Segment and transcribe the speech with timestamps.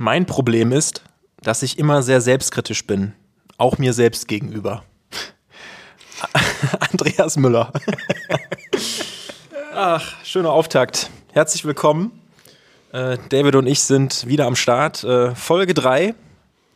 [0.00, 1.02] Mein Problem ist,
[1.42, 3.14] dass ich immer sehr selbstkritisch bin,
[3.56, 4.84] auch mir selbst gegenüber.
[6.92, 7.72] Andreas Müller.
[9.74, 11.10] Ach, schöner Auftakt.
[11.32, 12.12] Herzlich willkommen.
[12.92, 15.02] Äh, David und ich sind wieder am Start.
[15.02, 16.14] Äh, Folge 3.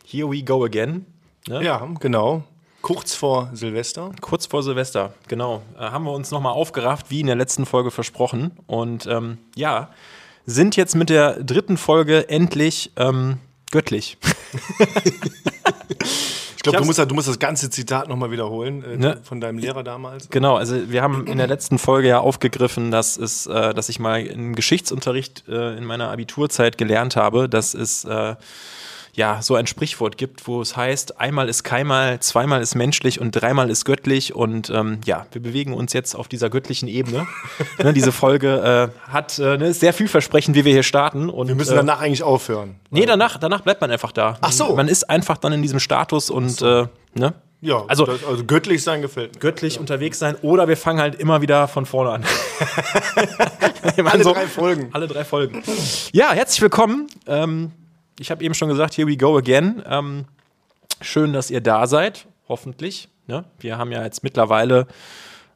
[0.05, 1.07] Here we go again.
[1.47, 1.63] Ne?
[1.63, 2.43] Ja, genau.
[2.81, 4.11] Kurz vor Silvester.
[4.21, 5.63] Kurz vor Silvester, genau.
[5.79, 8.51] Äh, haben wir uns nochmal aufgerafft, wie in der letzten Folge versprochen.
[8.67, 9.91] Und ähm, ja,
[10.47, 13.39] sind jetzt mit der dritten Folge endlich ähm,
[13.71, 14.19] göttlich.
[16.63, 19.21] Ich glaube, du, musst, du musst das ganze Zitat nochmal wiederholen äh, ne?
[19.25, 20.31] von deinem Lehrer damals.
[20.31, 23.99] Genau, also wir haben in der letzten Folge ja aufgegriffen, dass, es, äh, dass ich
[23.99, 28.37] mal im Geschichtsunterricht äh, in meiner Abiturzeit gelernt habe, dass es äh,
[29.15, 33.33] ja so ein Sprichwort gibt, wo es heißt, einmal ist keinmal, zweimal ist menschlich und
[33.33, 34.35] dreimal ist göttlich.
[34.35, 37.27] Und ähm, ja, wir bewegen uns jetzt auf dieser göttlichen Ebene.
[37.83, 41.29] ne, diese Folge äh, hat äh, ne, sehr vielversprechend, wie wir hier starten.
[41.29, 42.77] Und, wir müssen danach eigentlich aufhören.
[42.91, 44.39] Nee, danach, danach bleibt man einfach da.
[44.41, 44.75] Ach so.
[44.75, 46.89] Man ist einfach dann in diesem Status und so.
[47.15, 47.35] ne?
[47.61, 49.41] Ja, also, das, also göttlich sein gefällt mir.
[49.41, 49.81] Göttlich ja.
[49.81, 52.25] unterwegs sein oder wir fangen halt immer wieder von vorne an.
[54.05, 54.89] alle so, drei Folgen.
[54.93, 55.63] Alle drei Folgen.
[56.13, 57.07] Ja, herzlich willkommen.
[57.29, 57.71] Ähm,
[58.19, 59.83] ich habe eben schon gesagt, here we go again.
[59.87, 60.25] Ähm,
[61.01, 63.09] schön, dass ihr da seid, hoffentlich.
[63.27, 63.45] Ne?
[63.59, 64.87] Wir haben ja jetzt mittlerweile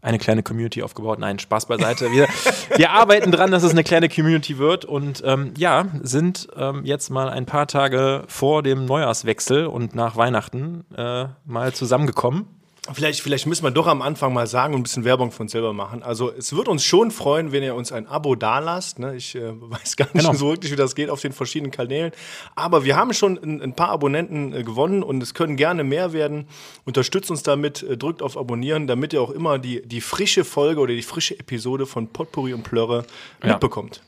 [0.03, 1.19] eine kleine Community aufgebaut.
[1.19, 2.13] Nein, Spaß beiseite.
[2.13, 2.29] Wir,
[2.77, 7.11] wir arbeiten dran, dass es eine kleine Community wird und ähm, ja, sind ähm, jetzt
[7.11, 12.47] mal ein paar Tage vor dem Neujahrswechsel und nach Weihnachten äh, mal zusammengekommen
[12.93, 15.53] Vielleicht, vielleicht müssen wir doch am Anfang mal sagen und ein bisschen Werbung von uns
[15.53, 16.03] selber machen.
[16.03, 18.99] Also es wird uns schon freuen, wenn ihr uns ein Abo dalasst.
[18.99, 19.17] Ne?
[19.17, 20.35] Ich äh, weiß gar nicht genau.
[20.35, 22.13] so wirklich, wie das geht auf den verschiedenen Kanälen.
[22.55, 26.13] Aber wir haben schon ein, ein paar Abonnenten äh, gewonnen und es können gerne mehr
[26.13, 26.47] werden.
[26.85, 30.81] Unterstützt uns damit, äh, drückt auf Abonnieren, damit ihr auch immer die, die frische Folge
[30.81, 33.05] oder die frische Episode von Potpourri und Plörre
[33.43, 33.51] ja.
[33.53, 34.03] mitbekommt.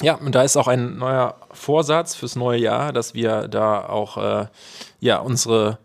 [0.00, 4.16] Ja, und da ist auch ein neuer Vorsatz fürs neue Jahr, dass wir da auch
[4.16, 4.46] äh,
[5.00, 5.78] ja, unsere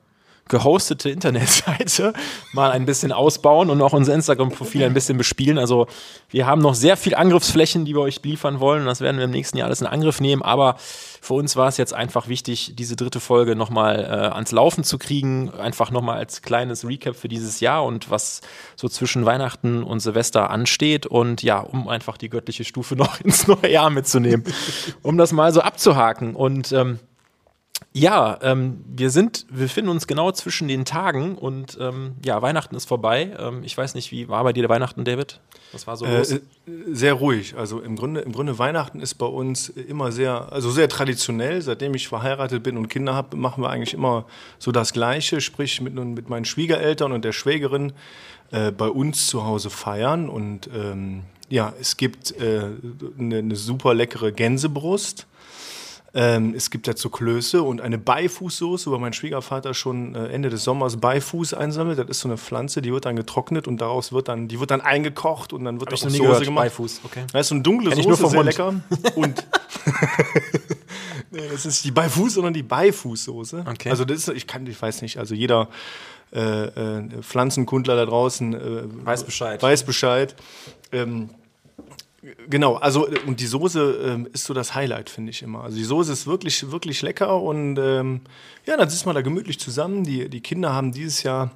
[0.50, 2.14] gehostete Internetseite
[2.54, 5.58] mal ein bisschen ausbauen und auch unser Instagram-Profil ein bisschen bespielen.
[5.58, 5.88] Also
[6.30, 8.86] wir haben noch sehr viel Angriffsflächen, die wir euch liefern wollen.
[8.86, 10.42] Das werden wir im nächsten Jahr alles in Angriff nehmen.
[10.42, 10.76] Aber
[11.22, 14.98] für uns war es jetzt einfach wichtig, diese dritte Folge nochmal äh, ans Laufen zu
[14.98, 15.52] kriegen.
[15.52, 18.42] Einfach nochmal als kleines Recap für dieses Jahr und was
[18.76, 21.06] so zwischen Weihnachten und Silvester ansteht.
[21.06, 24.44] Und ja, um einfach die göttliche Stufe noch ins neue Jahr mitzunehmen.
[25.02, 26.36] um das mal so abzuhaken.
[26.36, 27.00] Und ähm,
[27.98, 32.76] ja, ähm, wir sind, wir finden uns genau zwischen den Tagen und ähm, ja, Weihnachten
[32.76, 33.36] ist vorbei.
[33.40, 35.40] Ähm, ich weiß nicht, wie war bei dir der Weihnachten, David?
[35.72, 36.32] Was war so äh, los?
[36.32, 36.42] Äh,
[36.92, 37.56] sehr ruhig.
[37.58, 41.62] Also im Grunde, im Grunde Weihnachten ist bei uns immer sehr, also sehr traditionell.
[41.64, 44.26] Seitdem ich verheiratet bin und Kinder habe, machen wir eigentlich immer
[44.60, 47.94] so das Gleiche, sprich mit, mit meinen Schwiegereltern und der Schwägerin
[48.52, 50.30] äh, bei uns zu Hause feiern.
[50.30, 52.68] Und ähm, ja, es gibt äh,
[53.18, 55.26] eine, eine super leckere Gänsebrust
[56.18, 60.64] ähm, es gibt dazu Klöße und eine Beifußsoße, wo mein Schwiegervater schon äh, Ende des
[60.64, 62.00] Sommers Beifuß einsammelt.
[62.00, 64.72] Das ist so eine Pflanze, die wird dann getrocknet und daraus wird dann, die wird
[64.72, 66.44] dann eingekocht und dann wird Hab auch Soße gehört.
[66.44, 66.64] gemacht.
[66.66, 67.24] Beifuß, okay.
[67.32, 68.74] Das ist so eine dunkle Kenn Soße, sehr lecker.
[69.16, 69.46] Und
[71.32, 73.66] nee, das ist die Beifuß, sondern die Beifußsoße.
[73.70, 73.92] Okay.
[73.92, 75.70] Also das ist, ich kann, ich weiß nicht, also jeder
[76.34, 79.62] äh, äh, Pflanzenkundler da draußen äh, weiß Bescheid.
[79.62, 80.36] Weiß Bescheid.
[80.92, 81.30] Ähm,
[82.50, 85.64] Genau, also und die Soße ähm, ist so das Highlight, finde ich immer.
[85.64, 88.22] Also die Soße ist wirklich, wirklich lecker und ähm,
[88.66, 90.04] ja, dann sitzt man da gemütlich zusammen.
[90.04, 91.50] Die, die Kinder haben dieses Jahr äh,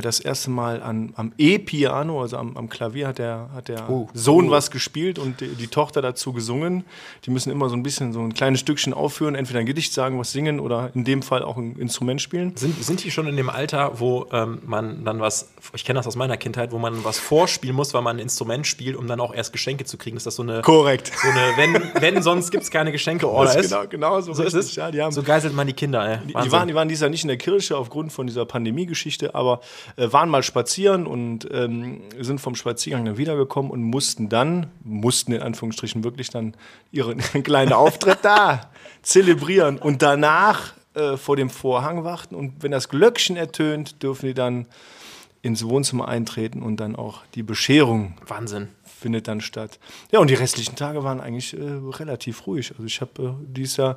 [0.00, 4.08] das erste Mal an, am E-Piano, also am, am, Klavier, hat der, hat der oh.
[4.14, 4.50] Sohn oh.
[4.52, 6.84] was gespielt und die, die, Tochter dazu gesungen.
[7.26, 10.18] Die müssen immer so ein bisschen so ein kleines Stückchen aufführen, entweder ein Gedicht sagen,
[10.18, 12.56] was singen oder in dem Fall auch ein Instrument spielen.
[12.56, 16.06] Sind, sind die schon in dem Alter, wo ähm, man dann was, ich kenne das
[16.06, 19.20] aus meiner Kindheit, wo man was vorspielen muss, weil man ein Instrument spielt, um dann
[19.20, 20.16] auch erst Geschenke zu kriegen?
[20.16, 20.62] Ist das so eine.
[20.62, 21.12] Korrekt.
[21.22, 23.70] So eine, wenn, wenn sonst gibt es keine Geschenke, oder ist?
[23.70, 24.74] Genau, genau so, so ist es.
[24.74, 26.18] Ja, haben, so geißelt man die Kinder, ey.
[26.26, 29.34] Die, die, waren, die waren dieses Jahr nicht in der Kirche aufgrund von dieser Pandemie-Geschichte,
[29.34, 34.28] aber äh, waren mal spazieren spazieren und ähm, sind vom Spaziergang dann wiedergekommen und mussten
[34.28, 36.54] dann, mussten in Anführungsstrichen wirklich dann
[36.90, 38.70] ihren kleinen Auftritt da
[39.02, 44.34] zelebrieren und danach äh, vor dem Vorhang warten und wenn das Glöckchen ertönt, dürfen die
[44.34, 44.66] dann
[45.42, 48.14] ins Wohnzimmer eintreten und dann auch die Bescherung.
[48.26, 48.68] Wahnsinn.
[48.84, 49.80] Findet dann statt.
[50.12, 52.70] Ja, und die restlichen Tage waren eigentlich äh, relativ ruhig.
[52.70, 53.96] Also ich habe äh, dieses Jahr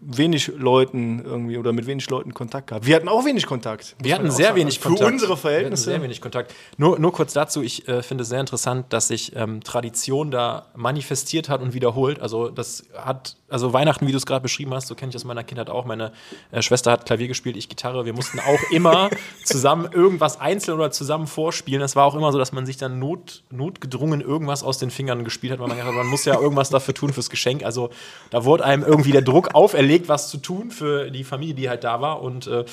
[0.00, 2.86] wenig Leuten irgendwie oder mit wenig Leuten Kontakt gehabt.
[2.86, 3.96] Wir hatten auch wenig Kontakt.
[4.00, 4.60] Wir hatten sehr sagen.
[4.60, 5.06] wenig Kontakt.
[5.06, 5.84] Für unsere Verhältnisse.
[5.84, 6.54] sehr wenig Kontakt.
[6.76, 10.66] Nur, nur kurz dazu, ich äh, finde es sehr interessant, dass sich ähm, Tradition da
[10.76, 12.20] manifestiert hat und wiederholt.
[12.20, 15.22] Also das hat, also Weihnachten, wie du es gerade beschrieben hast, so kenne ich das
[15.22, 15.84] in meiner Kindheit auch.
[15.86, 16.12] Meine
[16.52, 18.04] äh, Schwester hat Klavier gespielt, ich Gitarre.
[18.04, 19.10] Wir mussten auch immer
[19.44, 21.82] zusammen irgendwas einzeln oder zusammen vorspielen.
[21.82, 25.24] Es war auch immer so, dass man sich dann not, notgedrungen irgendwas aus den Fingern
[25.24, 27.64] gespielt hat, weil man, man muss ja irgendwas dafür tun fürs Geschenk.
[27.64, 27.90] Also
[28.30, 31.68] da wurde einem irgendwie der Druck auf auferlegt, was zu tun für die Familie, die
[31.70, 32.20] halt da war.
[32.20, 32.64] Und äh,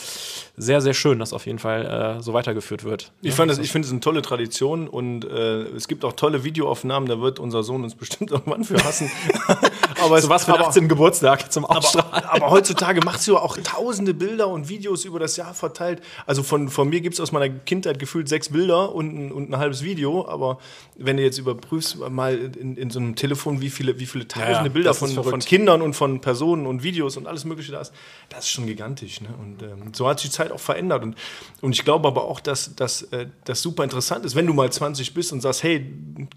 [0.57, 3.13] sehr, sehr schön, dass auf jeden Fall äh, so weitergeführt wird.
[3.21, 6.43] Ich, fand das, ich finde es eine tolle Tradition und äh, es gibt auch tolle
[6.43, 9.09] Videoaufnahmen, da wird unser Sohn uns bestimmt irgendwann für hassen.
[10.03, 10.89] aber so was für den 18.
[10.89, 12.25] Geburtstag zum Ausstrahlen.
[12.25, 16.01] Aber, aber heutzutage macht sie auch tausende Bilder und Videos über das Jahr verteilt.
[16.25, 19.57] Also von, von mir gibt es aus meiner Kindheit gefühlt sechs Bilder und, und ein
[19.57, 20.57] halbes Video, aber
[20.97, 24.53] wenn du jetzt überprüfst, mal in, in so einem Telefon, wie viele, wie viele tausende
[24.53, 27.93] ja, Bilder von, von Kindern und von Personen und Videos und alles Mögliche da ist,
[28.29, 29.21] das ist schon gigantisch.
[29.21, 29.29] Ne?
[29.39, 31.03] Und ähm, so hat sich die Zeit auch verändert.
[31.03, 31.15] Und,
[31.61, 34.71] und ich glaube aber auch, dass, dass äh, das super interessant ist, wenn du mal
[34.71, 35.85] 20 bist und sagst, hey,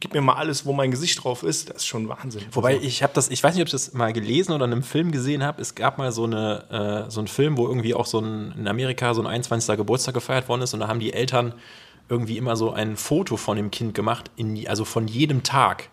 [0.00, 2.42] gib mir mal alles, wo mein Gesicht drauf ist, das ist schon Wahnsinn.
[2.52, 4.72] Wobei also, ich habe das, ich weiß nicht, ob ich das mal gelesen oder in
[4.72, 5.60] einem Film gesehen habe.
[5.60, 8.68] Es gab mal so, eine, äh, so einen Film, wo irgendwie auch so ein, in
[8.68, 9.76] Amerika so ein 21.
[9.76, 11.54] Geburtstag gefeiert worden ist und da haben die Eltern
[12.08, 15.90] irgendwie immer so ein Foto von dem Kind gemacht, in, also von jedem Tag.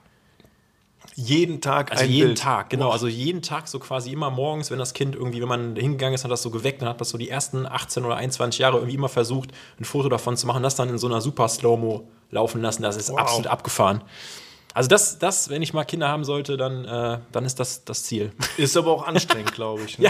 [1.16, 2.40] Jeden Tag also jeden Bild.
[2.40, 2.90] Tag, genau.
[2.90, 6.24] Also jeden Tag so quasi immer morgens, wenn das Kind irgendwie, wenn man hingegangen ist,
[6.24, 8.96] hat das so geweckt, dann hat das so die ersten 18 oder 21 Jahre irgendwie
[8.96, 12.62] immer versucht, ein Foto davon zu machen, das dann in so einer super Slow-Mo laufen
[12.62, 12.84] lassen.
[12.84, 13.19] Das ist wow.
[13.19, 14.02] absolut abgefahren.
[14.73, 18.03] Also das, das, wenn ich mal Kinder haben sollte, dann, äh, dann ist das das
[18.03, 18.31] Ziel.
[18.57, 19.97] Ist aber auch anstrengend, glaube ich.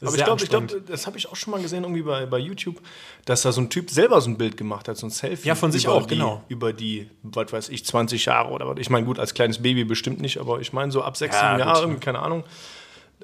[0.00, 0.06] Ne?
[0.06, 2.38] ja, aber ich glaube, glaub, das habe ich auch schon mal gesehen, irgendwie bei, bei
[2.38, 2.80] YouTube,
[3.24, 5.48] dass da so ein Typ selber so ein Bild gemacht hat, so ein Selfie.
[5.48, 6.44] Ja, von sich auch, die, genau.
[6.48, 8.78] Über die, was weiß ich, 20 Jahre oder was.
[8.78, 11.50] Ich meine, gut, als kleines Baby bestimmt nicht, aber ich meine, so ab sechs, ja,
[11.50, 12.44] sieben Jahren, keine Ahnung.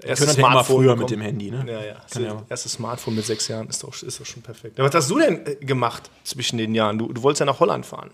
[0.02, 1.64] Erstes Smartphone früher mit dem Handy, ne?
[1.66, 1.94] Ja, ja.
[2.08, 2.42] Das ja.
[2.48, 4.78] erste Smartphone mit sechs Jahren ist doch, ist doch schon perfekt.
[4.78, 6.98] was hast du denn äh, gemacht zwischen den Jahren?
[6.98, 8.10] Du, du wolltest ja nach Holland fahren.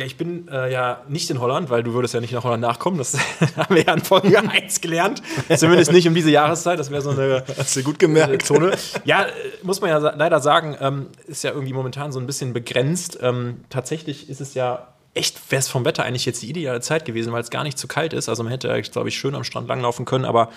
[0.00, 2.62] Ja, ich bin äh, ja nicht in Holland, weil du würdest ja nicht nach Holland
[2.62, 2.96] nachkommen.
[2.96, 3.18] Das
[3.58, 5.20] haben wir ja in Folge 1 gelernt.
[5.54, 6.78] Zumindest nicht um diese Jahreszeit.
[6.78, 7.44] Das wäre so eine.
[7.58, 8.46] Hast du gut gemerkt.
[8.46, 8.72] Zone.
[9.04, 9.28] Ja, äh,
[9.62, 13.18] muss man ja leider sagen, ähm, ist ja irgendwie momentan so ein bisschen begrenzt.
[13.20, 17.04] Ähm, tatsächlich ist es ja echt, wäre es vom Wetter eigentlich jetzt die ideale Zeit
[17.04, 18.30] gewesen, weil es gar nicht zu kalt ist.
[18.30, 20.48] Also man hätte, glaube ich, schön am Strand langlaufen können, aber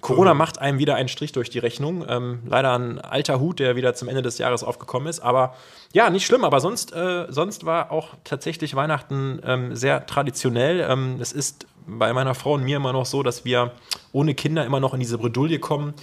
[0.00, 2.04] Corona macht einem wieder einen Strich durch die Rechnung.
[2.08, 5.20] Ähm, leider ein alter Hut, der wieder zum Ende des Jahres aufgekommen ist.
[5.20, 5.54] Aber
[5.92, 6.44] ja, nicht schlimm.
[6.44, 10.86] Aber sonst, äh, sonst war auch tatsächlich Weihnachten ähm, sehr traditionell.
[10.88, 13.72] Ähm, es ist bei meiner Frau und mir immer noch so, dass wir
[14.12, 15.94] ohne Kinder immer noch in diese Bredouille kommen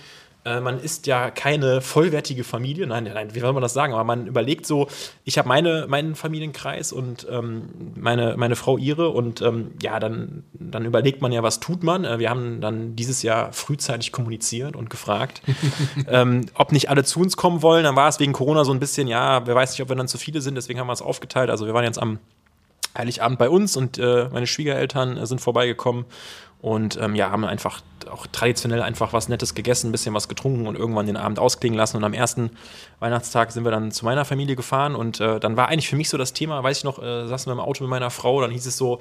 [0.46, 2.86] äh, man ist ja keine vollwertige Familie.
[2.86, 3.94] Nein, nein, wie soll man das sagen?
[3.94, 4.88] Aber man überlegt so,
[5.24, 7.64] ich habe meine, meinen Familienkreis und ähm,
[7.96, 12.06] meine, meine Frau ihre und ähm, ja, dann, dann überlegt man ja, was tut man.
[12.06, 15.42] Äh, wir haben dann dieses Jahr frühzeitig kommuniziert und gefragt,
[16.08, 17.84] ähm, ob nicht alle zu uns kommen wollen.
[17.84, 20.08] Dann war es wegen Corona so ein bisschen, ja, wer weiß nicht, ob wir dann
[20.08, 21.50] zu viele sind, deswegen haben wir es aufgeteilt.
[21.50, 22.20] Also wir waren jetzt am
[22.96, 26.06] Heiligabend bei uns und äh, meine Schwiegereltern äh, sind vorbeigekommen
[26.62, 30.68] und ähm, ja, haben einfach auch traditionell einfach was Nettes gegessen, ein bisschen was getrunken
[30.68, 31.98] und irgendwann den Abend ausklingen lassen.
[31.98, 32.52] Und am ersten
[33.00, 36.10] Weihnachtstag sind wir dann zu meiner Familie gefahren und äh, dann war eigentlich für mich
[36.10, 38.52] so das Thema, weiß ich noch, äh, saßen wir im Auto mit meiner Frau, dann
[38.52, 39.00] hieß es so,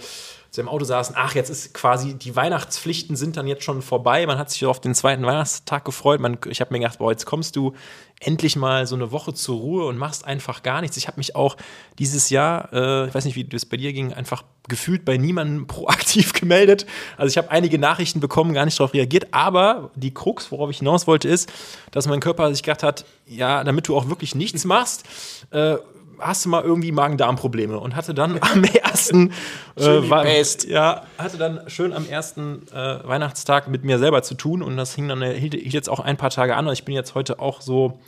[0.56, 4.26] wir im Auto saßen, ach, jetzt ist quasi, die Weihnachtspflichten sind dann jetzt schon vorbei.
[4.26, 6.20] Man hat sich auf den zweiten Weihnachtstag gefreut.
[6.20, 7.74] Man, ich habe mir gedacht, boah, jetzt kommst du
[8.20, 10.96] endlich mal so eine Woche zur Ruhe und machst einfach gar nichts.
[10.96, 11.56] Ich habe mich auch
[11.98, 15.66] dieses Jahr, äh, ich weiß nicht, wie das bei dir ging, einfach gefühlt bei niemandem
[15.68, 16.86] proaktiv gemeldet.
[17.16, 20.78] Also ich habe einige Nachrichten bekommen, gar nicht darauf reagiert, aber die Krux, worauf ich
[20.78, 21.52] hinaus wollte, ist,
[21.90, 25.04] dass mein Körper sich gedacht hat, ja, damit du auch wirklich nichts machst,
[25.50, 25.76] äh,
[26.18, 29.32] hast du mal irgendwie Magen-Darm-Probleme und hatte dann am ersten
[29.76, 34.62] äh, war, ja, hatte dann schön am ersten äh, Weihnachtstag mit mir selber zu tun
[34.62, 36.94] und das hing dann hielt, hielt jetzt auch ein paar Tage an und ich bin
[36.94, 37.98] jetzt heute auch so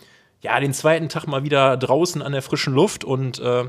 [0.43, 3.65] ja den zweiten Tag mal wieder draußen an der frischen Luft und äh,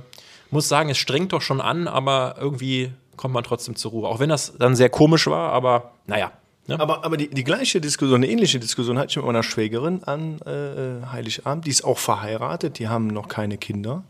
[0.49, 4.07] muss sagen, es strengt doch schon an, aber irgendwie kommt man trotzdem zur Ruhe.
[4.07, 6.31] Auch wenn das dann sehr komisch war, aber naja.
[6.67, 6.79] Ne?
[6.79, 10.39] Aber, aber die, die gleiche Diskussion, eine ähnliche Diskussion hatte ich mit meiner Schwägerin an
[10.41, 11.65] äh, Heiligabend.
[11.65, 14.03] Die ist auch verheiratet, die haben noch keine Kinder.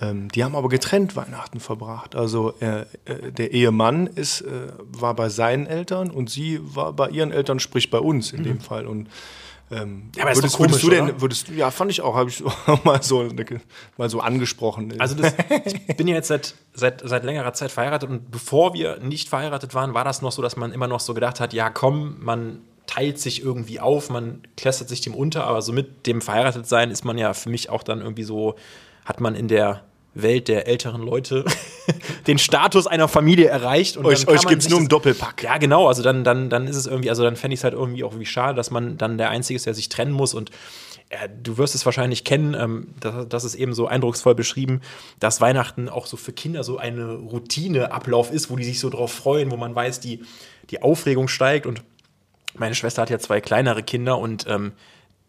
[0.00, 2.16] Ähm, die haben aber getrennt Weihnachten verbracht.
[2.16, 7.10] Also äh, äh, der Ehemann ist, äh, war bei seinen Eltern und sie war bei
[7.10, 8.44] ihren Eltern, sprich bei uns in mhm.
[8.44, 8.86] dem Fall.
[8.86, 9.08] Und
[9.74, 12.44] ähm, ja, aber würdest, komisch, würdest, du denn, würdest, ja, fand ich auch, habe ich
[12.66, 13.28] auch mal so,
[13.96, 15.00] mal so angesprochen.
[15.00, 18.98] Also das, ich bin ja jetzt seit, seit, seit längerer Zeit verheiratet und bevor wir
[19.00, 21.70] nicht verheiratet waren, war das noch so, dass man immer noch so gedacht hat, ja
[21.70, 26.20] komm, man teilt sich irgendwie auf, man klästert sich dem unter, aber so mit dem
[26.20, 28.54] Verheiratetsein ist man ja für mich auch dann irgendwie so,
[29.04, 29.82] hat man in der
[30.14, 31.44] Welt der älteren Leute
[32.26, 33.96] den Status einer Familie erreicht.
[33.96, 35.42] Und euch euch gibt es nur im Doppelpack.
[35.42, 35.88] Ja, genau.
[35.88, 38.18] Also dann, dann, dann ist es irgendwie, also dann fände ich es halt irgendwie auch
[38.18, 40.34] wie schade, dass man dann der Einzige ist, der sich trennen muss.
[40.34, 40.50] Und
[41.12, 44.80] ja, du wirst es wahrscheinlich kennen, ähm, das, das ist eben so eindrucksvoll beschrieben,
[45.20, 49.12] dass Weihnachten auch so für Kinder so eine Routineablauf ist, wo die sich so drauf
[49.12, 50.22] freuen, wo man weiß, die,
[50.70, 51.66] die Aufregung steigt.
[51.66, 51.82] Und
[52.56, 54.72] meine Schwester hat ja zwei kleinere Kinder und ähm,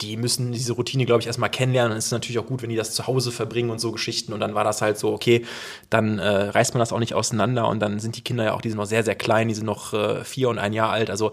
[0.02, 1.92] die müssen diese Routine, glaube ich, erstmal kennenlernen.
[1.92, 4.34] Dann ist es natürlich auch gut, wenn die das zu Hause verbringen und so Geschichten.
[4.34, 5.46] Und dann war das halt so, okay,
[5.90, 7.68] dann äh, reißt man das auch nicht auseinander.
[7.70, 9.66] Und dann sind die Kinder ja auch, die sind noch sehr, sehr klein, die sind
[9.66, 11.10] noch äh, vier und ein Jahr alt.
[11.10, 11.32] Also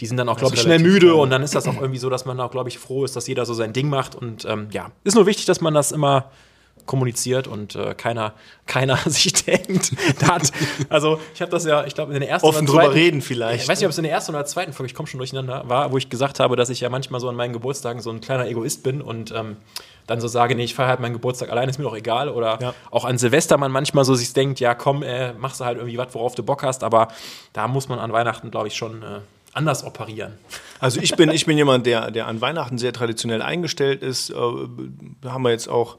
[0.00, 1.14] die sind dann auch, glaube ich, schnell müde.
[1.14, 3.26] Und dann ist das auch irgendwie so, dass man auch, glaube ich, froh ist, dass
[3.26, 4.14] jeder so sein Ding macht.
[4.14, 6.30] Und ähm, ja, ist nur wichtig, dass man das immer
[6.86, 8.34] kommuniziert und äh, keiner,
[8.66, 9.92] keiner sich denkt,
[10.26, 10.50] hat,
[10.88, 13.62] also ich habe das ja, ich glaube in der ersten offen drüber reden vielleicht.
[13.62, 15.68] Ich weiß nicht, ob es in der ersten oder zweiten Folge, ich komme schon durcheinander,
[15.68, 18.20] war, wo ich gesagt habe, dass ich ja manchmal so an meinen Geburtstagen so ein
[18.20, 19.56] kleiner Egoist bin und ähm,
[20.06, 22.28] dann so sage, nee, ich feiere halt meinen Geburtstag allein, ist mir doch egal.
[22.28, 22.74] Oder ja.
[22.90, 25.98] auch an Silvester man manchmal so sich denkt, ja komm, äh, machst du halt irgendwie
[25.98, 27.08] was, worauf du Bock hast, aber
[27.52, 29.20] da muss man an Weihnachten, glaube ich, schon äh,
[29.52, 30.32] anders operieren.
[30.80, 34.30] Also ich bin, ich bin jemand, der, der an Weihnachten sehr traditionell eingestellt ist.
[34.30, 35.98] Äh, haben wir jetzt auch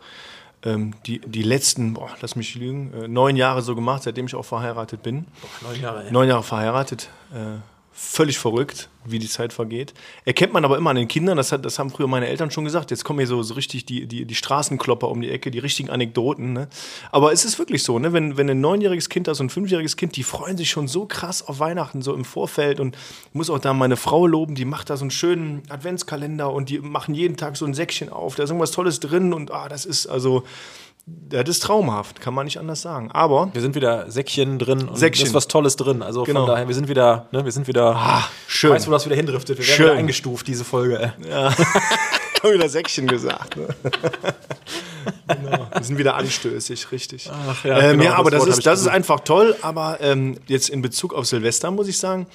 [0.63, 4.35] ähm, die, die letzten, boah, lass mich lügen, äh, neun Jahre so gemacht, seitdem ich
[4.35, 5.25] auch verheiratet bin.
[5.41, 6.11] Boah, neun Jahre, ja.
[6.11, 7.09] Neun Jahre verheiratet.
[7.33, 7.57] Äh,
[7.93, 9.93] völlig verrückt, wie die Zeit vergeht.
[10.25, 12.63] Erkennt man aber immer an den Kindern, das, hat, das haben früher meine Eltern schon
[12.63, 15.59] gesagt, jetzt kommen hier so, so richtig die, die, die Straßenklopper um die Ecke, die
[15.59, 16.53] richtigen Anekdoten.
[16.53, 16.67] Ne?
[17.11, 18.11] Aber es ist wirklich so, ne?
[18.11, 21.05] wenn, wenn ein neunjähriges Kind da so ein fünfjähriges Kind, die freuen sich schon so
[21.05, 22.79] krass auf Weihnachten, so im Vorfeld.
[22.79, 26.51] Und ich muss auch da meine Frau loben, die macht da so einen schönen Adventskalender
[26.51, 29.51] und die machen jeden Tag so ein Säckchen auf, da ist irgendwas Tolles drin und
[29.51, 30.43] ah, das ist also
[31.05, 33.11] das ist traumhaft, kann man nicht anders sagen.
[33.11, 35.27] Aber wir sind wieder Säckchen drin und Säckchen.
[35.27, 36.01] ist was Tolles drin.
[36.01, 36.41] Also genau.
[36.41, 37.95] von daher, wir sind wieder, ne, wir sind wieder.
[37.95, 38.71] Ah, schön.
[38.71, 39.57] Weißt du, wo das wieder hindriftet?
[39.57, 39.85] Wir werden schön.
[39.87, 41.13] wieder eingestuft diese Folge.
[41.27, 41.49] Ja.
[42.35, 43.57] ich habe wieder Säckchen gesagt.
[43.57, 43.67] Ne?
[45.27, 45.67] genau.
[45.73, 47.29] Wir sind wieder anstößig, richtig.
[47.49, 49.57] Ach, ja, ähm, genau, ja, aber das, das ist, das ist einfach toll.
[49.61, 52.27] Aber ähm, jetzt in Bezug auf Silvester muss ich sagen,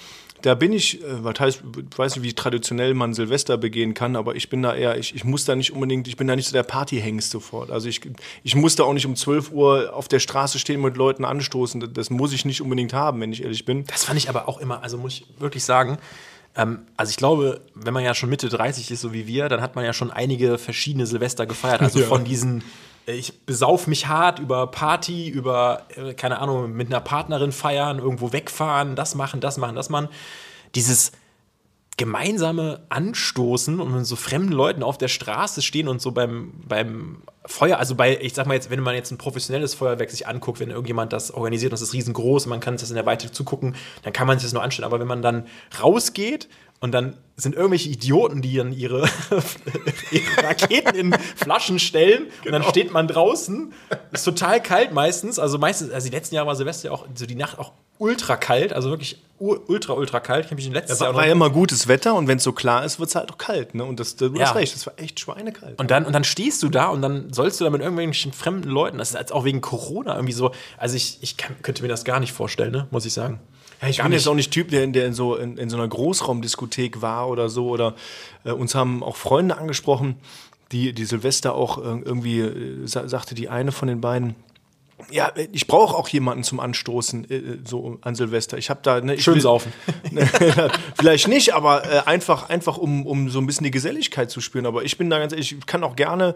[0.43, 4.17] da bin ich, äh, was heißt, ich weiß nicht, wie traditionell man Silvester begehen kann,
[4.17, 6.47] aber ich bin da eher, ich, ich muss da nicht unbedingt, ich bin da nicht
[6.47, 7.71] so der Partyhengst sofort.
[7.71, 8.01] Also ich,
[8.43, 11.93] ich muss da auch nicht um 12 Uhr auf der Straße stehen mit Leuten anstoßen.
[11.93, 13.85] Das muss ich nicht unbedingt haben, wenn ich ehrlich bin.
[13.87, 15.99] Das fand ich aber auch immer, also muss ich wirklich sagen,
[16.57, 19.61] ähm, also ich glaube, wenn man ja schon Mitte 30 ist, so wie wir, dann
[19.61, 21.81] hat man ja schon einige verschiedene Silvester gefeiert.
[21.81, 22.07] Also ja.
[22.07, 22.63] von diesen
[23.09, 28.33] ich besauf mich hart über Party, über, äh, keine Ahnung, mit einer Partnerin feiern, irgendwo
[28.33, 30.09] wegfahren, das machen, das machen, das machen.
[30.75, 31.13] Dieses
[31.97, 37.23] gemeinsame Anstoßen und mit so fremden Leuten auf der Straße stehen und so beim, beim
[37.45, 40.61] Feuer, also bei, ich sag mal jetzt, wenn man jetzt ein professionelles Feuerwerk sich anguckt,
[40.61, 43.75] wenn irgendjemand das organisiert und das ist riesengroß man kann das in der Weite zugucken,
[44.03, 44.85] dann kann man sich das nur anschauen.
[44.85, 45.47] Aber wenn man dann
[45.83, 46.49] rausgeht
[46.81, 49.09] und dann sind irgendwelche Idioten, die dann ihre,
[50.11, 52.27] ihre Raketen in Flaschen stellen.
[52.43, 52.47] Genau.
[52.47, 52.71] Und dann genau.
[52.71, 53.73] steht man draußen.
[54.13, 55.39] Ist total kalt meistens.
[55.39, 58.73] Also meistens, also die letzten Jahre war Silvester auch so die Nacht auch ultra kalt.
[58.73, 60.45] Also wirklich ultra, ultra kalt.
[60.45, 61.15] Ich habe mich in letzten Jahr.
[61.15, 63.39] war ja immer gutes Wetter und wenn es so klar ist, wird es halt auch
[63.39, 63.75] kalt.
[63.75, 63.85] Ne?
[63.85, 64.47] Und das, du ja.
[64.47, 65.79] hast recht, das war echt schweinekalt.
[65.81, 68.69] Und dann, und dann stehst du da und dann sollst du da mit irgendwelchen fremden
[68.69, 70.53] Leuten, das ist auch wegen Corona irgendwie so.
[70.77, 72.89] Also ich, ich kann, könnte mir das gar nicht vorstellen, ne?
[72.91, 73.41] muss ich sagen.
[73.81, 75.89] Ja, ich bin jetzt auch nicht Typ, der, der in, so, in, in so einer
[75.89, 77.69] Großraumdiskothek war oder so.
[77.69, 77.95] Oder
[78.45, 80.17] äh, uns haben auch Freunde angesprochen,
[80.73, 84.35] die, die Silvester auch äh, irgendwie, äh, sagte die eine von den beiden,
[85.11, 88.59] ja, ich brauche auch jemanden zum Anstoßen, äh, so an Silvester.
[88.59, 89.01] Ich habe da.
[89.01, 89.73] Ne, Schön will, saufen.
[90.99, 94.67] vielleicht nicht, aber äh, einfach, einfach um, um so ein bisschen die Geselligkeit zu spüren.
[94.67, 96.35] Aber ich bin da ganz ehrlich, ich kann auch gerne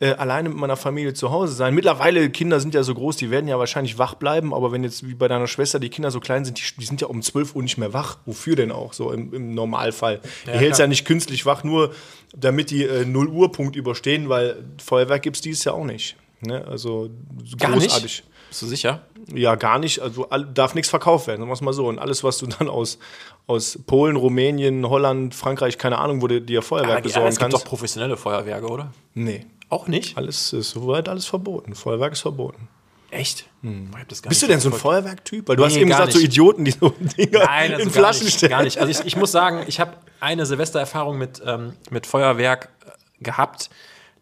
[0.00, 1.74] äh, alleine mit meiner Familie zu Hause sein.
[1.74, 5.06] Mittlerweile, Kinder sind ja so groß, die werden ja wahrscheinlich wach bleiben, aber wenn jetzt
[5.06, 7.54] wie bei deiner Schwester die Kinder so klein sind, die, die sind ja um 12
[7.54, 8.18] Uhr nicht mehr wach.
[8.24, 10.20] Wofür denn auch, so im, im Normalfall?
[10.46, 11.94] Ja, die hält ja nicht künstlich wach, nur
[12.34, 16.16] damit die äh, 0 Uhr Punkt überstehen, weil Feuerwerk gibt es dieses Jahr auch nicht.
[16.40, 16.64] Ne?
[16.66, 17.10] Also
[17.58, 18.02] Gar großartig.
[18.02, 18.24] Nicht?
[18.50, 19.00] Bist du sicher?
[19.32, 20.00] Ja, gar nicht.
[20.00, 21.86] Also darf nichts verkauft werden, sagen wir es mal so.
[21.86, 22.98] Und alles, was du dann aus,
[23.46, 27.38] aus Polen, Rumänien, Holland, Frankreich, keine Ahnung, wo du dir Feuerwerk ja, besorgen kannst.
[27.38, 28.92] Es gibt doch professionelle Feuerwerke, oder?
[29.14, 29.46] Nee.
[29.68, 30.18] Auch nicht?
[30.18, 31.76] Alles ist soweit alles verboten.
[31.76, 32.68] Feuerwerk ist verboten.
[33.12, 33.46] Echt?
[33.62, 33.90] Hm.
[34.28, 35.48] Bist du denn so ein Feuerwerk-Typ?
[35.48, 36.18] Weil du nee, hast eben gesagt, nicht.
[36.18, 38.50] so Idioten, die so Dinger Nein, also in Flaschen nicht, stellen.
[38.50, 38.78] Gar nicht.
[38.78, 43.70] Also ich, ich muss sagen, ich habe eine Silvestererfahrung mit, ähm, mit Feuerwerk äh, gehabt,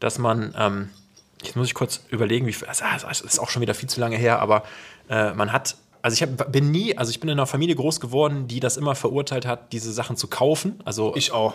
[0.01, 0.91] dass man ähm,
[1.43, 4.17] jetzt muss ich kurz überlegen, wie also, das ist auch schon wieder viel zu lange
[4.17, 4.65] her, aber
[5.09, 8.01] äh, man hat also ich hab, bin nie, also ich bin in einer Familie groß
[8.01, 10.81] geworden, die das immer verurteilt hat, diese Sachen zu kaufen.
[10.85, 11.55] Also ich auch,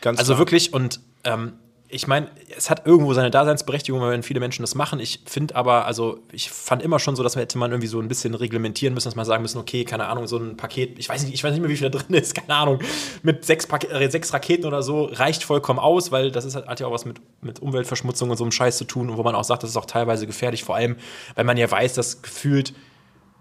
[0.00, 0.38] ganz Also klar.
[0.40, 1.52] wirklich und ähm,
[1.94, 4.98] ich meine, es hat irgendwo seine Daseinsberechtigung, wenn viele Menschen das machen.
[4.98, 8.00] Ich finde aber, also ich fand immer schon so, dass man hätte man irgendwie so
[8.00, 11.10] ein bisschen reglementieren müssen, dass man sagen müssen, okay, keine Ahnung, so ein Paket, ich
[11.10, 12.78] weiß nicht, ich weiß nicht mehr, wie viel da drin ist, keine Ahnung,
[13.22, 16.86] mit sechs, äh, sechs Raketen oder so reicht vollkommen aus, weil das ist, hat ja
[16.86, 19.44] auch was mit, mit Umweltverschmutzung und so einem Scheiß zu tun und wo man auch
[19.44, 20.96] sagt, das ist auch teilweise gefährlich, vor allem,
[21.34, 22.72] weil man ja weiß, dass gefühlt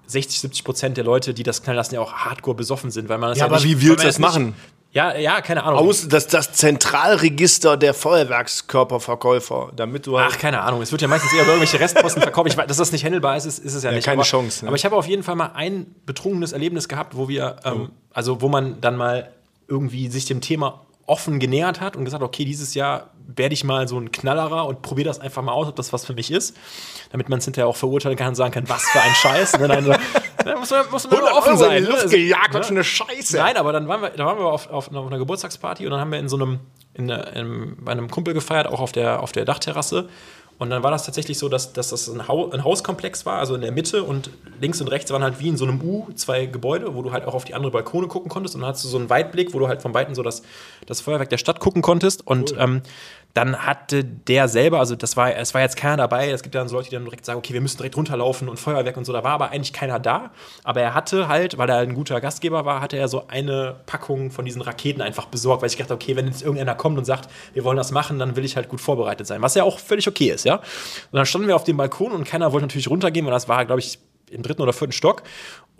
[0.08, 3.17] 60, 70 Prozent der Leute, die das knallen lassen, ja auch hardcore besoffen sind, weil
[3.17, 4.55] man das ja, ja aber nicht, wie willst du das machen?
[4.94, 5.80] Ja, ja, keine Ahnung.
[5.80, 10.82] Aus, das, das Zentralregister der Feuerwerkskörperverkäufer, damit du halt Ach, keine Ahnung.
[10.82, 12.50] Es wird ja meistens eher über irgendwelche Restposten verkauft.
[12.50, 14.06] Ich weiß, dass das nicht handelbar ist, ist, ist es ja, ja nicht.
[14.06, 14.66] Keine aber, Chance.
[14.66, 14.68] Ne?
[14.68, 17.94] Aber ich habe auf jeden Fall mal ein betrunkenes Erlebnis gehabt, wo wir, ähm, oh.
[18.14, 19.32] also wo man dann mal
[19.70, 23.88] irgendwie sich dem Thema offen genähert hat und gesagt, okay, dieses Jahr werde ich mal
[23.88, 26.56] so ein Knallerer und probiere das einfach mal aus, ob das was für mich ist,
[27.12, 29.51] damit man es hinterher auch verurteilen kann und sagen kann, was für ein Scheiß.
[29.54, 29.94] Dann so,
[30.46, 31.78] da muss man, muss man offen sein.
[31.78, 31.90] In die ne?
[31.90, 32.60] Luft Also, gejagt, ne?
[32.60, 33.38] was für eine Scheiße.
[33.38, 36.00] Nein, aber dann waren wir, da waren wir auf, auf, auf einer Geburtstagsparty und dann
[36.00, 36.60] haben wir in so einem,
[36.94, 40.10] in, der- in, bei einem Kumpel gefeiert, auch auf der, auf der Dachterrasse.
[40.62, 43.56] Und dann war das tatsächlich so, dass, dass das ein, Hau, ein Hauskomplex war, also
[43.56, 46.46] in der Mitte und links und rechts waren halt wie in so einem U zwei
[46.46, 48.53] Gebäude, wo du halt auch auf die andere Balkone gucken konntest.
[48.53, 50.44] Und dann hattest du so einen Weitblick, wo du halt von Weitem so das,
[50.86, 52.27] das Feuerwerk der Stadt gucken konntest.
[52.27, 52.84] Und ähm,
[53.34, 56.62] dann hatte der selber, also das war, es war jetzt keiner dabei, es gibt ja
[56.62, 59.06] dann so Leute, die dann direkt sagen, okay, wir müssen direkt runterlaufen und Feuerwerk und
[59.06, 60.32] so, da war aber eigentlich keiner da.
[60.64, 64.32] Aber er hatte halt, weil er ein guter Gastgeber war, hatte er so eine Packung
[64.32, 67.30] von diesen Raketen einfach besorgt, weil ich dachte, okay, wenn jetzt irgendeiner kommt und sagt,
[67.54, 70.08] wir wollen das machen, dann will ich halt gut vorbereitet sein, was ja auch völlig
[70.08, 70.56] okay ist, ja.
[70.56, 70.64] Und
[71.14, 73.80] dann standen wir auf dem Balkon und keiner wollte natürlich runtergehen, weil das war, glaube
[73.80, 74.00] ich,
[74.32, 75.24] im dritten oder vierten Stock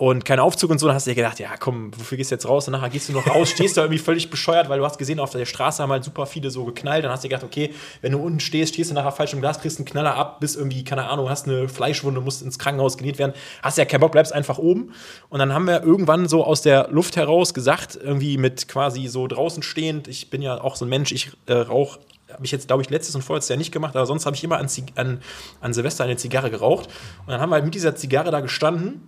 [0.02, 2.34] und kein Aufzug und so, dann hast du dir gedacht, ja komm, wofür gehst du
[2.34, 2.68] jetzt raus?
[2.68, 5.20] Und nachher gehst du noch raus, stehst da irgendwie völlig bescheuert, weil du hast gesehen,
[5.20, 7.04] auf der Straße haben halt super viele so geknallt.
[7.04, 9.42] Dann hast du dir gedacht, okay, wenn du unten stehst, stehst du nachher falsch im
[9.42, 12.98] Glas, kriegst einen Knaller ab, bist irgendwie, keine Ahnung, hast eine Fleischwunde, musst ins Krankenhaus
[12.98, 14.92] genäht werden, hast ja keinen Bock, bleibst einfach oben.
[15.30, 19.28] Und dann haben wir irgendwann so aus der Luft heraus gesagt, irgendwie mit quasi so
[19.28, 22.00] draußen stehend, ich bin ja auch so ein Mensch, ich äh, rauche
[22.34, 24.44] habe ich jetzt, glaube ich, letztes und vorletztes Jahr nicht gemacht, aber sonst habe ich
[24.44, 25.20] immer an, an,
[25.60, 26.88] an Silvester eine Zigarre geraucht.
[27.26, 29.02] Und dann haben wir halt mit dieser Zigarre da gestanden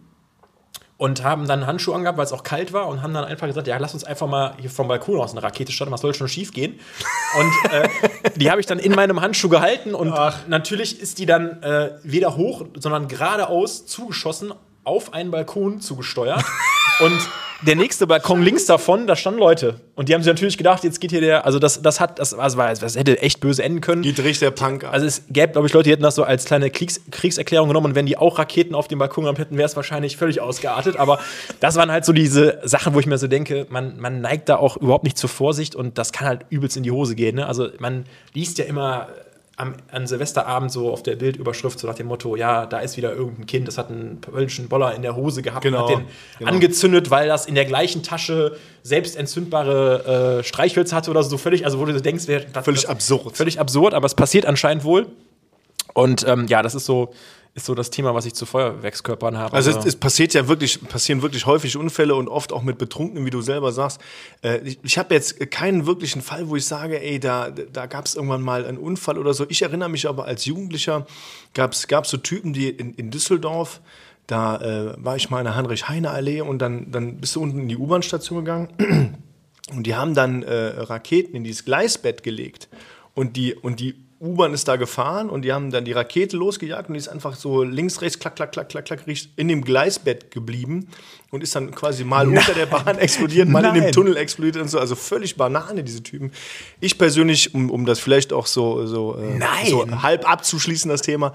[0.98, 3.68] und haben dann Handschuhe angehabt, weil es auch kalt war und haben dann einfach gesagt,
[3.68, 6.28] ja, lass uns einfach mal hier vom Balkon aus eine Rakete starten, was soll schon
[6.28, 6.80] schief gehen?
[7.40, 7.90] Und äh,
[8.36, 10.14] die habe ich dann in meinem Handschuh gehalten und
[10.48, 16.44] natürlich ist die dann äh, weder hoch, sondern geradeaus zugeschossen auf einen Balkon zugesteuert.
[17.00, 17.30] und
[17.66, 19.80] der nächste Balkon links davon, da standen Leute.
[19.96, 22.34] Und die haben sich natürlich gedacht, jetzt geht hier der, also das, das hat, das,
[22.34, 24.02] also war, das hätte echt böse enden können.
[24.02, 24.92] Geht richtig der Punk ab.
[24.92, 27.88] Also es gäbe, glaube ich, Leute, die hätten das so als kleine Kriegs Kriegserklärung genommen
[27.88, 30.98] und wenn die auch Raketen auf dem Balkon gehabt hätten, wäre es wahrscheinlich völlig ausgeartet.
[30.98, 31.20] Aber
[31.60, 34.58] das waren halt so diese Sachen, wo ich mir so denke, man, man neigt da
[34.58, 37.38] auch überhaupt nicht zur Vorsicht und das kann halt übelst in die Hose gehen.
[37.38, 37.48] Ne?
[37.48, 39.08] Also man liest ja immer
[39.56, 43.14] am, an Silvesterabend so auf der Bildüberschrift so nach dem Motto, ja, da ist wieder
[43.14, 46.08] irgendein Kind, das hat einen polnischen Boller in der Hose gehabt Genau, und hat den
[46.40, 46.52] genau.
[46.52, 51.66] angezündet, weil das in der gleichen Tasche selbst entzündbare äh, Streichhölzer hatte oder so völlig,
[51.66, 53.38] also wo du denkst, das, Völlig das, absurd.
[53.38, 55.08] Völlig absurd, aber es passiert anscheinend wohl.
[55.94, 57.14] Und ähm, ja, das ist so,
[57.56, 59.56] ist so das Thema, was ich zu Feuerwerkskörpern habe.
[59.56, 63.26] Also es, es passiert ja wirklich, passieren wirklich häufig Unfälle und oft auch mit Betrunkenen,
[63.26, 64.02] wie du selber sagst.
[64.42, 68.06] Äh, ich ich habe jetzt keinen wirklichen Fall, wo ich sage, ey, da, da gab
[68.06, 69.46] es irgendwann mal einen Unfall oder so.
[69.50, 71.06] Ich erinnere mich aber als Jugendlicher,
[71.54, 73.82] gab es so Typen, die in, in Düsseldorf,
[74.26, 77.68] da äh, war ich mal in der Heinrich-Heine-Allee und dann, dann bist du unten in
[77.68, 78.70] die U-Bahn-Station gegangen
[79.76, 82.68] und die haben dann äh, Raketen in dieses Gleisbett gelegt.
[83.16, 86.88] Und die, und die U-Bahn ist da gefahren und die haben dann die Rakete losgejagt
[86.88, 89.04] und die ist einfach so links, rechts, klack, klack, klack, klack, klack,
[89.36, 90.88] in dem Gleisbett geblieben
[91.30, 93.92] und ist dann quasi mal unter der Bahn explodiert, mal in dem Nein.
[93.92, 94.80] Tunnel explodiert und so.
[94.80, 96.32] Also völlig Banane, diese Typen.
[96.80, 99.68] Ich persönlich, um, um das vielleicht auch so, so, äh, Nein.
[99.68, 101.34] so halb abzuschließen, das Thema,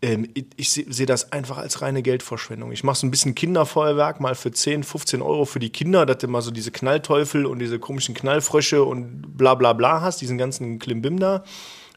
[0.00, 2.70] ähm, ich, ich sehe seh das einfach als reine Geldverschwendung.
[2.70, 6.18] Ich mache so ein bisschen Kinderfeuerwerk mal für 10, 15 Euro für die Kinder, dass
[6.18, 10.38] du mal so diese Knallteufel und diese komischen Knallfrösche und bla bla bla hast, diesen
[10.38, 11.42] ganzen Klimbim da.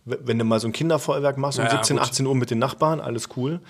[0.05, 2.05] Wenn du mal so ein Kinderfeuerwerk machst um Ja, 17, gut.
[2.05, 3.61] 18 Uhr mit den Nachbarn, alles cool.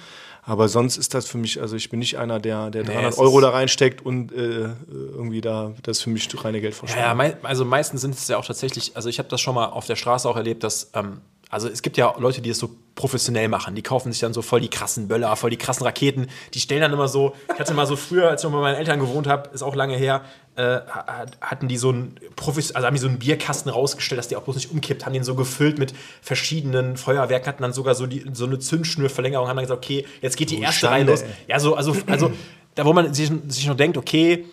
[0.45, 3.17] Aber sonst ist das für mich, also ich bin nicht einer, der, der 300 es
[3.17, 7.19] Euro da reinsteckt und äh, irgendwie da, das ist für mich reine Geldverschwendung.
[7.19, 9.67] Ja, ja also meistens sind es ja auch tatsächlich, also ich habe das schon mal
[9.67, 12.71] auf der Straße auch erlebt, dass, ähm, also es gibt ja Leute, die es so
[12.95, 13.75] professionell machen.
[13.75, 16.27] Die kaufen sich dann so voll die krassen Böller, voll die krassen Raketen.
[16.53, 18.75] Die stellen dann immer so, ich hatte mal so früher, als ich noch bei meinen
[18.75, 20.23] Eltern gewohnt habe, ist auch lange her,
[20.55, 24.27] äh, ha- hatten die so einen Profis, also haben die so einen Bierkasten rausgestellt, dass
[24.27, 27.95] die auch bloß nicht umkippt, haben den so gefüllt mit verschiedenen Feuerwerken, hatten dann sogar
[27.95, 31.11] so, die, so eine Zündschnürverlängerung, haben dann gesagt, okay, jetzt geht die erste Reihe Schande,
[31.13, 31.21] los.
[31.23, 31.29] ey.
[31.47, 32.31] Ja, so, also, also
[32.75, 34.45] da wo man sich, sich noch denkt, okay,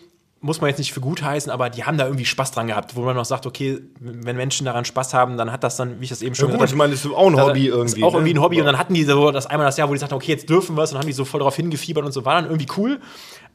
[0.43, 2.95] muss man jetzt nicht für gut heißen, aber die haben da irgendwie Spaß dran gehabt,
[2.95, 6.05] wo man noch sagt, okay, wenn Menschen daran Spaß haben, dann hat das dann, wie
[6.05, 7.73] ich das eben schon Ja, gut, gesagt ich meine, das ist auch ein Hobby ist
[7.75, 8.03] irgendwie.
[8.03, 8.39] Auch irgendwie ne?
[8.39, 8.59] ein Hobby.
[8.59, 10.75] Und dann hatten die so das einmal das Jahr, wo die sagten, okay, jetzt dürfen
[10.75, 10.91] wir es.
[10.93, 12.25] Und haben die so voll darauf hingefiebert und so.
[12.25, 12.99] War dann irgendwie cool.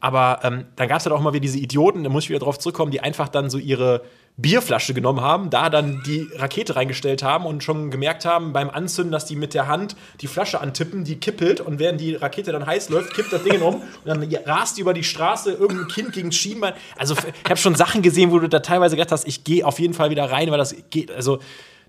[0.00, 2.40] Aber ähm, dann gab es halt auch mal wieder diese Idioten, da muss ich wieder
[2.40, 4.02] drauf zurückkommen, die einfach dann so ihre
[4.38, 9.10] Bierflasche genommen haben, da dann die Rakete reingestellt haben und schon gemerkt haben beim Anzünden,
[9.10, 12.66] dass die mit der Hand die Flasche antippen, die kippelt und während die Rakete dann
[12.66, 16.12] heiß läuft, kippt das Ding um und dann rast die über die Straße irgendein Kind
[16.12, 16.74] gegen das Schienbein.
[16.98, 19.78] Also ich habe schon Sachen gesehen, wo du da teilweise gedacht hast, ich gehe auf
[19.78, 21.38] jeden Fall wieder rein, weil das geht, also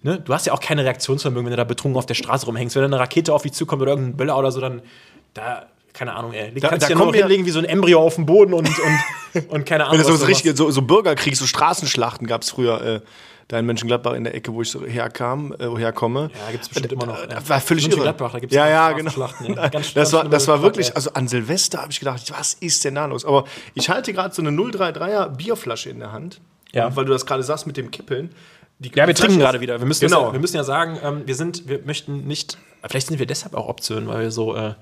[0.03, 0.19] Ne?
[0.19, 2.75] Du hast ja auch keine Reaktionsvermögen, wenn du da betrunken auf der Straße rumhängst.
[2.75, 4.81] Wenn da eine Rakete auf dich zukommt oder irgendein Böller oder so, dann
[5.33, 5.65] da,
[5.97, 6.53] keine Ahnung, ey.
[6.59, 8.67] Da- da ja kommt noch mir- hinlegen wie so ein Embryo auf dem Boden und,
[8.69, 9.99] und, und keine Ahnung.
[9.99, 13.01] Wenn das so, richtige, so, so Bürgerkrieg, so Straßenschlachten gab es früher äh,
[13.47, 16.29] da in Mönchengladbach in der Ecke, wo ich so herkam, äh, woher komme.
[16.45, 17.25] Ja, gibt's bestimmt immer noch, ja.
[17.27, 17.91] Das war völlig irre.
[17.95, 19.11] Mönchengladbach, da gibt's ja, ja, genau.
[19.55, 19.67] Ja.
[19.69, 22.95] Ganz- das war, das war wirklich, also an Silvester habe ich gedacht, was ist denn
[22.95, 23.25] da los?
[23.25, 26.41] Aber ich halte gerade so eine 033er Bierflasche in der Hand.
[26.73, 26.93] Ja.
[26.95, 28.29] Weil du das gerade sagst mit dem Kippeln.
[28.79, 29.79] Die Ja, wir Flasche trinken gerade wieder.
[29.79, 30.19] Wir müssen, Genau.
[30.19, 33.25] das ja, wir müssen ja sagen, ähm, wir sind, wir möchten nicht, vielleicht sind wir
[33.25, 34.73] deshalb auch obszön, weil wir so, äh,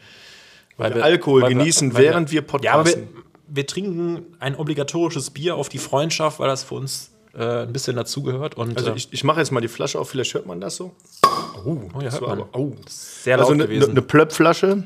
[0.78, 3.08] weil wir Alkohol weil genießen, weil während wir Ja, aber wir, podcasten.
[3.48, 7.96] wir trinken ein obligatorisches Bier auf die Freundschaft, weil das für uns äh, ein bisschen
[7.96, 8.58] dazugehört.
[8.58, 10.94] Also äh, ich, ich mache jetzt mal die Flasche auf, vielleicht hört man das so.
[11.66, 12.40] Oh, ja, das hört war man.
[12.42, 12.76] aber- oh.
[12.88, 13.92] sehr laut Also eine, gewesen.
[13.92, 14.84] eine Plöpp-Flasche.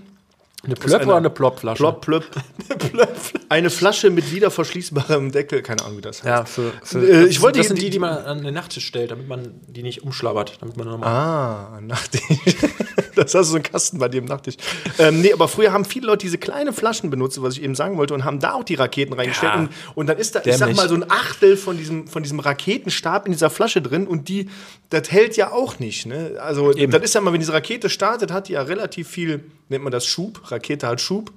[0.63, 1.77] eine Plöpp oder eine Plop-Flasche?
[1.83, 2.25] Plop, plöpp.
[3.49, 5.63] Eine Flasche mit wieder verschließbarem Deckel.
[5.63, 6.25] Keine Ahnung, wie das heißt.
[6.25, 8.85] Ja, für, für Äh, ich das, wollte das sind die, die man an den Nachttisch
[8.85, 11.09] stellt, damit man die nicht umschlabbert, damit man nochmal.
[11.09, 12.21] Ah, Nachttisch.
[13.15, 14.55] Das hast du so einen Kasten bei dir im Nachttisch.
[14.97, 17.97] Ähm, nee, aber früher haben viele Leute diese kleinen Flaschen benutzt, was ich eben sagen
[17.97, 19.53] wollte, und haben da auch die Raketen reingestellt.
[19.53, 19.59] Ja.
[19.61, 20.77] Und, und dann ist da, ich sag Dämlich.
[20.77, 24.49] mal, so ein Achtel von diesem, von diesem Raketenstab in dieser Flasche drin und die,
[24.89, 26.05] das hält ja auch nicht.
[26.05, 26.37] Ne?
[26.41, 26.91] Also, Eben.
[26.91, 29.91] das ist ja mal, wenn diese Rakete startet, hat die ja relativ viel, nennt man
[29.91, 31.31] das Schub, Rakete hat Schub.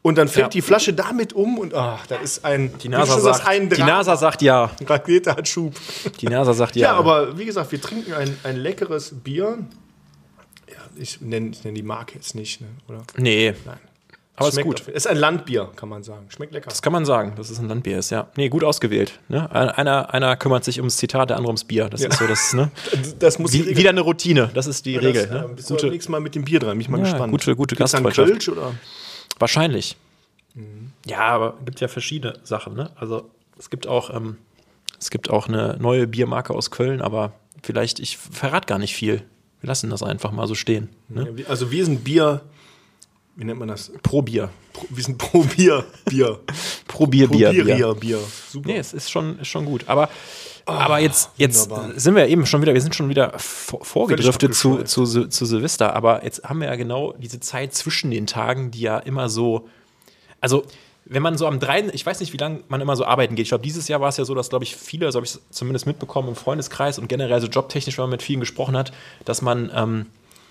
[0.00, 0.50] Und dann fällt Ja.
[0.50, 3.82] die Flasche damit um und ach, da ist ein, Die NASA, sagt, ein die.
[3.82, 4.70] NASA sagt ja.
[4.86, 5.74] Rakete hat Schub.
[6.20, 6.92] Die NASA sagt ja.
[6.92, 9.58] Ja, aber wie gesagt, wir trinken ein, ein leckeres Bier.
[10.78, 12.68] Ja, ich nenne nenn die Marke jetzt nicht, ne?
[12.88, 13.02] oder?
[13.16, 13.54] Nee.
[13.64, 13.78] Nein.
[14.36, 14.80] Aber ist Schmeckt gut.
[14.82, 16.26] auf- Ist ein Landbier, kann man sagen.
[16.28, 16.68] Schmeckt lecker.
[16.68, 18.28] Das kann man sagen, dass es ein Landbier ist, ja.
[18.36, 19.18] Nee, gut ausgewählt.
[19.28, 19.50] Ne?
[19.52, 21.88] Einer, einer kümmert sich ums Zitat, der andere ums Bier.
[21.88, 22.70] Das ist so das, ne?
[23.18, 25.24] Das muss Wie, wieder eine Routine, das ist die das, Regel.
[25.24, 25.48] äh, Ne?
[25.56, 26.70] Bist du nächstes Mal mit dem Bier dran?
[26.72, 27.32] Bin ich mal Ja, gespannt.
[27.32, 28.28] gute- gute Gibt's Gastfreundschaft.
[28.30, 28.74] Kölsch oder?
[29.40, 29.96] Wahrscheinlich.
[30.54, 30.92] Mhm.
[31.04, 32.90] Ja, aber gibt ja verschiedene Sachen, ne?
[32.94, 34.36] Also es gibt auch, ähm,
[35.00, 37.32] es gibt auch eine neue Biermarke aus Köln, aber
[37.64, 39.24] vielleicht, ich verrate gar nicht viel.
[39.60, 40.88] Wir lassen das einfach mal so stehen.
[41.08, 41.34] Ne?
[41.48, 42.42] Also wir sind Bier,
[43.36, 43.90] wie nennt man das?
[44.02, 44.50] Pro Bier.
[44.72, 45.84] Pro, wir sind pro Bier.
[46.04, 46.38] Bier.
[46.86, 47.64] Pro Bier, Bier, Bier.
[47.64, 48.18] Bier, Bier.
[48.50, 48.68] Super.
[48.68, 49.84] Nee, es ist schon, ist schon gut.
[49.88, 50.08] Aber,
[50.64, 51.98] aber jetzt, jetzt wunderbar.
[52.00, 55.94] sind wir eben schon wieder, wir sind schon wieder vor- vorgedriftet zu, zu, zu Silvester.
[55.94, 59.68] Aber jetzt haben wir ja genau diese Zeit zwischen den Tagen, die ja immer so.
[60.40, 60.64] Also,
[61.08, 63.44] wenn man so am 3., ich weiß nicht, wie lange man immer so arbeiten geht.
[63.44, 65.32] Ich glaube, dieses Jahr war es ja so, dass, glaube ich, viele, so habe ich
[65.34, 68.92] es zumindest mitbekommen im Freundeskreis und generell so jobtechnisch, wenn man mit vielen gesprochen hat,
[69.24, 70.06] dass man ähm,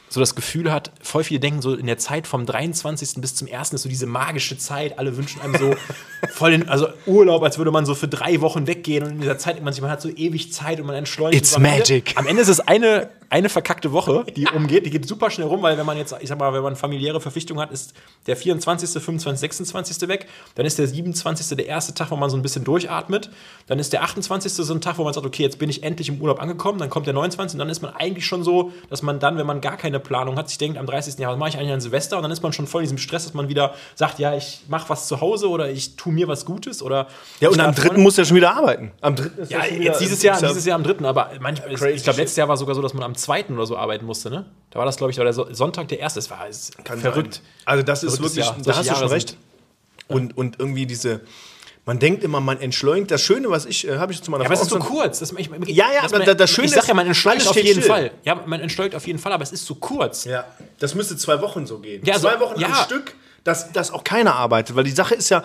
[0.10, 3.16] so das Gefühl hat, voll viele denken so in der Zeit vom 23.
[3.22, 3.74] bis zum 1.
[3.74, 4.98] ist so diese magische Zeit.
[5.00, 5.76] Alle wünschen einem so
[6.30, 9.38] voll den, also Urlaub, als würde man so für drei Wochen weggehen und in dieser
[9.38, 11.44] Zeit, man, man hat so ewig Zeit und man entschleunigt.
[11.44, 12.14] It's Und am Ende- magic.
[12.16, 14.86] Am Ende ist es eine, eine verkackte Woche, die umgeht.
[14.86, 17.20] Die geht super schnell rum, weil wenn man jetzt, ich sag mal, wenn man familiäre
[17.20, 17.94] Verpflichtungen hat, ist
[18.26, 20.08] der 24., 25., 26.
[20.08, 20.28] weg.
[20.56, 21.56] Dann ist der 27.
[21.58, 23.30] der erste Tag, wo man so ein bisschen durchatmet.
[23.68, 24.52] Dann ist der 28.
[24.54, 26.80] so ein Tag, wo man sagt, okay, jetzt bin ich endlich im Urlaub angekommen.
[26.80, 27.56] Dann kommt der 29.
[27.56, 30.38] und dann ist man eigentlich schon so, dass man dann, wenn man gar keine Planung
[30.38, 31.18] hat, sich denkt, am 30.
[31.20, 32.18] Jahr, was mache ich eigentlich an Silvester?
[32.18, 34.62] Und dann ist man schon voll in diesem Stress, dass man wieder sagt, ja, ich
[34.68, 37.08] mache was zu Hause oder ich tue mir was Gutes oder
[37.40, 38.92] Ja, und am lade dritten Freunde- muss er schon wieder arbeiten.
[39.02, 41.32] Am dritten ist ja, schon jetzt dieses Jahr, ist ja- dieses Jahr am dritten, aber
[41.42, 43.78] manchmal, Crazy ich glaube, letztes Jahr war sogar so, dass man am zweiten oder so
[43.78, 44.46] arbeiten musste, ne?
[44.72, 46.20] Da war das, glaube ich, der So- Sonntag der erste.
[46.20, 46.46] Es war
[46.84, 47.36] Kann verrückt.
[47.36, 47.44] sein.
[47.66, 48.74] Also das ist Verrücktes wirklich, Jahr.
[48.74, 49.38] da hast du schon recht.
[50.08, 51.22] Und, und irgendwie diese,
[51.86, 53.12] man denkt immer, man entschleunigt.
[53.12, 54.90] Das Schöne, was ich, äh, habe ich zu meiner Ja, aber es Frau ist so
[54.90, 55.20] kurz.
[55.20, 57.08] Das, ich, Ja, ja, dass aber man, da- das Schöne Ich sag ja, ist, man
[57.08, 57.84] entschleunigt auf jeden still.
[57.84, 58.12] Fall.
[58.24, 60.26] Ja, man entschleunigt auf jeden Fall, aber es ist zu kurz.
[60.26, 60.46] Ja,
[60.80, 62.04] das müsste zwei Wochen so gehen.
[62.06, 62.68] Ja, zwei so- Wochen ja.
[62.68, 63.16] am Stück,
[63.48, 64.76] dass, dass auch keiner arbeitet.
[64.76, 65.44] Weil die Sache ist ja,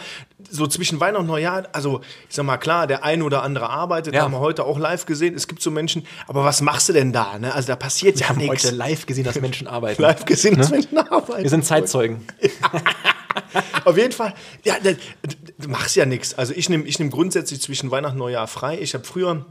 [0.50, 4.14] so zwischen Weihnachten und Neujahr, also ich sag mal, klar, der eine oder andere arbeitet,
[4.14, 4.22] Ja.
[4.22, 5.34] haben wir heute auch live gesehen.
[5.34, 7.38] Es gibt so Menschen, aber was machst du denn da?
[7.38, 7.54] Ne?
[7.54, 8.64] Also da passiert Wir ja haben nichts.
[8.64, 10.02] heute live gesehen, dass Menschen arbeiten.
[10.02, 11.42] Live gesehen, dass Menschen arbeiten.
[11.42, 12.26] Wir sind Zeitzeugen.
[13.84, 14.34] Auf jeden Fall,
[14.64, 14.74] ja,
[15.58, 16.34] du machst ja nichts.
[16.34, 18.78] Also ich nehme ich nehm grundsätzlich zwischen Weihnachten und Neujahr frei.
[18.80, 19.46] Ich habe früher,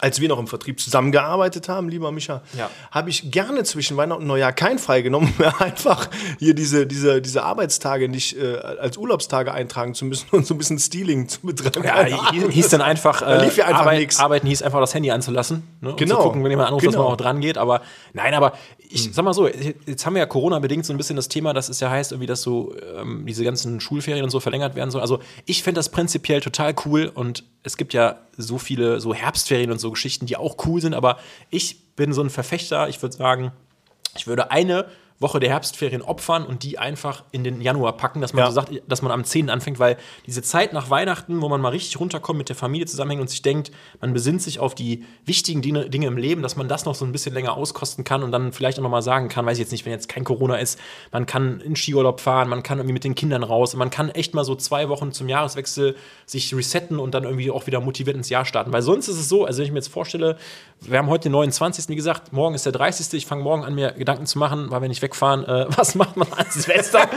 [0.00, 2.68] als wir noch im Vertrieb zusammengearbeitet haben, lieber Micha, Ja.
[2.90, 6.86] habe ich gerne zwischen Weihnachten und Neujahr kein frei genommen, um mir einfach hier diese,
[6.86, 11.28] diese, diese Arbeitstage nicht äh, als Urlaubstage eintragen zu müssen und so ein bisschen Stealing
[11.28, 11.84] zu betreiben.
[11.84, 14.18] Ja, Keine hieß, dann einfach, Da lief ja einfach Arbeit, nix.
[14.18, 15.62] Arbeiten hieß einfach das Handy anzulassen.
[15.80, 15.90] Ne?
[15.90, 16.16] Und Genau.
[16.16, 17.04] zu gucken, wenn jemand anruft, dass Genau.
[17.04, 17.56] man auch dran geht.
[17.56, 17.80] Aber
[18.12, 21.28] nein, aber ich sag mal so, jetzt haben wir ja Corona-bedingt so ein bisschen das
[21.28, 24.74] Thema, dass es ja heißt, irgendwie, dass so ähm, diese ganzen Schulferien und so verlängert
[24.76, 25.02] werden sollen.
[25.02, 29.70] Also ich fände das prinzipiell total cool und es gibt ja so viele so Herbstferien
[29.72, 31.18] und so Geschichten, die auch cool sind, aber
[31.50, 33.52] ich bin so ein Verfechter, ich würde sagen,
[34.16, 34.86] ich würde eine
[35.20, 38.50] Woche der Herbstferien opfern und die einfach in den Januar packen, dass man Ja.
[38.50, 39.48] so sagt, dass man am 10.
[39.50, 39.96] anfängt, weil
[40.26, 43.42] diese Zeit nach Weihnachten, wo man mal richtig runterkommt, mit der Familie zusammenhängt und sich
[43.42, 46.94] denkt, man besinnt sich auf die wichtigen Dinge, Dinge im Leben, dass man das noch
[46.94, 49.58] so ein bisschen länger auskosten kann und dann vielleicht auch noch mal sagen kann, weiß
[49.58, 50.80] ich jetzt nicht, wenn jetzt kein Corona ist,
[51.12, 54.34] man kann in Skiurlaub fahren, man kann irgendwie mit den Kindern raus man kann echt
[54.34, 55.96] mal so zwei Wochen zum Jahreswechsel
[56.26, 58.72] sich resetten und dann irgendwie auch wieder motiviert ins Jahr starten.
[58.72, 60.36] Weil sonst ist es so, also wenn ich mir jetzt vorstelle,
[60.80, 61.88] wir haben heute den 29.
[61.88, 63.12] Wie gesagt, morgen ist der 30.
[63.14, 66.16] Ich fange morgen an, mir Gedanken zu machen, weil wir nicht wegfahren, äh, was macht
[66.16, 67.08] man an Silvester?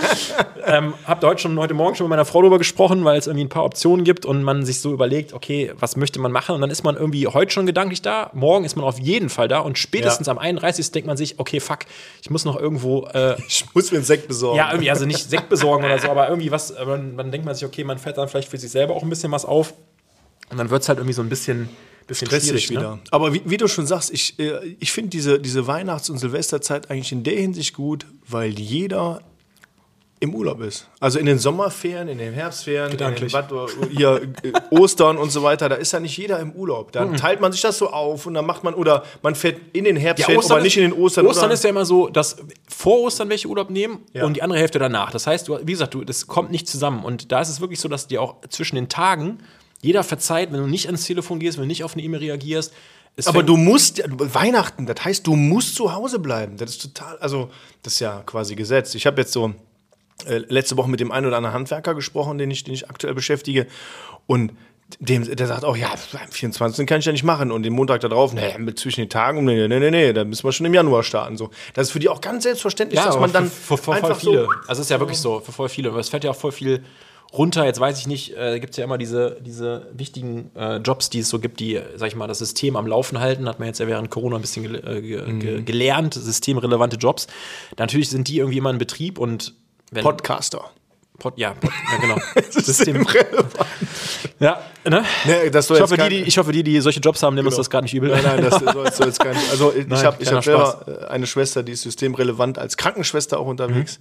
[0.65, 3.25] ähm, habt ihr heute schon, heute Morgen schon mit meiner Frau darüber gesprochen, weil es
[3.27, 6.53] irgendwie ein paar Optionen gibt und man sich so überlegt, okay, was möchte man machen?
[6.55, 9.47] Und dann ist man irgendwie heute schon gedanklich da, morgen ist man auf jeden Fall
[9.47, 10.31] da und spätestens Ja.
[10.33, 10.91] am 31.
[10.91, 11.79] denkt man sich, okay, fuck,
[12.21, 14.57] ich muss noch irgendwo äh, Ich muss mir einen Sekt besorgen.
[14.57, 17.55] ja, irgendwie, also nicht Sekt besorgen oder so, aber irgendwie was, äh, man denkt man
[17.55, 19.73] sich, okay, man fährt dann vielleicht für sich selber auch ein bisschen was auf.
[20.49, 21.69] Und dann wird es halt irgendwie so ein bisschen,
[22.07, 22.95] bisschen stressig schwierig, wieder.
[22.95, 22.99] Ne?
[23.11, 26.89] Aber wie, wie du schon sagst, ich, äh, ich finde diese, diese Weihnachts- und Silvesterzeit
[26.89, 29.21] eigentlich in der Hinsicht gut, weil jeder
[30.19, 30.87] im Urlaub ist.
[30.99, 33.31] Also in den Sommerferien, in den Herbstferien, Gedanklich.
[33.35, 36.53] in den Bad, hier äh, Ostern und so weiter, da ist ja nicht jeder im
[36.53, 36.91] Urlaub.
[36.91, 37.17] Da Mhm.
[37.17, 39.95] teilt man sich das so auf und dann macht man, oder man fährt in den
[39.95, 41.27] Herbstferien, aber nicht in den Ostern.
[41.27, 44.25] Ostern oder, ist ja immer so, dass vor Ostern welche Urlaub nehmen Ja.
[44.25, 45.11] und die andere Hälfte danach.
[45.11, 47.03] Das heißt, du, wie gesagt, du, das kommt nicht zusammen.
[47.05, 49.37] Und da ist es wirklich so, dass dir auch zwischen den Tagen
[49.81, 52.73] jeder verzeiht, wenn du nicht ans Telefon gehst, wenn du nicht auf eine E-Mail reagierst.
[53.25, 56.57] Aber du musst, ja- Weihnachten, das heißt, du musst zu Hause bleiben.
[56.57, 57.49] Das ist total, also
[57.81, 58.93] das ist ja quasi Gesetz.
[58.93, 59.53] Ich habe jetzt so
[60.25, 63.15] äh, letzte Woche mit dem einen oder anderen Handwerker gesprochen, den ich, den ich aktuell
[63.15, 63.67] beschäftige.
[64.27, 64.51] Und
[64.99, 66.87] dem, der sagt auch, ja, am 24.
[66.87, 67.51] kann ich ja nicht machen.
[67.51, 70.23] Und den Montag da drauf, nee, mit zwischen den Tagen, nee, nee, nee, nee, da
[70.23, 71.37] müssen wir schon im Januar starten.
[71.37, 71.49] So.
[71.73, 74.15] Das ist für die auch ganz selbstverständlich, dass aber man dann für, für, für voll
[74.15, 74.43] viele.
[74.43, 74.49] so.
[74.67, 75.89] also es ist ja wirklich so, für voll viele.
[75.89, 76.83] Aber es fällt ja auch voll viel
[77.33, 77.65] runter.
[77.65, 81.19] Jetzt weiß ich nicht, äh, gibt es ja immer diese, diese wichtigen äh, Jobs, die
[81.19, 83.47] es so gibt, die, sag ich mal, das System am Laufen halten.
[83.47, 85.39] Hat man jetzt ja während Corona ein bisschen gel äh, ge Mhm.
[85.39, 87.27] ge gelernt, systemrelevante Jobs.
[87.77, 89.53] Natürlich sind die irgendwie immer in Betrieb und
[89.93, 90.71] Podcaster.
[91.19, 92.17] Pod, ja, Pod, ja, genau.
[92.51, 93.05] System.
[94.39, 95.03] Ja, ne?
[95.25, 97.55] Nee, das Ich hoffe, die, die, ich hoffe, die, die solche Jobs haben, nehmen uns
[97.55, 97.61] Genau.
[97.63, 98.09] das gar nicht übel.
[98.11, 99.49] Nein, nein, das soll, soll jetzt gar nicht.
[99.49, 103.99] Also ich habe hab selber äh, eine Schwester, die ist systemrelevant als Krankenschwester auch unterwegs.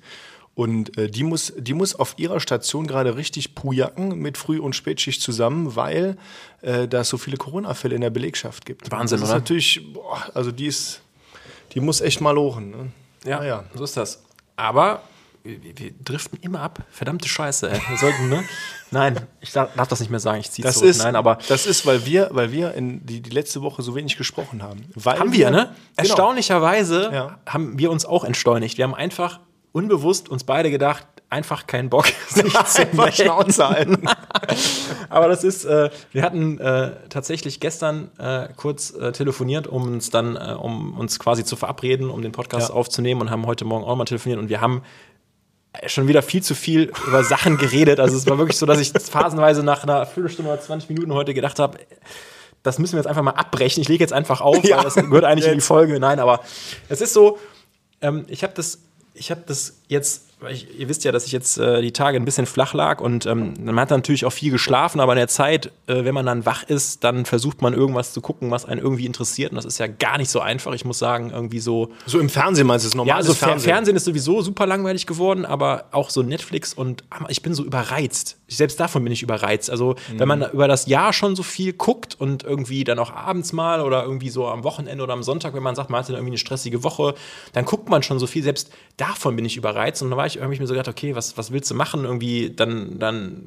[0.56, 4.74] Und äh, die, muss, die muss auf ihrer Station gerade richtig pujacken mit Früh- und
[4.74, 6.16] Spätschicht zusammen, weil
[6.62, 8.90] äh, da es so viele Corona-Fälle in der Belegschaft gibt.
[8.90, 9.36] Wahnsinn, das oder?
[9.36, 11.02] ist natürlich, boah, also die ist,
[11.74, 12.70] die muss echt mal lochen.
[12.70, 12.90] Ne?
[13.26, 13.64] Ja, Naja.
[13.74, 14.22] so ist das.
[14.56, 15.02] Aber
[15.44, 16.82] wir, wir driften immer ab.
[16.90, 17.78] Verdammte Scheiße, ey.
[17.90, 18.42] Wir sollten, ne?
[18.90, 20.40] Nein, ich darf, darf das nicht mehr sagen.
[20.40, 20.88] Ich ziehe Das zurück.
[20.88, 23.94] ist, Nein, aber das ist, weil wir, weil wir in die, die letzte Woche so
[23.94, 24.86] wenig gesprochen haben.
[24.94, 25.64] Weil haben wir, ne?
[25.66, 25.74] Genau.
[25.96, 27.38] Erstaunlicherweise Ja.
[27.44, 28.78] haben wir uns auch entschleunigt.
[28.78, 29.40] Wir haben einfach
[29.76, 33.12] unbewusst uns beide gedacht, einfach keinen Bock, sich zu Einfach.
[33.12, 34.08] Schnauze halten.
[35.10, 40.08] Aber das ist, äh, wir hatten äh, tatsächlich gestern äh, kurz äh, telefoniert, um uns
[40.10, 42.74] dann, äh, um uns quasi zu verabreden, um den Podcast Ja.
[42.74, 44.82] aufzunehmen und haben heute Morgen auch mal telefoniert und wir haben
[45.74, 48.00] äh, schon wieder viel zu viel über Sachen geredet.
[48.00, 51.34] Also es war wirklich so, dass ich phasenweise nach einer Viertelstunde oder 20 Minuten heute
[51.34, 51.78] gedacht habe,
[52.62, 53.82] das müssen wir jetzt einfach mal abbrechen.
[53.82, 54.78] Ich lege jetzt einfach auf, Ja.
[54.78, 55.60] weil das gehört eigentlich in die.
[55.60, 56.00] Folge.
[56.00, 56.40] Nein, aber
[56.88, 57.38] es ist so,
[58.00, 58.80] ähm, ich habe das,
[59.16, 62.24] ich habe das jetzt, ich, ihr wisst ja, dass ich jetzt äh, die Tage ein
[62.26, 65.72] bisschen flach lag und ähm, man hat natürlich auch viel geschlafen, aber in der Zeit,
[65.86, 69.06] äh, wenn man dann wach ist, dann versucht man irgendwas zu gucken, was einen irgendwie
[69.06, 70.74] interessiert und das ist ja gar nicht so einfach.
[70.74, 73.08] Ich muss sagen, irgendwie so, So im Fernsehen meinst du es normal?
[73.08, 73.70] ja, also Fernsehen.
[73.70, 77.64] Fernsehen ist sowieso super langweilig geworden, aber auch so Netflix und ah, ich bin so
[77.64, 78.36] überreizt.
[78.48, 79.70] Selbst davon bin ich überreizt.
[79.70, 83.52] Also, wenn man über das Jahr schon so viel guckt und irgendwie dann auch abends
[83.52, 86.30] mal oder irgendwie so am Wochenende oder am Sonntag, wenn man sagt, man hatte irgendwie
[86.30, 87.14] eine stressige Woche,
[87.54, 88.44] dann guckt man schon so viel.
[88.44, 90.00] Selbst davon bin ich überreizt.
[90.02, 92.04] Und dann war ich irgendwie mir so gedacht, okay, was, was willst du machen?
[92.04, 92.98] Irgendwie dann.
[92.98, 93.42] dann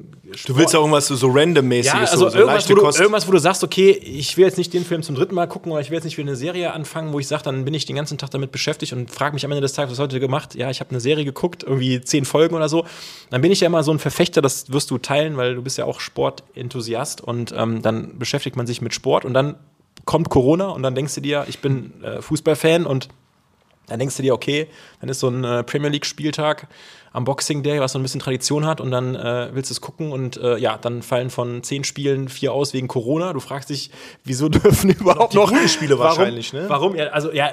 [0.46, 3.00] Du willst ja irgendwas so, randommäßiges, ja, also so, so irgendwas, leichte wo du, Kost.
[3.00, 5.72] irgendwas, wo du sagst, okay, ich will jetzt nicht den Film zum dritten Mal gucken
[5.72, 7.84] oder ich will jetzt nicht wieder eine Serie anfangen, wo ich sage, dann bin ich
[7.84, 10.14] den ganzen Tag damit beschäftigt und frage mich am Ende des Tages, was hast du
[10.14, 10.54] heute gemacht?
[10.54, 12.84] Ja, ich habe eine Serie geguckt, irgendwie zehn Folgen oder so.
[13.30, 15.78] Dann bin ich ja immer so ein Verfechter, das wirst du teilen, weil du bist
[15.78, 19.56] ja auch Sportenthusiast und ähm, dann beschäftigt man sich mit Sport und dann
[20.04, 23.08] kommt Corona und dann denkst du dir, ich bin äh, Fußballfan und
[23.90, 24.68] dann denkst du dir, okay,
[25.00, 26.68] dann ist so ein äh, Premier League-Spieltag
[27.12, 29.80] am Boxing Day, was so ein bisschen Tradition hat, und dann äh, willst du es
[29.80, 33.32] gucken und äh, ja, dann fallen von zehn Spielen vier aus wegen Corona.
[33.32, 33.90] Du fragst dich,
[34.24, 36.66] wieso dürfen überhaupt die noch guten Spiele warum, wahrscheinlich, ne?
[36.68, 36.94] Warum?
[36.94, 37.50] Ja, also ja,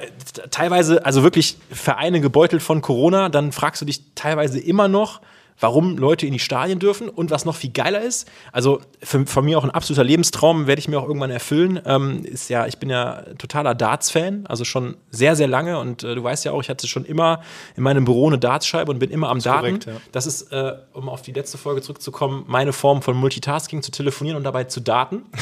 [0.51, 5.21] teilweise, also wirklich Vereine gebeutelt von Corona, dann fragst du dich teilweise immer noch,
[5.59, 9.45] warum Leute in die Stadien dürfen und was noch viel geiler ist, also für, von
[9.45, 12.77] mir auch ein absoluter Lebenstraum, werde ich mir auch irgendwann erfüllen, ähm, ist ja, ich
[12.77, 16.61] bin ja totaler Darts-Fan, also schon sehr, sehr lange und äh, du weißt ja auch,
[16.61, 17.41] ich hatte schon immer
[17.75, 19.59] in meinem Büro eine Dartscheibe und bin immer am Daten.
[19.59, 19.93] korrekt, ja.
[20.11, 24.37] Das ist, äh, um auf die letzte Folge zurückzukommen, meine Form von Multitasking, zu telefonieren
[24.37, 25.23] und dabei zu daten.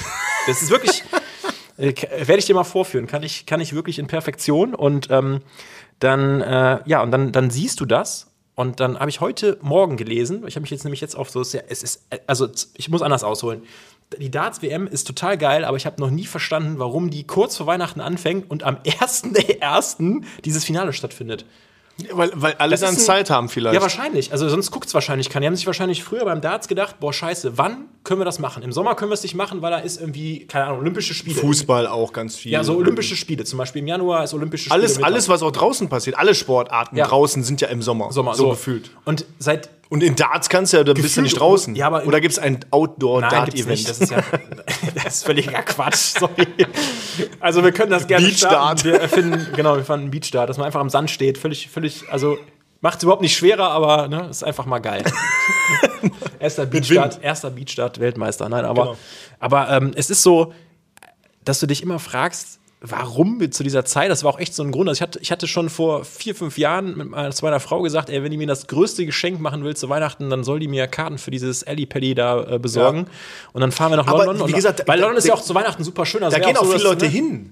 [0.47, 1.03] Das ist wirklich,
[1.77, 1.91] äh,
[2.27, 5.41] werde ich dir mal vorführen, kann ich, kann ich wirklich in Perfektion und ähm,
[5.97, 9.97] dann, äh, ja, und dann, dann siehst du das und dann habe ich heute Morgen
[9.97, 13.23] gelesen, ich habe mich jetzt nämlich jetzt auf so, es ist, also ich muss anders
[13.23, 13.63] ausholen.
[14.17, 17.67] Die Darts-WM ist total geil, aber ich habe noch nie verstanden, warum die kurz vor
[17.67, 20.23] Weihnachten anfängt und am 1.1.
[20.45, 21.45] dieses Finale stattfindet.
[22.11, 23.73] Weil, weil alle Das dann ein- Zeit haben vielleicht.
[23.75, 24.31] Ja, wahrscheinlich.
[24.33, 25.41] Also sonst guckt es wahrscheinlich keiner.
[25.45, 28.63] Die haben sich wahrscheinlich früher beim Darts gedacht, boah, scheiße, wann können wir das machen?
[28.63, 31.39] Im Sommer können wir es nicht machen, weil da ist irgendwie, keine Ahnung, Olympische Spiele.
[31.39, 32.51] Fußball auch ganz viel.
[32.51, 33.43] Ja, so Olympische Spiele.
[33.45, 34.75] Zum Beispiel im Januar ist Olympische Spiele.
[34.75, 37.07] alles, alles, was auch draußen passiert, alle Sportarten Ja.
[37.07, 38.11] draußen sind ja im Sommer.
[38.11, 38.91] Sommer, so, gefühlt.
[39.05, 41.75] Und seit Und in Darts kannst du ja, da bist du nicht draußen.
[41.75, 42.59] Ja, aber Oder gibt es ein.
[42.71, 43.87] Outdoor-Dart-Event?
[43.87, 44.17] Das ist ja
[44.95, 46.17] das ist völliger Quatsch.
[46.19, 46.47] Sorry.
[47.39, 48.55] Also wir können das gerne Beach starten.
[48.55, 48.83] Dart.
[48.83, 51.37] Wir erfinden, genau, wir fanden Beach Dart, dass man einfach am Sand steht.
[51.37, 52.37] Völlig, völlig, also
[52.81, 55.03] macht es überhaupt nicht schwerer, aber ne, ist einfach mal geil.
[56.39, 58.47] erster Beatstart, erster Beatstart Weltmeister.
[58.47, 58.97] Nein, aber, genau.
[59.39, 60.53] aber ähm, es ist so,
[61.43, 64.71] dass du dich immer fragst, warum zu dieser Zeit, das war auch echt so ein
[64.71, 64.89] Grund.
[64.89, 67.81] Also ich hatte, ich hatte schon vor vier, fünf Jahren mit meiner, zu meiner Frau
[67.81, 70.67] gesagt, ey, wenn die mir das größte Geschenk machen will zu Weihnachten, dann soll die
[70.67, 72.99] mir Karten für dieses Ellie Pelli da äh, besorgen.
[72.99, 73.05] Ja.
[73.53, 74.47] Und dann fahren wir nach Aber London.
[74.47, 76.23] Wie gesagt, weil London ist ja auch zu Weihnachten super schön.
[76.23, 77.11] Also da gehen auch, so, viele Leute ne?
[77.11, 77.51] hin.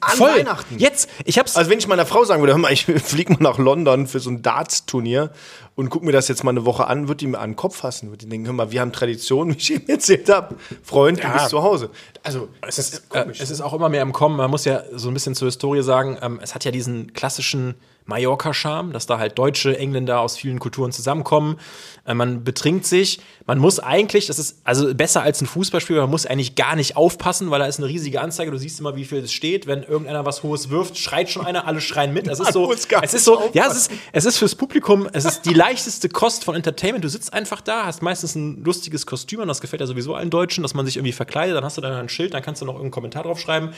[0.00, 0.30] An voll.
[0.30, 0.78] Weihnachten.
[0.78, 1.56] Jetzt, ich hab's.
[1.56, 4.20] Also wenn ich meiner Frau sagen würde, hör mal, ich fliege mal nach London für
[4.20, 5.30] so ein Darts-Turnier
[5.78, 7.76] und guck mir das jetzt mal eine Woche an, wird die mir an den Kopf
[7.76, 10.56] fassen, wird die denken, hör mal, wir haben Tradition, wie ich ihm erzählt habe.
[10.82, 11.28] Freund, ja.
[11.28, 11.90] du bist zu Hause.
[12.24, 14.36] Also, es ist, ist äh, es ist auch immer mehr im Kommen.
[14.36, 17.76] Man muss ja so ein bisschen zur Historie sagen, ähm, es hat ja diesen klassischen
[18.08, 21.58] Mallorca-Charme, dass da halt Deutsche, Engländer aus vielen Kulturen zusammenkommen.
[22.06, 23.20] Äh, man betrinkt sich.
[23.46, 26.96] Man muss eigentlich, das ist also besser als ein Fußballspiel, man muss eigentlich gar nicht
[26.96, 28.50] aufpassen, weil da ist eine riesige Anzeige.
[28.50, 29.66] Du siehst immer, wie viel es steht.
[29.66, 32.26] Wenn irgendeiner was Hohes wirft, schreit schon einer, alle schreien mit.
[32.28, 35.42] Es ist so, es ist so, ja, es ist, es ist fürs Publikum, es ist
[35.42, 37.04] die leichteste Kost von Entertainment.
[37.04, 40.30] Du sitzt einfach da, hast meistens ein lustiges Kostüm und das gefällt ja sowieso allen
[40.30, 41.54] Deutschen, dass man sich irgendwie verkleidet.
[41.54, 43.70] Dann hast du dann ein Schild, dann kannst du noch irgendeinen Kommentar drauf schreiben.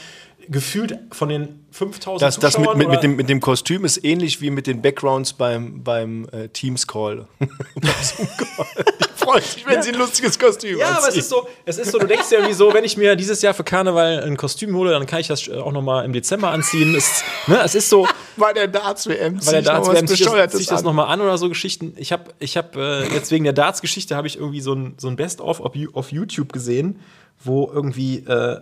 [0.47, 4.20] Gefühlt von den 5000 das, das mit, mit, mit, dem, mit dem Kostüm ist ähnlich
[4.21, 7.27] wie mit den Backgrounds beim, beim äh, Teams-Call.
[7.39, 7.89] ich
[9.15, 9.81] freue mich, wenn ja.
[9.81, 12.37] sie ein lustiges Kostüm Ja, aber es ist so, es ist so, du denkst ja
[12.37, 15.27] irgendwie so, wenn ich mir dieses Jahr für Karneval ein Kostüm hole, dann kann ich
[15.27, 16.95] das auch noch mal im Dezember anziehen.
[16.95, 18.07] Es, ne, es ist so.
[18.37, 21.49] Bei der Darts-WM Bei der Darts-WM ziehe ich das, zieh das nochmal an oder so
[21.49, 21.93] Geschichten.
[21.97, 25.07] Ich habe ich hab, äh, jetzt wegen der Darts-Geschichte habe ich irgendwie so ein, so
[25.07, 26.99] ein Best-of auf YouTube gesehen,
[27.43, 28.61] wo irgendwie äh,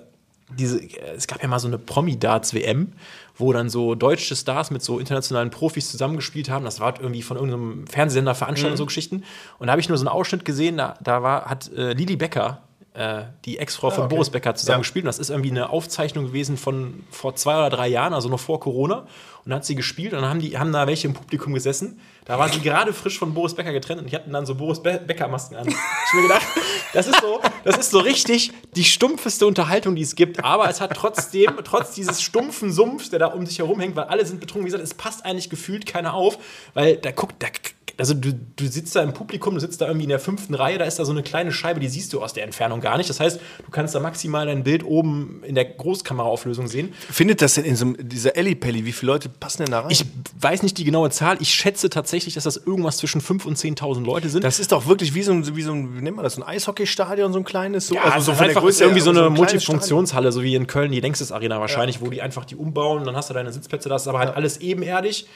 [0.57, 0.81] diese,
[1.15, 2.93] es gab ja mal so eine Promi-Darts-WM,
[3.39, 6.65] wo dann so deutsche Stars mit so internationalen Profis zusammengespielt haben.
[6.65, 8.77] Das war irgendwie von irgendeinem Fernsehsender veranstaltet, mhm.
[8.77, 9.23] so Geschichten.
[9.57, 12.15] Und da habe ich nur so einen Ausschnitt gesehen, da, da war, hat äh, Lili
[12.15, 12.61] Becker,
[12.93, 14.15] äh, die Ex-Frau von ah, okay.
[14.15, 15.03] Boris Becker, zusammengespielt.
[15.03, 15.07] Ja.
[15.09, 18.39] Und das ist irgendwie eine Aufzeichnung gewesen von vor zwei oder drei Jahren, also noch
[18.39, 18.99] vor Corona.
[18.99, 21.99] Und dann hat sie gespielt und dann haben, die, haben da welche im Publikum gesessen.
[22.25, 24.83] Da war sie gerade frisch von Boris Becker getrennt und die hatten dann so Boris
[24.83, 25.67] Be Becker-Masken an.
[25.67, 26.45] Ich mir gedacht,
[26.93, 30.43] das ist, so, das ist so richtig die stumpfeste Unterhaltung, die es gibt.
[30.43, 34.05] Aber es hat trotzdem, trotz dieses stumpfen Sumpfs, der da um sich herum hängt, weil
[34.05, 36.37] alle sind betrunken, wie gesagt, es passt eigentlich gefühlt keiner auf,
[36.73, 37.47] weil da guckt, da
[37.99, 40.77] also du, du sitzt da im Publikum, du sitzt da irgendwie in der fünften Reihe,
[40.77, 43.09] da ist da so eine kleine Scheibe, die siehst du aus der Entfernung gar nicht.
[43.09, 46.93] Das heißt, du kannst da maximal dein Bild oben in der Großkameraauflösung sehen.
[47.11, 48.85] Findet das denn in so dieser Ellipelli?
[48.85, 49.91] Wie viele Leute passen denn da rein?
[49.91, 50.05] Ich
[50.39, 51.37] weiß nicht die genaue Zahl.
[51.41, 54.45] Ich schätze tatsächlich, dass das irgendwas zwischen 5.000 und 10.000 Leute sind.
[54.45, 56.41] Das ist doch wirklich wie so ein, wie so ein wie nennt man das, so
[56.41, 57.87] ein Eishockeystadion, so ein kleines?
[57.87, 60.67] So, ja, also so von der Größe irgendwie so eine so Multifunktionshalle, so wie in
[60.67, 62.07] Köln die Längstes Arena wahrscheinlich, ja, okay.
[62.07, 64.35] wo die einfach die umbauen dann hast du deine Sitzplätze, das ist aber halt ja.
[64.35, 65.27] alles ebenerdig.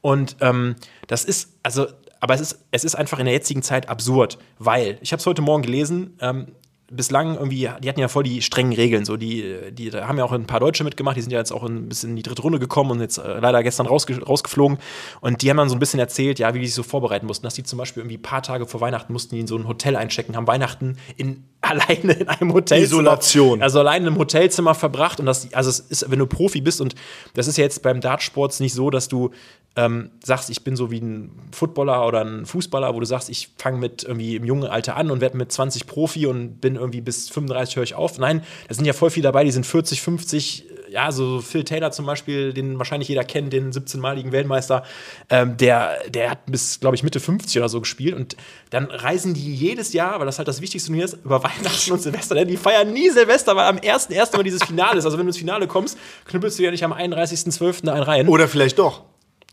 [0.00, 1.86] Und ähm, das ist, also
[2.22, 5.26] aber es ist, es ist einfach in der jetzigen Zeit absurd, weil, ich habe es
[5.26, 6.46] heute Morgen gelesen, ähm,
[6.88, 9.04] bislang irgendwie, die hatten ja voll die strengen Regeln.
[9.04, 11.50] So, die, die da haben ja auch ein paar Deutsche mitgemacht, die sind ja jetzt
[11.50, 14.78] auch ein bisschen in die dritte Runde gekommen und jetzt äh, leider gestern rausge rausgeflogen.
[15.20, 17.44] Und die haben dann so ein bisschen erzählt, ja, wie die sich so vorbereiten mussten,
[17.44, 19.66] dass die zum Beispiel irgendwie ein paar Tage vor Weihnachten mussten die in so ein
[19.66, 22.82] Hotel einchecken, haben Weihnachten in alleine in einem Hotel.
[22.82, 23.62] Isolation.
[23.62, 25.18] Also alleine im Hotelzimmer verbracht.
[25.18, 26.94] Und das, also es ist, wenn du Profi bist, und
[27.34, 29.30] das ist ja jetzt beim Dartsport nicht so, dass du
[29.74, 33.50] ähm, sagst, ich bin so wie ein Footballer oder ein Fußballer, wo du sagst, ich
[33.56, 37.00] fange mit irgendwie im jungen Alter an und werde mit 20 Profi und bin irgendwie
[37.00, 38.18] bis 35 höre ich auf.
[38.18, 41.90] Nein, da sind ja voll viel dabei, die sind 40, 50, ja, so Phil Taylor
[41.90, 44.84] zum Beispiel, den wahrscheinlich jeder kennt, den 17-maligen Weltmeister,
[45.30, 48.36] ähm, der, der hat bis, glaube ich, Mitte 50 oder so gespielt und
[48.68, 52.02] dann reisen die jedes Jahr, weil das halt das wichtigste Turnier ist, über Weihnachten und
[52.02, 54.34] Silvester, denn die feiern nie Silvester, weil am 1.1.
[54.34, 55.06] immer dieses Finale ist.
[55.06, 57.86] Also wenn du ins Finale kommst, knüppelst du ja nicht am 31.12.
[57.86, 58.28] da einen rein.
[58.28, 59.11] Oder vielleicht doch.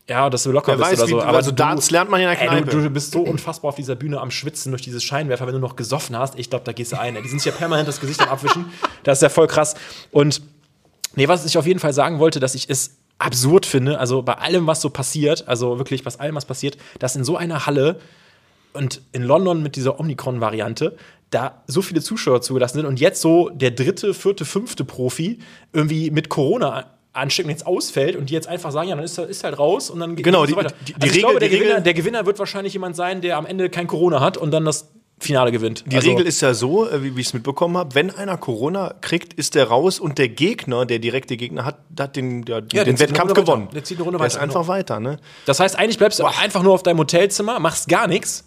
[0.10, 1.18] Ja, dass du locker Wer bist weiß, oder so.
[1.18, 2.72] Wie, aber also Darts lernt man ja in der Kneipe.
[2.72, 5.54] Ey, du, du, bist so unfassbar auf dieser Bühne am Schwitzen durch dieses Scheinwerfer, wenn
[5.54, 6.38] du noch gesoffen hast.
[6.38, 7.16] Ich glaube, da gehst du ein.
[7.22, 8.66] Die sind ja permanent das Gesicht am Abwischen.
[9.04, 9.76] Das ist ja voll krass.
[10.12, 10.42] Und
[11.16, 14.34] nee, was ich auf jeden Fall sagen wollte, dass ich es absurd finde, also bei
[14.34, 18.00] allem, was so passiert, also wirklich bei allem, was passiert, dass in so einer Halle
[18.74, 20.98] und in London mit dieser Omikron-Variante
[21.30, 25.40] da so viele Zuschauer zugelassen sind und jetzt so der dritte, vierte, fünfte Profi
[25.72, 26.86] irgendwie mit Corona
[27.20, 30.00] anstecken jetzt ausfällt und die jetzt einfach sagen, ja, dann ist, ist halt raus und
[30.00, 30.74] dann geht genau, so weiter.
[30.82, 33.38] Die, die, also ich Regel, glaube, der, Gewinner, der Gewinner wird wahrscheinlich jemand sein, der
[33.38, 35.84] am Ende kein Corona hat und dann das Finale gewinnt.
[35.88, 38.38] Die also, Regel ist ja so, äh, wie, wie ich es mitbekommen habe, wenn einer
[38.38, 42.64] Corona kriegt, ist der raus und der Gegner, der direkte Gegner, hat, hat den, der,
[42.72, 43.68] ja, den Wettkampf gewonnen.
[43.74, 44.38] Der zieht eine Runde der weiter.
[44.38, 44.74] ist einfach genau.
[44.74, 45.00] weiter.
[45.00, 45.18] Ne?
[45.46, 48.46] Das heißt, eigentlich bleibst du einfach nur auf deinem Hotelzimmer, machst gar nichts.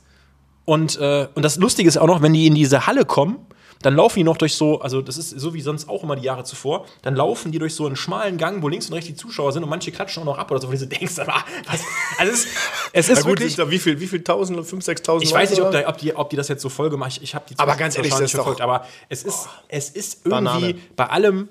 [0.64, 3.38] Und, äh, und das Lustige ist auch noch, wenn die in diese Halle kommen,
[3.83, 6.22] dann laufen die noch durch so, also das ist so wie sonst auch immer die
[6.22, 9.16] Jahre zuvor, dann laufen die durch so einen schmalen Gang, wo links und rechts die
[9.16, 11.35] Zuschauer sind und manche klatschen auch noch ab oder so, wo du denkst, aber,
[11.66, 11.80] was,
[12.18, 12.48] also es ist,
[12.92, 15.60] es ist gut, wirklich, da wie viel, wie viel tausend, fünf, sechstausend Ich weiß nicht,
[15.60, 17.58] ob, da, ob, die, ob die das jetzt so voll gemacht, ich, ich habe die
[17.58, 20.74] aber ganz ehrlich, nicht verfolgt, aber es ist, oh, es ist irgendwie Banane.
[20.96, 21.48] bei allem,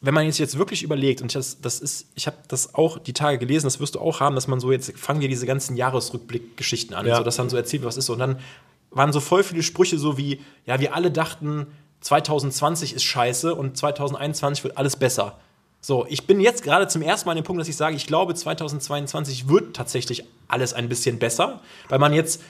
[0.00, 3.12] wenn man jetzt, jetzt wirklich überlegt, und das, das ist, ich habe das auch die
[3.12, 5.76] Tage gelesen, das wirst du auch haben, dass man so jetzt, fangen wir diese ganzen
[5.76, 7.16] Jahresrückblick-Geschichten an, ja.
[7.16, 8.38] so, dass dann so erzählt, was ist so, und dann
[8.96, 11.66] waren so voll viele Sprüche, so wie, ja, wir alle dachten,
[12.00, 15.38] 2020 ist scheiße und 2021 wird alles besser.
[15.80, 18.06] So, ich bin jetzt gerade zum ersten Mal an dem Punkt, dass ich sage, ich
[18.06, 22.42] glaube, 2022 wird tatsächlich alles ein bisschen besser, weil man jetzt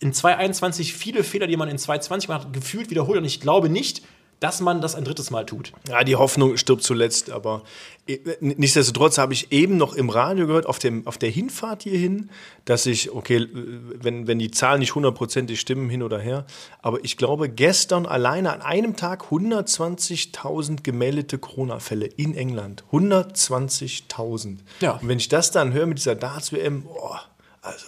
[0.00, 3.18] in 2021 viele Fehler, die man in 2020 gemacht hat, gefühlt wiederholt.
[3.18, 4.02] Und ich glaube nicht,
[4.40, 5.72] dass man das ein drittes Mal tut.
[5.88, 7.62] Ja, die Hoffnung stirbt zuletzt, aber
[8.06, 12.30] äh, nichtsdestotrotz habe ich eben noch im Radio gehört, auf, dem, auf der Hinfahrt hierhin,
[12.64, 16.44] dass ich, okay, wenn, wenn die Zahlen nicht hundertprozentig stimmen, hin oder her,
[16.82, 22.84] aber ich glaube, gestern alleine an einem Tag 120.000 gemeldete Corona-Fälle in England.
[22.92, 24.58] 120.000.
[24.80, 24.92] Ja.
[24.92, 27.22] Und wenn ich das dann höre mit dieser Darts-WM, boah,
[27.62, 27.86] also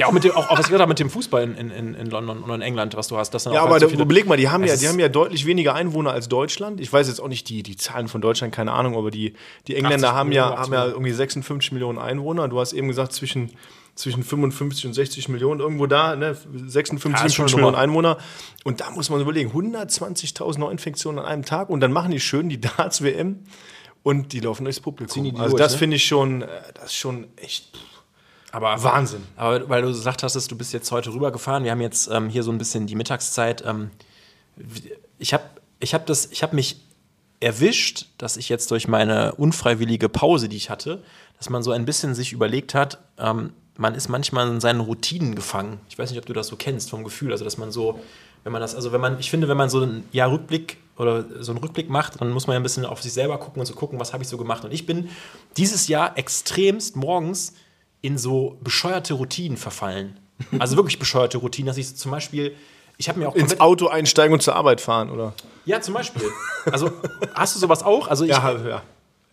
[0.00, 2.42] ja, auch mit dem, auch, auch was gesagt mit dem Fußball in, in, in London
[2.42, 3.32] oder in England, was du hast.
[3.32, 5.74] Das ja, aber halt so überleg mal, die haben ja, die haben ja deutlich weniger
[5.74, 6.80] Einwohner als Deutschland.
[6.80, 9.34] Ich weiß jetzt auch nicht die, die Zahlen von Deutschland, keine Ahnung, aber die,
[9.66, 12.48] die Engländer haben ja, haben ja irgendwie 56 Millionen Einwohner.
[12.48, 13.50] Du hast eben gesagt, zwischen,
[13.94, 16.34] zwischen 55 und 60 Millionen irgendwo da, ne?
[16.34, 18.16] 56, ja, 57 Millionen Einwohner.
[18.64, 22.48] Und da muss man überlegen, 120.000 Neuinfektionen an einem Tag und dann machen die schön
[22.48, 23.40] die Darts-WM
[24.02, 25.24] und die laufen durchs Publikum.
[25.24, 25.78] Die also durch, das ne?
[25.78, 27.78] finde ich schon, äh, das ist schon echt.
[28.52, 29.22] Aber Wahnsinn.
[29.36, 32.42] Aber weil du gesagt hast, du bist jetzt heute rübergefahren, wir haben jetzt ähm, hier
[32.42, 33.64] so ein bisschen die Mittagszeit.
[33.64, 33.90] Ähm,
[35.18, 35.44] ich habe
[35.78, 36.80] ich hab hab mich
[37.40, 41.02] erwischt, dass ich jetzt durch meine unfreiwillige Pause, die ich hatte,
[41.38, 45.34] dass man so ein bisschen sich überlegt hat, ähm, man ist manchmal in seinen Routinen
[45.34, 45.80] gefangen.
[45.88, 47.98] Ich weiß nicht, ob du das so kennst vom Gefühl, also dass man so,
[48.44, 51.42] wenn man das, also wenn man, ich finde, wenn man so ein Jahr Rückblick oder
[51.42, 53.66] so einen Rückblick macht, dann muss man ja ein bisschen auf sich selber gucken und
[53.66, 54.66] so gucken, was habe ich so gemacht.
[54.66, 55.08] Und ich bin
[55.56, 57.54] dieses Jahr extremst morgens
[58.02, 60.18] in so bescheuerte Routinen verfallen.
[60.58, 62.54] Also wirklich bescheuerte Routinen, dass ich zum Beispiel,
[62.96, 65.34] ich habe mir auch ins Auto einsteigen und zur Arbeit fahren, oder?
[65.66, 66.22] Ja, zum Beispiel.
[66.70, 66.90] Also
[67.34, 68.08] hast du sowas auch?
[68.08, 68.82] Also ich, ja, ja.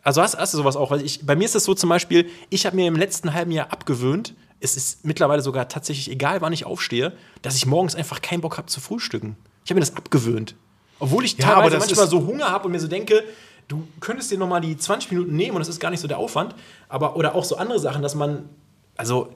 [0.03, 0.91] Also hast, hast du sowas auch?
[0.91, 3.51] Weil ich, bei mir ist es so zum Beispiel, ich habe mir im letzten halben
[3.51, 8.21] Jahr abgewöhnt, es ist mittlerweile sogar tatsächlich egal, wann ich aufstehe, dass ich morgens einfach
[8.21, 9.37] keinen Bock habe zu frühstücken.
[9.63, 10.55] Ich habe mir das abgewöhnt.
[10.99, 13.23] Obwohl ich ja, teilweise manchmal so Hunger habe und mir so denke,
[13.67, 16.17] du könntest dir nochmal die 20 Minuten nehmen und das ist gar nicht so der
[16.17, 16.55] Aufwand.
[16.89, 18.49] Aber, oder auch so andere Sachen, dass man,
[18.95, 19.33] also,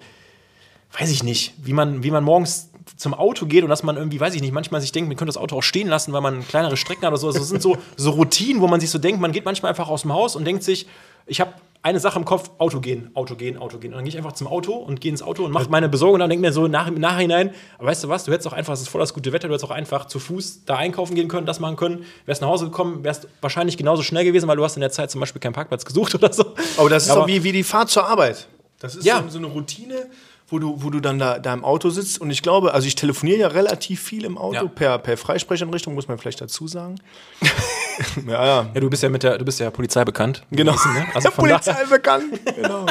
[0.97, 4.19] weiß ich nicht, wie man, wie man morgens zum Auto geht und dass man irgendwie,
[4.19, 6.47] weiß ich nicht, manchmal sich denkt, man könnte das Auto auch stehen lassen, weil man
[6.47, 7.27] kleinere Strecken hat oder so.
[7.27, 9.89] Also, das sind so, so Routinen, wo man sich so denkt, man geht manchmal einfach
[9.89, 10.87] aus dem Haus und denkt sich,
[11.25, 11.53] ich habe
[11.83, 13.91] eine Sache im Kopf, Auto gehen, Auto gehen, Auto gehen.
[13.91, 16.15] Und dann gehe ich einfach zum Auto und gehe ins Auto und mache meine Besorgung
[16.15, 18.73] und dann denke mir so nach, im Nachhinein, weißt du was, du hättest auch einfach,
[18.73, 21.27] es ist voll das gute Wetter, du hättest auch einfach zu Fuß da einkaufen gehen
[21.27, 24.63] können, das machen können, wärst nach Hause gekommen, wärst wahrscheinlich genauso schnell gewesen, weil du
[24.63, 26.45] hast in der Zeit zum Beispiel keinen Parkplatz gesucht oder so.
[26.77, 28.47] Aber das ist Aber, auch wie, wie die Fahrt zur Arbeit.
[28.77, 29.21] Das ist ja.
[29.23, 30.07] so, so eine Routine,
[30.51, 32.19] wo du, wo du dann da, da im Auto sitzt.
[32.19, 34.65] Und ich glaube, also ich telefoniere ja relativ viel im Auto, ja.
[34.65, 36.95] per, per Freisprecheinrichtung, muss man vielleicht dazu sagen.
[38.27, 38.69] ja, ja.
[38.73, 40.43] Ja, du bist ja mit der, du bist ja Polizei bekannt.
[40.51, 40.73] Genau.
[40.73, 41.05] Wissen, ne?
[41.13, 42.39] Also Polizei bekannt.
[42.55, 42.85] genau.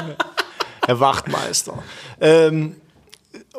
[0.87, 1.75] Herr Wachtmeister.
[2.21, 2.77] Ähm,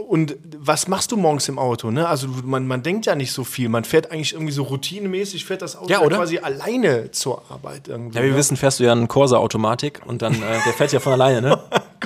[0.07, 1.91] und was machst du morgens im Auto?
[1.91, 2.07] Ne?
[2.07, 3.69] Also man, man denkt ja nicht so viel.
[3.69, 7.87] Man fährt eigentlich irgendwie so routinemäßig, fährt das Auto ja, quasi alleine zur Arbeit.
[7.87, 8.35] Irgendwie, ja, wir ja.
[8.35, 11.59] wissen, fährst du ja einen Corsa-Automatik und dann, äh, der fährt ja von alleine, ne?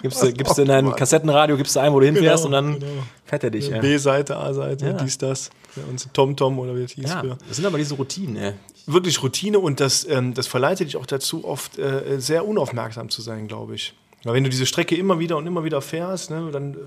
[0.05, 2.65] Gibst du, gibst du in dein Kassettenradio, gibst du ein, wo du hinfährst genau, und
[2.65, 3.03] dann genau.
[3.25, 3.69] fährt er dich.
[3.69, 3.79] Ja.
[3.79, 4.93] B-Seite, A-Seite, ja.
[4.93, 5.49] dies, das.
[5.89, 7.37] Und TomTom oder wie es hieß ja, früher.
[7.47, 8.53] Das sind aber diese Routinen, ey.
[8.85, 13.23] Wirklich Routine und das, ähm, das verleitet dich auch dazu, oft äh, sehr unaufmerksam zu
[13.23, 13.95] sein, glaube ich.
[14.23, 16.77] Weil wenn du diese Strecke immer wieder und immer wieder fährst, ne, dann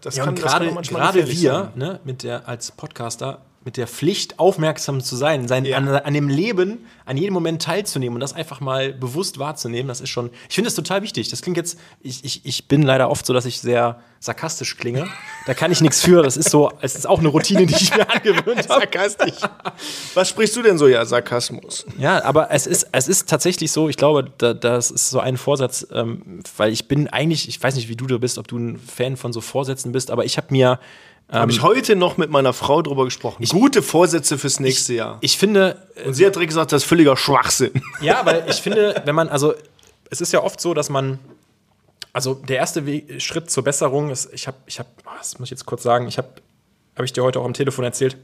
[0.00, 3.76] das, ja, kann, grade, das kann manchmal Gerade wir, ne, mit der, als Podcaster, mit
[3.76, 5.76] der Pflicht, aufmerksam zu sein, sein, ja.
[5.76, 10.00] an, an, dem Leben, an jedem Moment teilzunehmen und das einfach mal bewusst wahrzunehmen, das
[10.00, 11.28] ist schon, ich finde das total wichtig.
[11.28, 15.08] Das klingt jetzt, ich, ich, ich bin leider oft so, dass ich sehr sarkastisch klinge.
[15.46, 16.22] Da kann ich nichts für.
[16.22, 18.80] Das ist so, es ist auch eine Routine, die ich mir angewöhnt habe.
[18.80, 19.34] Sarkastisch.
[20.14, 21.86] Was sprichst du denn so, ja, Sarkasmus?
[21.98, 25.36] Ja, aber es ist, es ist tatsächlich so, ich glaube, da, das ist so ein
[25.36, 28.58] Vorsatz, ähm, weil ich bin eigentlich, ich weiß nicht, wie du da bist, ob du
[28.58, 30.78] ein Fan von so Vorsätzen bist, aber ich habe mir
[31.28, 33.42] Habe ich heute noch mit meiner Frau drüber gesprochen.
[33.42, 35.18] Ich, Gute Vorsätze fürs nächste ich, Jahr.
[35.22, 35.88] Ich finde.
[36.04, 37.82] Und sie hat direkt gesagt, das ist völliger Schwachsinn.
[38.00, 39.54] Ja, weil ich finde, wenn man, also,
[40.08, 41.18] es ist ja oft so, dass man.
[42.12, 45.50] Also, der erste Weg, Schritt zur Besserung ist, ich habe, ich habe, das muss ich
[45.50, 46.28] jetzt kurz sagen, ich habe,
[46.94, 48.16] habe ich dir heute auch am Telefon erzählt,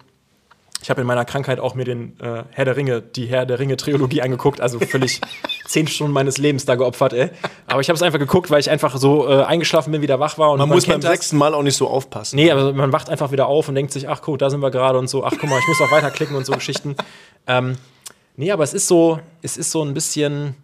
[0.83, 3.59] ich habe in meiner Krankheit auch mir den äh, Herr der Ringe, die Herr der
[3.59, 5.21] Ringe Trilogie angeguckt, also völlig
[5.73, 7.31] zehn Stunden meines Lebens da geopfert, ey.
[7.67, 10.39] Aber ich habe es einfach geguckt, weil ich einfach so äh, eingeschlafen bin, wieder wach
[10.39, 10.53] war.
[10.53, 11.11] Und man, man muss beim das.
[11.11, 12.37] sechsten Mal auch nicht so aufpassen.
[12.37, 14.71] Nee, aber man wacht einfach wieder auf und denkt sich, ach guck, da sind wir
[14.71, 16.95] gerade und so, ach guck mal, ich muss auch weiterklicken und so Geschichten.
[17.47, 17.77] Ähm,
[18.37, 20.55] nee, aber es ist so, es ist so ein bisschen,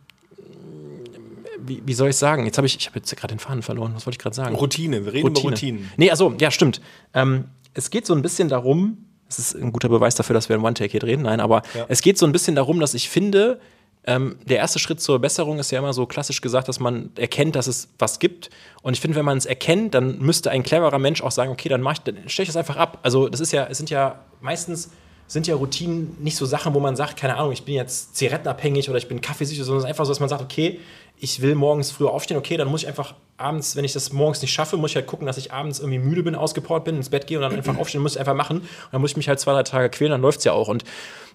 [1.59, 2.45] wie, wie soll ich sagen?
[2.45, 3.93] Jetzt habe ich, ich habe jetzt gerade den Faden verloren.
[3.95, 4.55] Was wollte ich gerade sagen?
[4.55, 5.49] Routine, wir reden Routine.
[5.49, 5.93] über Routinen.
[5.97, 6.81] Nee, also ja, stimmt.
[7.15, 8.99] Ähm, es geht so ein bisschen darum,
[9.29, 11.23] es ist ein guter Beweis dafür, dass wir einen One-Take hier drehen.
[11.23, 11.87] Nein, aber ja.
[11.89, 13.61] es geht so ein bisschen darum, dass ich finde,
[14.09, 17.55] ähm, der erste Schritt zur Besserung ist ja immer so klassisch gesagt, dass man erkennt,
[17.55, 18.49] dass es was gibt.
[18.81, 21.69] Und ich finde, wenn man es erkennt, dann müsste ein cleverer Mensch auch sagen, okay,
[21.69, 23.01] dann mach ich, dann stelle ich das einfach ab.
[23.03, 24.91] Also das ist ja, es sind ja meistens
[25.27, 28.89] sind ja Routinen nicht so Sachen, wo man sagt, keine Ahnung, ich bin jetzt zigarettenabhängig
[28.89, 30.81] oder ich bin kaffeesüchtig, sondern es ist einfach so, dass man sagt, okay,
[31.19, 34.41] ich will morgens früher aufstehen, okay, dann muss ich einfach abends, wenn ich das morgens
[34.41, 37.11] nicht schaffe, muss ich halt gucken, dass ich abends irgendwie müde bin, ausgepowert bin, ins
[37.11, 38.61] Bett gehe und dann einfach aufstehen, muss ich einfach machen.
[38.61, 40.69] Und dann muss ich mich halt zwei, drei Tage quälen, dann läuft es ja auch.
[40.69, 40.85] Und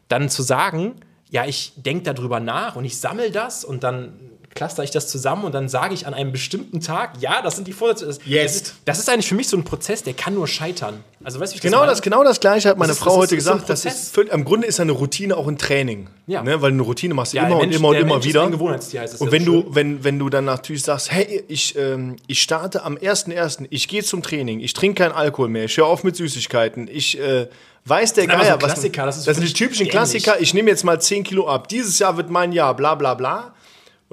[0.07, 0.95] dann zu sagen,
[1.33, 4.13] ja, ich denke darüber nach und ich sammle das und dann
[4.55, 7.67] cluster ich das zusammen und dann sage ich an einem bestimmten Tag, ja, das sind
[7.67, 8.05] die Vorsätze.
[8.05, 8.19] Das.
[8.19, 11.03] Das ist, das ist eigentlich für mich so ein Prozess, der kann nur scheitern.
[11.23, 11.89] Also weißt du, Genau meine?
[11.91, 13.69] das, genau das Gleiche hat meine Das ist- Frau das heute das ist so gesagt.
[13.69, 16.07] Das ist, im Grunde ist eine Routine auch ein Training.
[16.27, 16.43] Ja.
[16.43, 16.61] Ne?
[16.61, 18.43] Weil eine Routine machst du Ja, immer der und Mensch- immer und immer Mensch wieder.
[18.45, 19.75] und wenn du, schön.
[19.75, 24.03] wenn, wenn du dann natürlich sagst, hey, ich, ähm, ich starte am 1.1., ich gehe
[24.03, 27.47] zum Training, ich trinke keinen Alkohol mehr, ich höre auf mit Süßigkeiten, ich äh,
[27.85, 28.73] weiß der Geier, so was.
[28.73, 29.91] Klassiker, das ist das sind die typischen dämlich.
[29.91, 33.13] Klassiker, ich nehme jetzt mal 10 Kilo ab, dieses Jahr wird mein Jahr, bla bla
[33.13, 33.53] bla.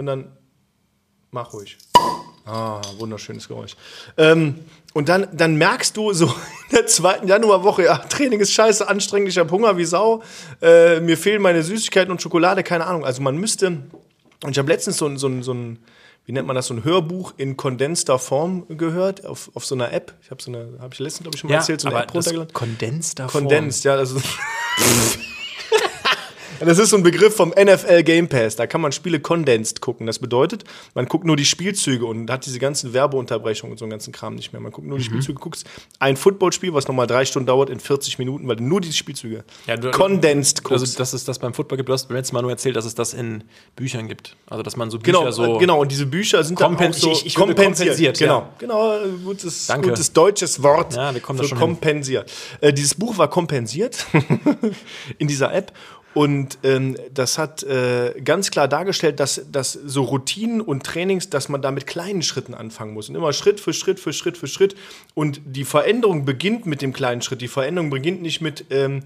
[0.00, 0.32] Und dann
[1.30, 1.76] mach ruhig.
[2.46, 3.76] Ah, wunderschönes Geräusch.
[4.16, 4.54] Ähm,
[4.94, 6.24] und dann, dann merkst du so
[6.70, 10.22] in der zweiten Januarwoche, ja, Training ist scheiße, anstrengend, ich habe Hunger wie Sau,
[10.62, 13.04] äh, mir fehlen meine Süßigkeiten und Schokolade, keine Ahnung.
[13.04, 13.66] Also man müsste,
[14.42, 15.80] und ich habe letztens so ein, so, so ein,
[16.24, 19.92] wie nennt man das, so ein Hörbuch in kondenster Form gehört, auf, auf so einer
[19.92, 20.14] App.
[20.22, 22.02] Ich habe so eine, habe ich letztens, glaube ich, schon mal ja, erzählt, so eine
[22.02, 22.54] App runtergeladen.
[22.54, 24.18] kondenster Condensed, ja, also.
[26.60, 28.54] Das ist so ein Begriff vom NFL Game Pass.
[28.56, 30.06] Da kann man Spiele condensed gucken.
[30.06, 33.90] Das bedeutet, man guckt nur die Spielzüge und hat diese ganzen Werbeunterbrechungen und so einen
[33.90, 34.60] ganzen Kram nicht mehr.
[34.60, 35.02] Man guckt nur Mhm.
[35.02, 35.66] die Spielzüge, guckst
[35.98, 39.44] ein Footballspiel, was nochmal drei Stunden dauert, in 40 Minuten, weil du nur die Spielzüge
[39.66, 40.82] Ja, du- condensed guckst.
[40.82, 42.84] Also, dass es das beim Football gibt, du hast beim letzten Mal nur erzählt, dass
[42.84, 43.42] es das in
[43.74, 44.36] Büchern gibt.
[44.48, 45.56] Also, dass man so Bücher Genau, so.
[45.56, 48.50] äh, genau, und diese Bücher sind dann auch so ich- ich würde kompensiert, Genau, ja.
[48.58, 49.88] genau, äh, gutes, Danke.
[49.88, 52.30] gutes deutsches Wort Ja, wir kommen da für kompensiert.
[52.60, 54.04] Äh, dieses Buch war kompensiert
[55.18, 55.72] in dieser App
[56.12, 61.48] und ähm, das hat äh, ganz klar dargestellt, dass, dass so Routinen und Trainings, dass
[61.48, 64.48] man da mit kleinen Schritten anfangen muss und immer Schritt für Schritt für Schritt für
[64.48, 64.74] Schritt
[65.14, 67.40] und die Veränderung beginnt mit dem kleinen Schritt.
[67.40, 69.02] Die Veränderung beginnt nicht mit ähm,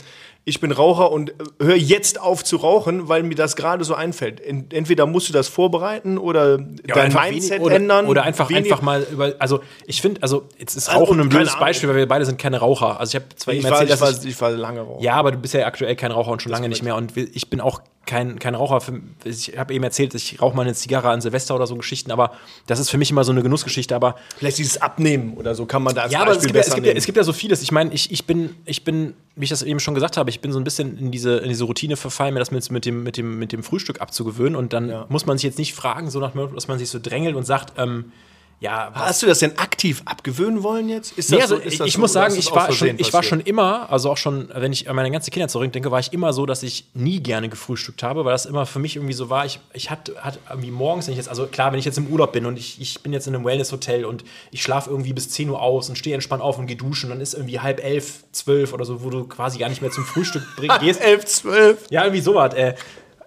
[0.47, 3.95] ich bin Raucher und äh, höre jetzt auf zu rauchen, weil mir das gerade so
[3.95, 4.41] einfällt.
[4.41, 8.07] En- Entweder musst du das vorbereiten oder dein einfach Mindset oder, ändern.
[8.07, 9.33] Oder einfach, Wenig- einfach mal über.
[9.39, 11.59] Also, ich finde, also, jetzt ist Also, Rauchen ein keine blödes.
[11.59, 13.01] Beispiel, weil wir beide sind keine Raucher.
[13.01, 14.27] Also, ich habe zwar Ich eben war, erzählt, ich, war, ich.
[14.27, 15.03] ich war lange Raucher.
[15.03, 16.97] Ja, aber du bist ja aktuell kein Raucher und schon lange nicht mehr.
[16.97, 18.81] Und ich bin auch kein, kein Raucher.
[19.25, 22.33] Ich habe eben erzählt, ich rauche mal eine Zigarre an Silvester oder so Geschichten, aber
[22.67, 23.95] das ist für mich immer so eine Genussgeschichte.
[23.95, 26.57] Aber Vielleicht dieses Abnehmen oder so kann man da als ja, aber es Beispiel gibt
[26.57, 27.63] ja, es, besser gibt ja, es gibt ja so vieles.
[27.63, 30.41] Ich meine, ich, ich, bin, ich bin, wie ich das eben schon gesagt habe, ich
[30.41, 33.03] bin so ein bisschen in diese, in diese Routine verfallen, mir das mit, mit, dem,
[33.03, 34.57] mit, dem, mit dem Frühstück abzugewöhnen.
[34.57, 37.37] Und dann muss man sich jetzt nicht fragen, so nach, dass man sich so drängelt
[37.37, 38.13] und sagt, ähm,
[38.61, 41.19] ja, was Hast du das denn aktiv abgewöhnen wollen jetzt?
[41.19, 43.41] Ist Nee, also so- ist ich, so, muss sagen, ich war, schon, ich war schon
[43.41, 46.47] immer, also auch schon, wenn ich an meine ganze Kindheit zurückdenke, war ich immer so,
[46.47, 49.45] dass ich nie gerne gefrühstückt habe, weil das immer für mich irgendwie so war.
[49.45, 52.07] Ich, ich hatte, hatte irgendwie morgens, wenn ich jetzt, also klar, wenn ich jetzt im
[52.07, 55.29] Urlaub bin und ich, ich bin jetzt in einem Wellness-Hotel und ich schlafe irgendwie bis
[55.31, 58.25] 10 Uhr aus und stehe entspannt auf und gehe duschen, dann ist irgendwie halb elf,
[58.33, 60.43] zwölf oder so, wo du quasi gar nicht mehr zum Frühstück
[60.81, 61.01] gehst.
[61.03, 61.87] 11, 12.
[61.91, 62.75] Ja, irgendwie sowas, äh,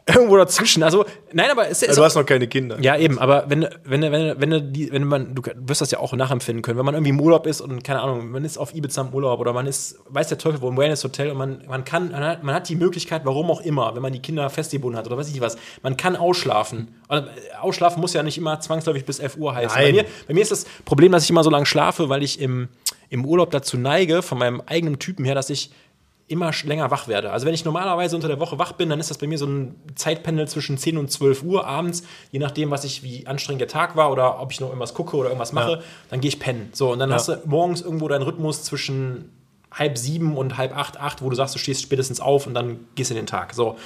[0.07, 0.83] irgendwo dazwischen.
[0.83, 1.89] Also, nein, aber es ist.
[1.89, 2.77] Also du hast noch keine Kinder.
[2.81, 5.99] Ja, eben, aber wenn, wenn, wenn, wenn, wenn, die, wenn man, du wirst das ja
[5.99, 8.73] auch nachempfinden können, wenn man irgendwie im Urlaub ist und keine Ahnung, man ist auf
[8.73, 11.83] Ibiza im Urlaub oder man ist, weiß der Teufel wo, im Wellness-Hotel und man, man
[11.83, 14.97] kann, man hat, man hat die Möglichkeit, warum auch immer, wenn man die Kinder festgebunden
[14.97, 16.95] hat oder weiß ich nicht was, man kann ausschlafen.
[17.09, 17.29] Und, äh,
[17.61, 19.77] ausschlafen muss ja nicht immer zwangsläufig bis 11 Uhr heißen.
[19.77, 22.39] Bei mir, bei mir ist das Problem, dass ich immer so lange schlafe, weil ich
[22.39, 22.69] im,
[23.09, 25.71] im Urlaub dazu neige, von meinem eigenen Typen her, dass ich
[26.27, 27.31] immer länger wach werde.
[27.31, 29.45] Also wenn ich normalerweise unter der Woche wach bin, dann ist das bei mir so
[29.45, 33.69] ein Zeitpendel zwischen 10 und 12 Uhr abends, je nachdem, was ich, wie anstrengend der
[33.69, 36.69] Tag war oder ob ich noch irgendwas gucke oder irgendwas mache, dann gehe ich pennen.
[36.73, 39.31] So, und dann hast du morgens irgendwo deinen Rhythmus zwischen
[39.71, 42.79] halb sieben und halb acht, acht, wo du sagst, du stehst spätestens auf und dann
[42.95, 43.53] gehst du in den Tag.
[43.53, 43.77] So.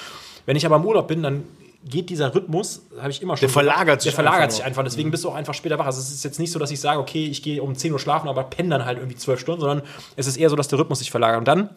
[0.46, 1.44] Wenn ich aber im Urlaub bin, dann
[1.84, 3.42] geht dieser Rhythmus, habe ich immer schon.
[3.42, 4.84] Der verlagert sich Der verlagert einfach sich einfach.
[4.84, 5.86] Deswegen bist du auch einfach später wach.
[5.86, 8.00] Also es ist jetzt nicht so, dass ich sage, okay, ich gehe um 10 Uhr
[8.00, 9.82] schlafen, aber penne dann halt irgendwie 12 Stunden, sondern
[10.16, 11.40] es ist eher so, dass der Rhythmus sich verlagert.
[11.40, 11.70] Und dann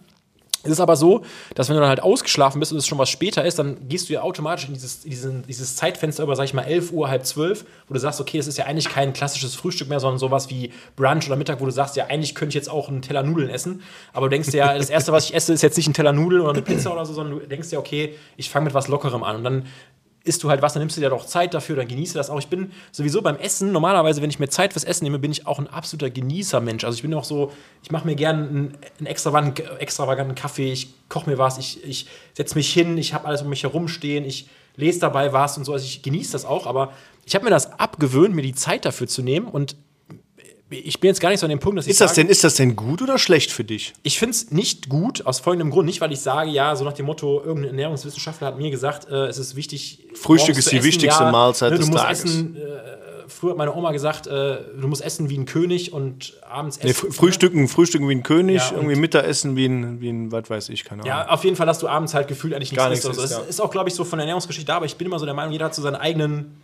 [0.64, 1.22] es ist aber so,
[1.54, 4.08] dass wenn du dann halt ausgeschlafen bist und es schon was später ist, dann gehst
[4.08, 7.26] du ja automatisch in dieses, diesen, dieses Zeitfenster über, sag ich mal, 11 Uhr, halb
[7.26, 10.48] 12, wo du sagst, okay, das ist ja eigentlich kein klassisches Frühstück mehr, sondern sowas
[10.50, 13.22] wie Brunch oder Mittag, wo du sagst, ja, eigentlich könnte ich jetzt auch einen Teller
[13.22, 13.82] Nudeln essen.
[14.12, 16.40] Aber du denkst ja, das Erste, was ich esse, ist jetzt nicht ein Teller Nudeln
[16.40, 19.22] oder eine Pizza oder so, sondern du denkst dir, okay, ich fange mit was Lockerem
[19.22, 19.36] an.
[19.36, 19.66] Und dann
[20.25, 22.39] isst du halt was, dann nimmst du dir doch Zeit dafür, dann genieße das auch.
[22.39, 25.47] Ich bin sowieso beim Essen, normalerweise, wenn ich mir Zeit fürs Essen nehme, bin ich
[25.47, 26.85] auch ein absoluter Genießermensch.
[26.85, 27.53] Also ich bin auch so,
[27.83, 32.07] ich mache mir gerne einen, einen extravaganten, extravaganten Kaffee, ich koche mir was, ich, ich
[32.33, 35.75] setze mich hin, ich habe alles um mich herumstehen, ich lese dabei was und so.
[35.75, 36.93] Also ich genieße das auch, aber
[37.27, 39.77] ich habe mir das abgewöhnt, mir die Zeit dafür zu nehmen und
[40.85, 42.31] ich bin jetzt gar nicht so an dem Punkt, dass ich Ist das, sage, denn,
[42.31, 43.93] ist das denn gut oder schlecht für dich?
[44.03, 45.87] ich finde es nicht gut, aus folgendem Grund.
[45.87, 49.27] Nicht, weil ich sage, ja, so nach dem Motto, irgendein Ernährungswissenschaftler hat mir gesagt, äh,
[49.27, 50.07] es ist wichtig.
[50.14, 52.25] Frühstück ist die essen, wichtigste Mahlzeit ne, des Tages.
[52.25, 52.61] Essen, äh,
[53.29, 56.87] früher hat meine Oma gesagt, äh, du musst essen wie ein König und abends essen.
[56.87, 60.51] Nee, Fr- Frühstücken, Frühstücken wie ein König, Ja, irgendwie Mittagessen wie ein, wie ein, was
[60.51, 61.09] weiß ich, keine Ahnung.
[61.09, 63.22] Ja, auf jeden Fall hast du abends halt gefühlt eigentlich nichts Gar nichts oder so.
[63.22, 63.45] isst, Es ja.
[63.49, 65.35] ist auch, glaube ich, so von der Ernährungsgeschichte da, aber ich bin immer so der
[65.35, 66.57] Meinung, jeder hat so seinen eigenen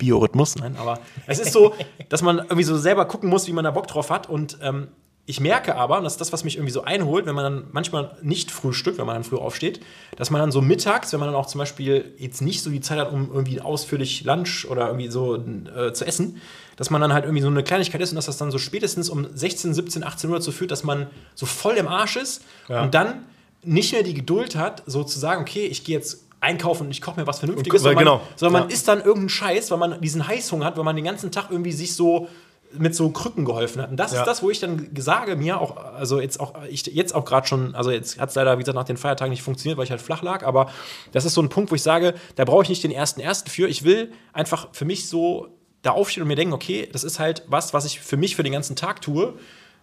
[0.00, 0.56] Biorhythmus.
[0.56, 0.98] Nein, aber
[1.28, 1.72] es ist so,
[2.08, 4.28] dass man irgendwie so selber gucken muss, wie man da Bock drauf hat.
[4.28, 4.88] Und ähm,
[5.26, 7.64] ich merke aber, und das ist das, was mich irgendwie so einholt, wenn man dann
[7.70, 9.78] manchmal nicht frühstückt, wenn man dann früh aufsteht,
[10.16, 12.80] dass man dann so mittags, wenn man dann auch zum Beispiel jetzt nicht so die
[12.80, 16.40] Zeit hat, um irgendwie ausführlich Lunch oder irgendwie so äh, zu essen,
[16.76, 19.08] dass man dann halt irgendwie so eine Kleinigkeit isst und dass das dann so spätestens
[19.08, 22.82] um 16, 17, 18 Uhr dazu führt, dass man so voll im Arsch ist Ja.
[22.82, 23.26] und dann
[23.62, 27.02] nicht mehr die Geduld hat, so zu sagen, okay, ich gehe jetzt einkaufen und ich
[27.02, 28.74] koche mir was Vernünftiges, weil sondern, man, genau, sondern man ja.
[28.74, 31.72] isst dann irgendeinen Scheiß, weil man diesen Heißhunger hat, weil man den ganzen Tag irgendwie
[31.72, 32.28] sich so
[32.72, 33.90] mit so Krücken geholfen hat.
[33.90, 34.20] Und das Ja.
[34.20, 37.46] ist das, wo ich dann sage mir auch, also jetzt auch, ich jetzt auch gerade
[37.46, 39.90] schon, also jetzt hat es leider, wie gesagt, nach den Feiertagen nicht funktioniert, weil ich
[39.90, 40.70] halt flach lag, aber
[41.12, 43.50] das ist so ein Punkt, wo ich sage, da brauche ich nicht den ersten ersten
[43.50, 43.68] für.
[43.68, 45.48] Ich will einfach für mich so
[45.82, 48.42] da aufstehen und mir denken, okay, das ist halt was, was ich für mich für
[48.42, 49.34] den ganzen Tag tue,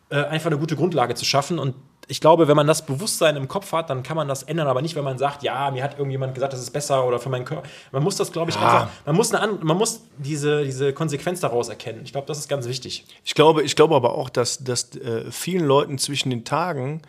[0.10, 1.60] äh, einfach eine gute Grundlage zu schaffen.
[1.60, 1.76] Und
[2.10, 4.82] ich glaube, wenn man das Bewusstsein im Kopf hat, dann kann man das ändern, aber
[4.82, 7.44] nicht, wenn man sagt, ja, mir hat irgendjemand gesagt, das ist besser oder für meinen
[7.46, 7.68] Körper.
[7.92, 11.42] Man muss das, glaube ich, einfach, man muss, eine, an- man muss diese, diese Konsequenz
[11.42, 12.02] daraus erkennen.
[12.06, 13.06] Ich glaube, das ist ganz wichtig.
[13.26, 17.02] Ich glaube, ich glaube aber auch, dass, dass äh, vielen Leuten zwischen den Tagen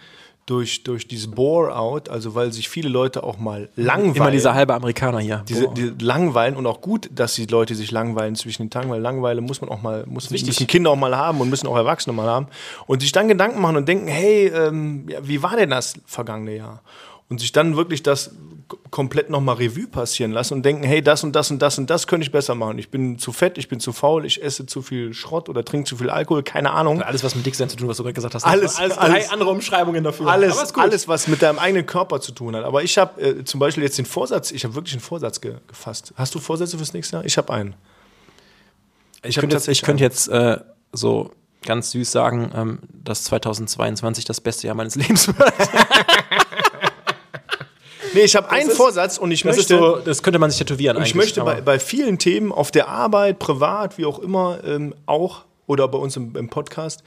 [0.48, 4.14] durch, durch dieses Bore-out, also weil sich viele Leute auch mal langweilen.
[4.16, 5.44] Immer dieser halbe Amerikaner hier.
[5.46, 9.00] diese, die langweilen und auch gut, dass die Leute sich langweilen zwischen den Tagen, weil
[9.00, 12.16] Langeweile muss man auch mal, muss, müssen Kinder auch mal haben und müssen auch Erwachsene
[12.16, 12.46] mal haben
[12.86, 16.56] und sich dann Gedanken machen und denken, hey, ähm, ja, wie war denn das vergangene
[16.56, 16.82] Jahr?
[17.28, 18.30] Und sich dann wirklich das
[18.90, 22.06] komplett nochmal Revue passieren lassen und denken, hey, das und das und das und das
[22.06, 22.78] könnte ich besser machen.
[22.78, 25.88] Ich bin zu fett, ich bin zu faul, ich esse zu viel Schrott oder trinke
[25.88, 27.02] zu viel Alkohol, keine Ahnung.
[27.02, 28.44] alles, was mit Dicksein zu tun, was du gerade gesagt hast.
[28.44, 29.24] Alles, alles, alles.
[29.26, 30.28] drei andere Umschreibungen dafür.
[30.28, 32.64] Alles, alles, was mit deinem eigenen Körper zu tun hat.
[32.64, 35.56] Aber ich habe äh, zum Beispiel jetzt den Vorsatz, ich habe wirklich einen Vorsatz ge
[35.66, 36.12] gefasst.
[36.16, 37.24] Hast du Vorsätze fürs nächste Jahr?
[37.24, 37.74] Ich habe einen.
[39.24, 40.58] Ich hab könnte jetzt, ich könnte jetzt äh,
[40.92, 41.32] so
[41.64, 45.52] ganz süß sagen, ähm, dass 2022 das beste Jahr meines Lebens wird.
[48.18, 50.58] Nee, ich habe einen ist- Vorsatz und ich Das, möchte, so, das könnte man sich
[50.58, 51.10] tätowieren eigentlich.
[51.10, 55.44] ich möchte bei, bei vielen Themen auf der Arbeit, privat, wie auch immer, ähm, auch
[55.66, 57.02] oder bei uns im, im Podcast,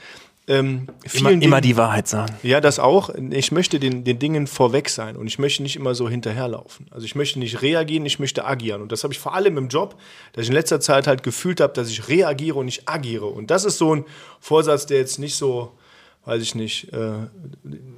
[0.48, 2.36] ähm, immer, vielen immer Dingen- die Wahrheit sagen.
[2.44, 3.10] Ja, das auch.
[3.30, 6.88] Ich möchte den, den Dingen vorweg sein und ich möchte nicht immer so hinterherlaufen.
[6.92, 8.82] Also ich möchte nicht reagieren, ich möchte agieren.
[8.82, 9.96] Und das habe ich vor allem im Job,
[10.34, 13.28] dass ich in letzter Zeit halt gefühlt habe, dass ich reagiere und nicht agiere.
[13.28, 14.06] Und das ist so ein
[14.40, 15.72] Vorsatz, der jetzt nicht so,
[16.24, 17.28] weiß ich nicht, äh,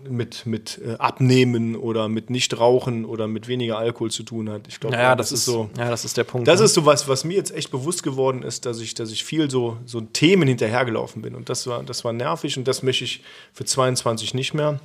[0.07, 4.67] mit, mit äh, Abnehmen oder mit Nichtrauchen oder mit weniger Alkohol zu tun hat.
[4.69, 5.69] Ich glaube, Naja, das, ist so.
[5.77, 6.47] Ja, das ist der Punkt.
[6.47, 6.65] das ne?
[6.65, 9.49] ist so was, was mir jetzt echt bewusst geworden ist, dass ich, dass ich viel
[9.49, 11.35] so, so Themen hinterhergelaufen bin.
[11.35, 13.21] Und das war, das war nervig und das möchte ich
[13.51, 14.79] für 22 nicht mehr.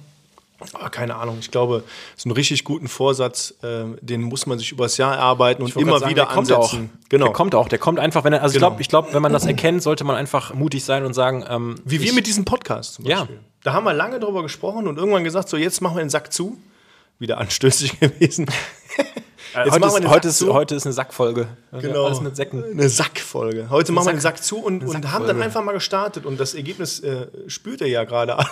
[0.75, 1.85] Aber keine Ahnung, ich glaube,
[2.17, 6.01] so einen richtig guten Vorsatz, äh, den muss man sich übers Jahr erarbeiten und immer
[6.01, 6.91] sagen, wieder der kommt ansetzen.
[6.93, 7.09] Auch.
[7.09, 7.25] Genau.
[7.27, 7.69] Der kommt auch.
[7.69, 8.67] Der kommt einfach, wenn er, also Genau.
[8.67, 11.45] ich glaube, ich glaub, wenn man das erkennt, sollte man einfach mutig sein und sagen,
[11.49, 13.21] ähm, Wie wir mit diesem Podcast zum Ja.
[13.21, 13.39] Beispiel.
[13.63, 16.33] Da haben wir lange drüber gesprochen und irgendwann gesagt, so jetzt machen wir den Sack
[16.33, 16.57] zu.
[17.21, 18.47] Wieder anstößig gewesen.
[19.55, 21.49] äh, jetzt heute, ist, heute, Sack ist, heute ist eine Sackfolge.
[21.71, 22.05] Also Genau.
[22.07, 22.65] Alles mit Säcken.
[22.65, 23.71] Eine Sackfolge.
[23.71, 26.27] Heute machen wir den Sack- Sack zu und, und haben dann einfach mal gestartet.
[26.27, 28.37] Und das Ergebnis äh, spürt ihr ja gerade.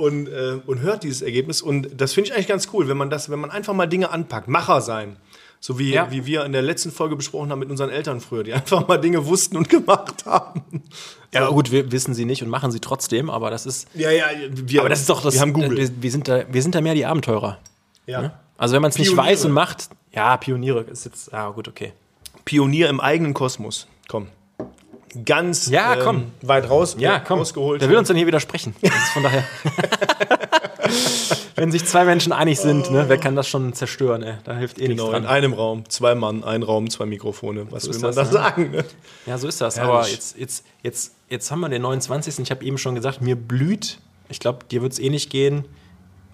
[0.00, 1.62] und, äh, und hört dieses Ergebnis.
[1.62, 4.10] Und das finde ich eigentlich ganz cool, wenn man das, wenn man einfach mal Dinge
[4.10, 5.16] anpackt, Macher sein.
[5.62, 6.10] So wie, Ja.
[6.10, 8.96] wie wir in der letzten Folge besprochen haben mit unseren Eltern früher, die einfach mal
[8.98, 10.62] Dinge wussten und gemacht haben.
[11.34, 13.86] Ja, gut, wir wissen sie nicht und machen sie trotzdem, aber das ist.
[13.94, 15.34] Ja, ja, wir, Aber das ist doch das.
[15.34, 15.76] Wir haben Google.
[15.76, 17.58] Wir, wir, sind, da, wir sind da mehr die Abenteurer.
[18.06, 18.32] ja.
[18.56, 21.94] Also wenn man es nicht weiß und macht, ja, Pioniere ist jetzt, ah gut, okay.
[22.44, 23.86] Pionier im eigenen Kosmos.
[24.06, 24.26] Komm.
[25.24, 26.30] Ganz Ja, komm.
[26.42, 26.96] weit raus.
[26.98, 27.40] Ja, äh, komm.
[27.40, 27.80] Ausgeholt.
[27.82, 28.74] Der will uns dann hier widersprechen.
[28.80, 29.44] Das ist von daher.
[31.56, 34.22] Wenn sich zwei Menschen einig sind, ne, wer kann das schon zerstören?
[34.22, 34.34] Ey?
[34.44, 35.32] Da hilft eh Genau, nichts in dran.
[35.34, 37.70] einem Raum, zwei Mann, ein Raum, zwei Mikrofone.
[37.70, 38.30] Was will ist man das, da ne?
[38.44, 38.70] sagen?
[38.70, 38.84] Ne?
[39.26, 39.76] Ja, so ist das.
[39.76, 39.92] Herrlich.
[39.94, 42.38] Aber jetzt, jetzt, jetzt, jetzt haben wir den 29.
[42.38, 43.98] Ich habe eben schon gesagt, mir blüht,
[44.28, 45.64] ich glaube, dir wird es ähnlich gehen,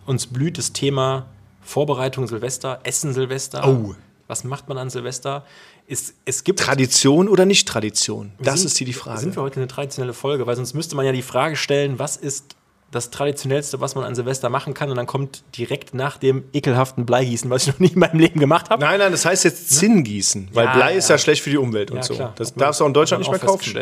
[0.06, 1.26] uns blüht das Thema
[1.62, 3.66] Vorbereitung Silvester, Essen Silvester.
[3.66, 3.94] Oh.
[4.28, 5.44] Was macht man an Silvester?
[5.88, 8.32] Es, es gibt Tradition oder nicht Tradition?
[8.40, 9.20] Das sind- ist hier die Frage.
[9.20, 10.46] Sind wir heute eine traditionelle Folge?
[10.46, 12.56] Weil sonst müsste man ja die Frage stellen, was ist
[12.90, 14.90] das Traditionellste, was man an Silvester machen kann?
[14.90, 18.40] Und dann kommt direkt nach dem ekelhaften Bleigießen, was ich noch nie in meinem Leben
[18.40, 18.82] gemacht habe.
[18.82, 21.14] nein, nein, das heißt jetzt Zinn gießen, weil Ja, Blei ist ja.
[21.14, 22.14] ja schlecht für die Umwelt und Ja, so.
[22.14, 22.32] klar.
[22.36, 23.74] Das Hat darfst du auch in Deutschland nicht mehr kaufen.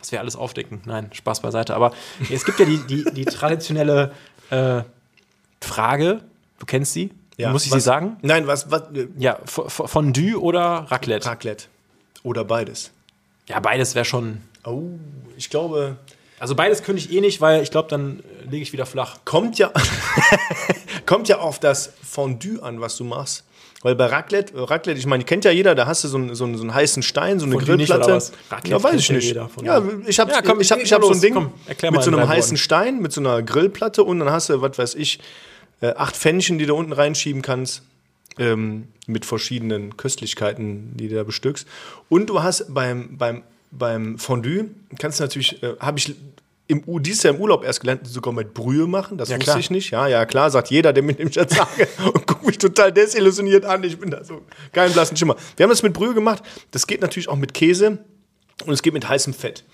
[0.00, 0.82] Was wir alles aufdecken.
[0.84, 1.74] Nein, Spaß beiseite.
[1.74, 1.92] Aber
[2.30, 4.12] es gibt ja die, die, die traditionelle
[4.50, 4.82] äh,
[5.60, 6.20] Frage,
[6.58, 7.10] du kennst sie,
[7.50, 8.16] muss ich was, sie sagen?
[8.22, 11.26] Nein, was, was äh, Ja, Fondue oder Raclette?
[11.26, 11.64] Raclette.
[12.22, 12.90] Oder beides.
[13.48, 14.38] Ja, beides wäre schon.
[14.64, 14.84] Oh,
[15.36, 15.96] ich glaube,
[16.38, 19.18] Also beides könnte ich eh nicht, weil ich glaube, dann äh, lege ich wieder flach.
[19.24, 19.70] kommt ja,
[21.06, 23.44] kommt ja auf das Fondue an, was du machst.
[23.82, 26.34] Weil bei Raclette, äh, Raclette, ich meine, kennt ja jeder, da hast du so einen,
[26.34, 28.12] so einen, so einen heißen Stein, so eine Fondue Grillplatte.
[28.50, 29.34] Raclette ja, weiß ich ja nicht.
[29.62, 31.20] ja, ich habe Ja, komm, ich hab, ich hab so ein.
[31.20, 31.52] Ding Komm,
[31.92, 32.56] mit so in einem heißen Worten.
[32.56, 35.18] Stein, mit so einer Grillplatte und dann hast du, was weiß ich,
[35.80, 37.82] äh, acht Pfännchen, die du unten reinschieben kannst.
[38.36, 41.68] Ähm, mit verschiedenen Köstlichkeiten, die du da bestückst.
[42.08, 46.16] Und du hast beim, beim, beim Fondue, kannst du natürlich, äh, habe ich
[46.66, 49.18] im, dieses Jahr im Urlaub erst gelernt, sogar mit Brühe machen.
[49.18, 49.58] Das Ja, wusste klar.
[49.58, 49.90] ich nicht.
[49.90, 51.86] Ja, ja, klar, sagt jeder, der mit dem ich das sage.
[52.12, 53.84] und guckt mich total desillusioniert an.
[53.84, 55.36] Ich bin da so kein blassen Schimmer.
[55.56, 56.42] Wir haben das mit Brühe gemacht.
[56.70, 57.98] Das geht natürlich auch mit Käse
[58.64, 59.64] und es geht mit heißem Fett.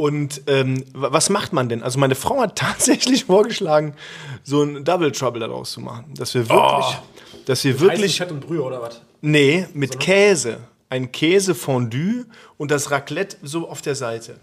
[0.00, 1.82] Und ähm, wa- was macht man denn?
[1.82, 3.94] Also meine Frau hat tatsächlich vorgeschlagen,
[4.42, 6.14] so ein Double Trouble daraus zu machen.
[6.16, 6.96] Dass wir wirklich,
[7.44, 9.02] dass wir wirklich, Fett und Brühe oder was?
[9.20, 10.58] nee, mit Käse.
[10.88, 12.24] Ein Käsefondue
[12.56, 14.40] und das Raclette so auf der Seite.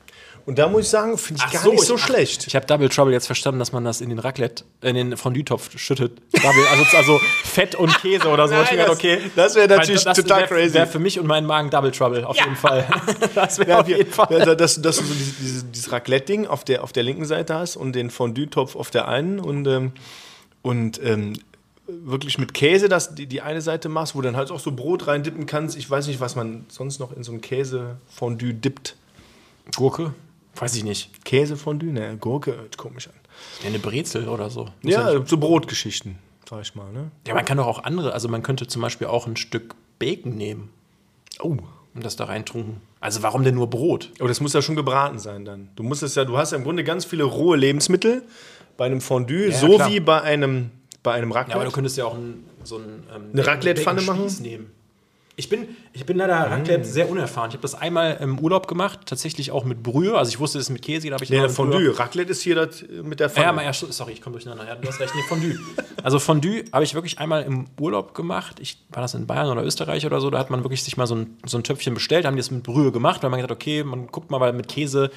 [0.47, 2.47] Und da muss ich sagen, finde ich gar nicht so ich- schlecht.
[2.47, 5.77] Ich habe Double Trouble jetzt verstanden, dass man das in den Raclette, in den Fondue-Topf
[5.77, 6.19] schüttet.
[6.31, 8.53] Double, also, also Fett und Käse oder so.
[8.55, 9.19] Nein, ich das- okay.
[9.35, 10.73] das wär Weil natürlich total wär, crazy.
[10.73, 12.87] Wäre für mich und meinen Magen Double Trouble, auf jeden Fall.
[13.35, 14.27] Das wäre Ja, auf jeden Fall.
[14.31, 17.53] Ja, dass, dass du so dieses, dieses, dieses Raclette-Ding auf der, auf der linken Seite
[17.53, 19.91] hast und den Fondue-Topf auf der einen und, ähm,
[20.61, 21.33] und ähm,
[21.87, 24.71] wirklich mit Käse das, die, die eine Seite machst, wo du dann halt auch so
[24.71, 25.75] Brot reindippen kannst.
[25.77, 28.95] Ich weiß nicht, was man sonst noch in so ein Käsefondue dippt.
[29.75, 30.13] Gurke?
[30.59, 31.23] Weiß ich nicht.
[31.25, 31.91] Käsefondue?
[31.91, 33.13] Ne, Gurke hört komisch an.
[33.61, 34.65] Ja, eine Brezel oder so.
[34.81, 36.17] Muss Ja, nicht- so Brotgeschichten,
[36.49, 36.91] sag ich mal.
[36.91, 37.11] Ne?
[37.27, 40.35] ja, man kann doch auch andere, also man könnte zum Beispiel auch ein Stück Bacon
[40.35, 40.69] nehmen
[41.39, 41.57] Oh.
[41.93, 42.81] und das da reintunken.
[42.99, 44.11] Also warum denn nur Brot?
[44.19, 45.69] Aber das muss ja schon gebraten sein dann.
[45.75, 48.23] Du musst es ja, du hast ja im Grunde ganz viele rohe Lebensmittel
[48.77, 49.89] bei einem Fondue, Ja, so klar.
[49.91, 50.71] wie bei einem,
[51.03, 51.71] bei einem Ja, aber du Raclette.
[51.75, 54.25] könntest ja auch ein, so ein, ähm, Eine Raclette-Pfanne machen?
[54.41, 54.71] nehmen.
[55.39, 57.49] Ich bin, ich bin leider Raclette sehr unerfahren.
[57.51, 60.17] Ich habe das einmal im Urlaub gemacht, tatsächlich auch mit Brühe.
[60.17, 61.99] Also ich wusste, es ist mit Käse, da habe ich Nee, mit Brühe- Fondue.
[61.99, 63.61] Raclette ist hier das äh, mit der Pfanne.
[63.61, 64.67] Ja, ja, sorry, ich komme durcheinander.
[64.67, 65.55] Ja, du hast recht, nee, Fondue.
[66.01, 68.59] Also Fondue habe ich wirklich einmal im Urlaub gemacht.
[68.59, 70.31] Ich, war das in Bayern oder Österreich oder so?
[70.31, 72.49] Da hat man wirklich sich mal so ein, so ein Töpfchen bestellt, haben die das
[72.49, 75.11] mit Brühe gemacht, weil man gesagt okay, man guckt mal, weil mit Käse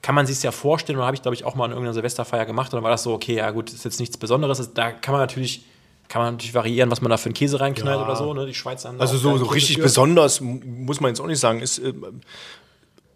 [0.00, 0.98] kann man sich ja vorstellen.
[0.98, 2.72] Und habe ich, glaube ich, auch mal in irgendeiner Silvesterfeier gemacht.
[2.72, 4.72] Und dann war das so, okay, ja gut, ist jetzt nichts Besonderes.
[4.72, 5.62] Da kann man natürlich,
[6.08, 8.04] kann man natürlich variieren, was man da für einen Käse reinknallt Ja.
[8.04, 8.32] oder so.
[8.34, 8.46] Ne?
[8.46, 9.82] Die Schweizer haben also so, so richtig für.
[9.82, 11.60] besonders muss man jetzt auch nicht sagen.
[11.60, 11.92] Ist, äh,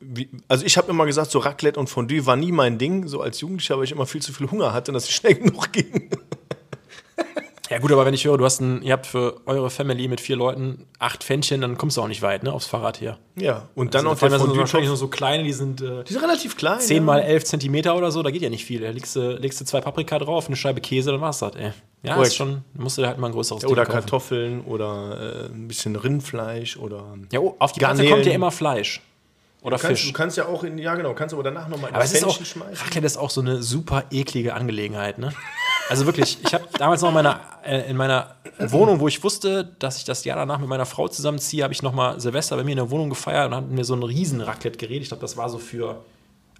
[0.01, 3.07] wie, also ich habe immer gesagt, so Raclette und Fondue war nie mein Ding.
[3.07, 5.35] So als Jugendlicher, weil ich immer viel zu viel Hunger hatte und das nicht schnell
[5.37, 6.11] genug ging.
[7.73, 10.21] Ja gut, aber wenn ich höre, du hast ein, ihr habt für eure Family mit
[10.21, 13.17] vier Leuten acht Pfännchen, dann kommst du auch nicht weit, ne, aufs Fahrrad hier.
[13.35, 15.81] Ja, und dann Also auch vor allem, der sind wahrscheinlich nur so kleine, die sind
[15.81, 16.81] äh, Die sind relativ klein.
[16.81, 17.03] 10 ja.
[17.03, 18.83] mal 11 Zentimeter oder so, da geht ja nicht viel.
[18.83, 21.73] Da legst du, legst du zwei Paprika drauf, eine Scheibe Käse, dann war's das, ey.
[22.03, 22.29] Ja, Korrekt.
[22.33, 24.01] ist schon, musst du halt mal ein größeres Oder Ding kaufen.
[24.01, 27.15] Kartoffeln oder äh, ein bisschen Rindfleisch oder.
[27.33, 28.11] Ja, oh, auf die Garnelen.
[28.13, 29.01] kommt ja immer Fleisch.
[29.63, 30.11] Oder Du kannst, Fisch.
[30.13, 32.25] du kannst ja auch in, ja genau, kannst aber danach nochmal in Aber das ist
[32.25, 32.85] auch, schmeißen.
[32.85, 35.33] Raclette ist auch so eine super eklige Angelegenheit, ne?
[35.93, 39.65] Also wirklich, ich habe damals noch in meiner, äh, in meiner Wohnung, wo ich wusste,
[39.79, 42.65] dass ich das Jahr danach mit meiner Frau zusammenziehe, habe ich noch mal Silvester bei
[42.65, 45.03] mir in der Wohnung gefeiert und hatten mir so ein riesen Raclette-Gerät.
[45.03, 46.03] Ich glaube, das war so für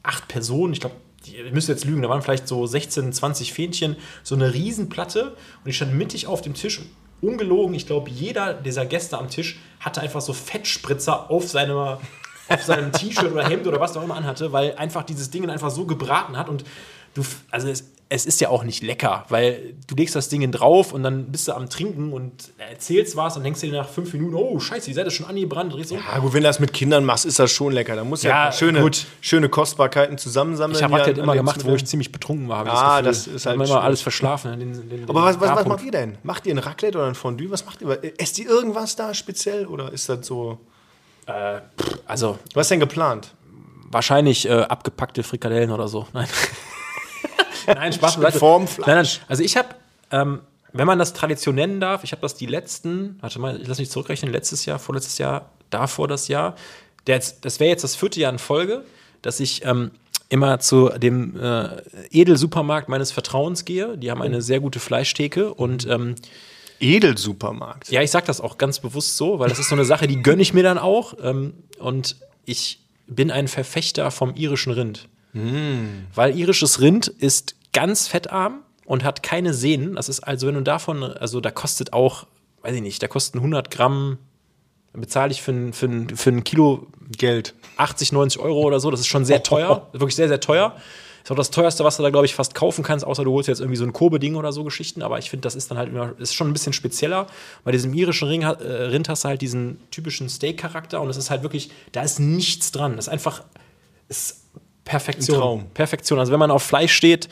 [0.03, 0.75] acht Personen.
[0.75, 4.35] Ich glaube, die- ich müsste jetzt lügen, da waren vielleicht so 16, 20 Fähnchen, so
[4.35, 5.29] eine Riesenplatte
[5.65, 6.83] und ich stand mittig auf dem Tisch.
[7.23, 12.01] Ungelogen, ich glaube, jeder dieser Gäste am Tisch hatte einfach so Fettspritzer auf seiner
[12.49, 15.71] auf seinem T-Shirt oder Hemd oder was auch immer anhatte, weil einfach dieses Ding einfach
[15.71, 16.65] so gebraten hat und
[17.15, 20.93] du, also es, es ist ja auch nicht lecker, weil du legst das Ding drauf
[20.93, 24.35] und dann bist du am Trinken und erzählst was und denkst dir nach fünf Minuten,
[24.35, 25.99] oh scheiße, die Seite ist schon angebrannt, drehst um.
[25.99, 27.97] Ja, gut, wenn du das mit Kindern machst, ist das schon lecker.
[27.97, 29.07] Da muss ja, Ja, schöne, gut.
[29.21, 30.77] schöne Kostbarkeiten zusammensammeln.
[30.77, 32.65] Ich habe an immer gemacht, wo ich ziemlich betrunken war.
[32.67, 33.05] ich Ah, Gefühl.
[33.13, 34.51] das ist halt Hab immer alles verschlafen.
[34.51, 36.19] ne, Den, den, Aber was, was, was macht ihr denn?
[36.23, 37.51] Macht ihr ein Raclette oder ein Fondue?
[37.51, 37.99] Was macht ihr?
[38.21, 40.59] Esst ihr irgendwas da speziell oder ist das so?
[42.07, 43.33] Also Was ist denn geplant?
[43.91, 46.07] wahrscheinlich äh, abgepackte Frikadellen oder so.
[46.15, 46.27] Nein.
[47.67, 48.39] Nein, Spaß beiseite.
[48.39, 48.87] Formfleisch.
[48.87, 49.27] Nein, nein.
[49.29, 49.69] Also ich habe,
[50.11, 50.41] ähm,
[50.73, 53.79] wenn man das tradition nennen darf, ich habe das die letzten, warte mal, ich lass
[53.79, 56.57] mich zurückrechnen, letztes Jahr, vorletztes Jahr, davor das Jahr.
[57.07, 58.85] Der jetzt, das wäre jetzt das vierte Jahr in Folge,
[59.23, 59.91] dass ich ähm,
[60.29, 63.99] immer zu dem äh, Edelsupermarkt meines Vertrauens gehe.
[63.99, 66.15] Die haben eine sehr gute Fleischtheke und ähm,
[66.81, 67.91] Edelsupermarkt.
[67.91, 70.23] ja, ich sag das auch ganz bewusst so, weil das ist so eine Sache, die
[70.23, 71.15] gönne ich mir dann auch.
[71.23, 75.09] Ähm, und ich bin ein Verfechter vom irischen Rind.
[75.33, 79.95] Weil irisches Rind ist ganz fettarm und hat keine Sehnen.
[79.95, 82.27] Das ist also, wenn du davon, also da kostet auch,
[82.63, 84.19] weiß ich nicht, da kosten 100 Gramm,
[84.93, 87.55] bezahle ich für ein, für, ein, für ein Kilo Geld.
[87.79, 88.91] 80, 90 Euro oder so.
[88.91, 89.89] Das ist schon sehr teuer.
[89.93, 90.77] Wirklich sehr, sehr teuer.
[91.23, 93.49] Ist auch das teuerste, was du da, glaube ich, fast kaufen kannst, außer du holst
[93.49, 95.03] jetzt irgendwie so ein Kobe-Ding oder so Geschichten.
[95.03, 97.29] Aber ich finde, das ist dann halt immer, ist schon ein bisschen spezieller.
[97.65, 101.31] Bei diesem irischen Ring, äh, Rind hast du halt diesen typischen Steak-Charakter und es ist
[101.31, 102.97] halt wirklich, da ist nichts dran.
[102.97, 103.45] Das ist einfach,
[104.09, 104.42] ist
[104.85, 105.39] Perfektion.
[105.39, 105.67] Traum.
[105.75, 106.19] Perfektion.
[106.19, 107.29] Also wenn man auf Fleisch steht,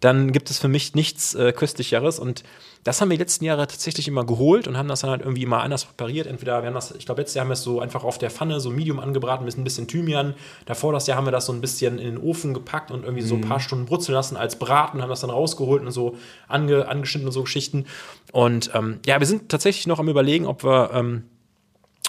[0.00, 2.18] dann gibt es für mich nichts äh, köstlicheres.
[2.18, 2.42] Und
[2.84, 5.42] das haben wir die letzten Jahre tatsächlich immer geholt und haben das dann halt irgendwie
[5.42, 6.26] immer anders präpariert.
[6.26, 8.30] Entweder wir haben das, ich glaube, letztes Jahr haben wir es so einfach auf der
[8.30, 10.34] Pfanne, so Medium angebraten mit ein bisschen Thymian.
[10.66, 13.22] Davor das Jahr haben wir das so ein bisschen in den Ofen gepackt und irgendwie
[13.22, 16.16] so ein paar Stunden brutzeln lassen als Braten, haben das dann rausgeholt und so
[16.48, 17.86] ange, angeschnitten und so Geschichten.
[18.32, 21.24] Und ähm, ja, wir sind tatsächlich noch am überlegen, ob wir ähm,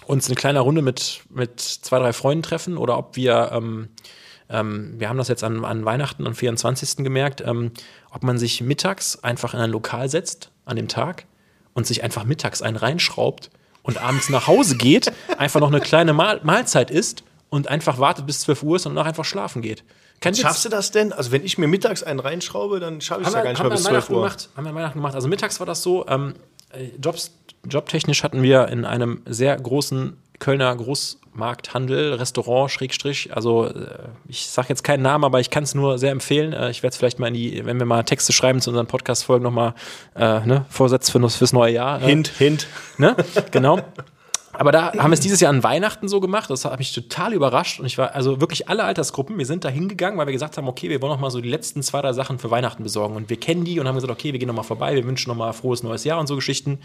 [0.08, 3.90] uns eine kleine Runde mit, mit zwei, drei Freunden treffen oder ob wir, ähm,
[4.54, 6.98] ähm, wir haben das jetzt an, an Weihnachten, am 24.
[6.98, 7.72] gemerkt, ähm,
[8.12, 11.26] ob man sich mittags einfach in ein Lokal setzt an dem Tag
[11.74, 13.50] und sich einfach mittags einen reinschraubt
[13.82, 18.26] und abends nach Hause geht, einfach noch eine kleine Mahl Mahlzeit isst und einfach wartet
[18.26, 19.84] bis 12 Uhr ist und danach einfach schlafen geht.
[20.22, 20.42] Kein Witz.
[20.42, 21.12] Schaffst du das denn?
[21.12, 23.70] Also wenn ich mir mittags einen reinschraube, dann schaffe ich es ja gar nicht mal
[23.70, 24.22] bis an 12 Weihnachten Uhr.
[24.22, 24.50] gemacht.
[24.56, 25.16] Haben wir Weihnachten gemacht.
[25.16, 26.36] Also mittags war das so, ähm,
[26.72, 27.32] äh, Jobs,
[27.68, 34.68] jobtechnisch hatten wir in einem sehr großen Kölner Großmarkthandel, Restaurant, Schrägstrich, also äh, ich sage
[34.68, 36.52] jetzt keinen Namen, aber ich kann es nur sehr empfehlen.
[36.52, 38.88] Äh, ich werde es vielleicht mal in die, wenn wir mal Texte schreiben zu unseren
[38.88, 39.74] Podcast-Folgen nochmal,
[40.18, 42.02] äh, ne, Vorsatz für, fürs neue Jahr.
[42.02, 42.68] Äh, Hint, Hint.
[42.98, 43.16] Ne?
[43.52, 43.80] Genau.
[44.56, 46.50] Aber da haben wir es dieses Jahr an Weihnachten so gemacht.
[46.50, 47.80] Das hat mich total überrascht.
[47.80, 50.68] Und ich war, also wirklich alle Altersgruppen, wir sind da hingegangen, weil wir gesagt haben,
[50.68, 53.16] okay, wir wollen noch mal so die letzten zwei, drei Sachen für Weihnachten besorgen.
[53.16, 55.30] Und wir kennen die und haben gesagt, okay, wir gehen noch mal vorbei, wir wünschen
[55.30, 56.80] noch mal frohes neues Jahr und so Geschichten.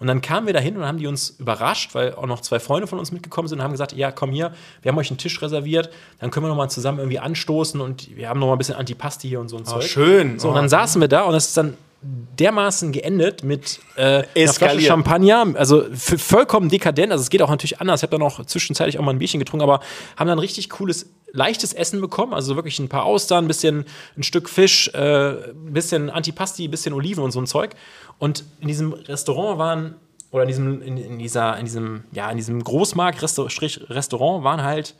[0.00, 2.58] Und dann kamen wir da hin und haben die uns überrascht, weil auch noch zwei
[2.58, 4.52] Freunde von uns mitgekommen sind und haben gesagt, ja, komm hier,
[4.82, 8.16] wir haben euch einen Tisch reserviert, dann können wir noch mal zusammen irgendwie anstoßen und
[8.16, 9.84] wir haben noch mal ein bisschen Antipasti hier und so ein Zeug.
[9.84, 10.40] schön.
[10.40, 10.68] So, und dann Oh.
[10.68, 14.80] saßen wir da und es ist dann dermaßen geendet mit äh, einer Flasche.
[14.80, 17.12] Champagner, also vollkommen dekadent.
[17.12, 18.00] Also es geht auch natürlich anders.
[18.00, 19.80] Ich habe dann auch zwischenzeitlich auch mal ein Bierchen getrunken, aber
[20.16, 22.34] haben dann richtig cooles, leichtes Essen bekommen.
[22.34, 23.84] Also wirklich ein paar Austern, ein bisschen
[24.16, 27.70] ein Stück Fisch, äh, ein bisschen Antipasti, ein bisschen Oliven und so ein Zeug.
[28.18, 29.94] Und in diesem Restaurant waren
[30.32, 34.96] oder in diesem in, in dieser in diesem ja in diesem Großmarkt Restaurant waren halt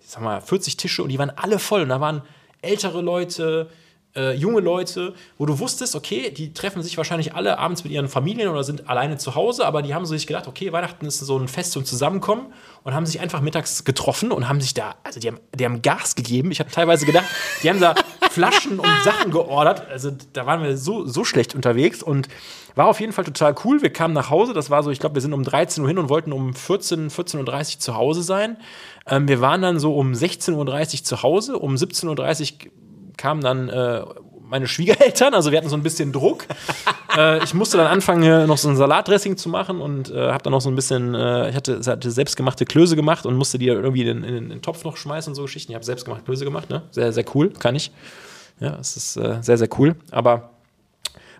[0.00, 2.22] ich sag mal 40 Tische und die waren alle voll und da waren
[2.62, 3.70] ältere Leute
[4.16, 8.08] äh, junge Leute, wo du wusstest, okay, die treffen sich wahrscheinlich alle abends mit ihren
[8.08, 11.18] Familien oder sind alleine zu Hause, aber die haben so sich gedacht, okay, Weihnachten ist
[11.18, 12.52] so ein Fest zum Zusammenkommen
[12.82, 15.82] und haben sich einfach mittags getroffen und haben sich da, also die haben, die haben
[15.82, 16.50] Gas gegeben.
[16.50, 17.26] Ich habe teilweise gedacht,
[17.62, 17.94] die haben da
[18.30, 19.86] Flaschen und Sachen geordert.
[19.90, 22.28] Also da waren wir so, so schlecht unterwegs und
[22.74, 23.82] war auf jeden Fall total cool.
[23.82, 25.98] Wir kamen nach Hause, das war so, ich glaube, wir sind um 13 Uhr hin
[25.98, 28.56] und wollten um 14, 14.30 Uhr zu Hause sein.
[29.06, 32.72] Ähm, wir waren dann so um 16.30 Uhr zu Hause, um 17.30 Uhr
[33.16, 34.02] kamen dann äh,
[34.48, 36.46] meine Schwiegereltern, also wir hatten so ein bisschen Druck.
[37.16, 40.42] äh, ich musste dann anfangen, hier noch so ein Salatdressing zu machen und äh, habe
[40.42, 43.66] dann noch so ein bisschen, äh, ich hatte, hatte selbstgemachte Klöße gemacht und musste die
[43.66, 45.72] irgendwie in, in, in den Topf noch schmeißen und so Geschichten.
[45.72, 46.82] Ich habe selbstgemachte Klöße gemacht, ne?
[46.90, 47.90] Sehr, sehr cool, kann ich.
[48.60, 49.96] Ja, es ist äh, sehr, sehr cool.
[50.10, 50.50] Aber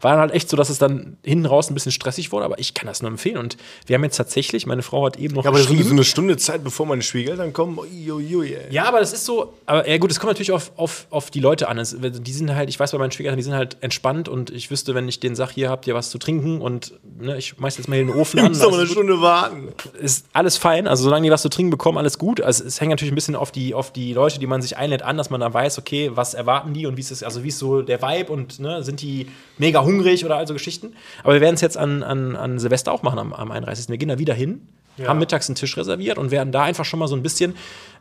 [0.00, 2.58] war dann halt echt so, dass es dann hinten raus ein bisschen stressig wurde, aber
[2.58, 3.36] ich kann das nur empfehlen.
[3.38, 5.94] Und wir haben jetzt tatsächlich, meine Frau hat eben noch Ja, aber so, geschrieben, so
[5.94, 7.78] eine Stunde Zeit, bevor meine Schwiegereltern kommen.
[7.78, 8.72] Ui, ui, ui, ey.
[8.72, 11.40] ja, aber das ist so, aber ja gut, es kommt natürlich auf, auf, auf die
[11.40, 11.78] Leute an.
[11.78, 14.70] Es, die sind halt, ich weiß bei meinen Schwiegereltern, die sind halt entspannt und ich
[14.70, 17.76] wüsste, wenn ich denen sage, hier habt ihr was zu trinken und ne, ich schmeiß
[17.78, 18.50] jetzt mal hier den Ofen Ich an.
[18.52, 19.68] muss doch mal eine Stunde warten.
[20.00, 20.86] ist alles fein.
[20.86, 22.40] Also solange die was zu trinken bekommen, alles gut.
[22.40, 25.02] Also es hängt natürlich ein bisschen auf die, auf die Leute, die man sich einlädt,
[25.02, 27.48] an, dass man da weiß, okay, was erwarten die und wie ist es, also wie
[27.48, 29.26] ist so der Vibe und ne, sind die
[29.58, 30.94] mega hungrig oder also Geschichten.
[31.22, 33.88] Aber wir werden es jetzt an, an, an Silvester auch machen am, am 31.
[33.88, 34.60] Wir gehen da wieder hin,
[35.04, 37.54] haben mittags einen Tisch reserviert und werden da einfach schon mal so ein bisschen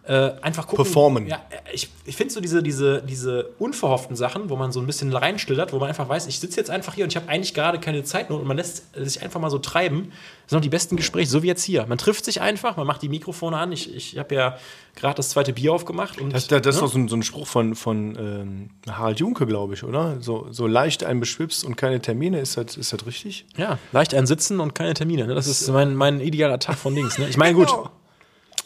[0.08, 0.84] äh, einfach gucken.
[0.84, 1.28] Performen.
[1.28, 1.42] Ja,
[1.74, 5.74] ich, ich finde so diese, diese, diese unverhofften Sachen, wo man so ein bisschen reinschlittert,
[5.74, 8.04] wo man einfach weiß, ich sitze jetzt einfach hier und ich habe eigentlich gerade keine
[8.04, 10.12] Zeit und man lässt sich einfach mal so treiben.
[10.44, 11.88] Das sind auch die besten Gespräche, so wie jetzt hier.
[11.88, 13.72] Man trifft sich einfach, man macht die Mikrofone an.
[13.72, 14.58] Ich, ich habe ja
[14.96, 16.22] gerade das zweite Bier aufgemacht.
[16.22, 16.88] Und, Das, das, das ist ne?
[16.88, 20.22] doch so ein, so ein Spruch von, von ähm, Harald Junke, glaube ich, oder?
[20.22, 23.46] So, so leicht einen beschwipst und keine Termine, ist das, ist das richtig?
[23.58, 25.26] Ja, leicht ein Sitzen und keine Termine.
[25.26, 25.34] Ne?
[25.34, 27.18] Das ist mein, mein idealer Tag von links.
[27.18, 27.28] Ne?
[27.28, 27.70] Ich meine, gut,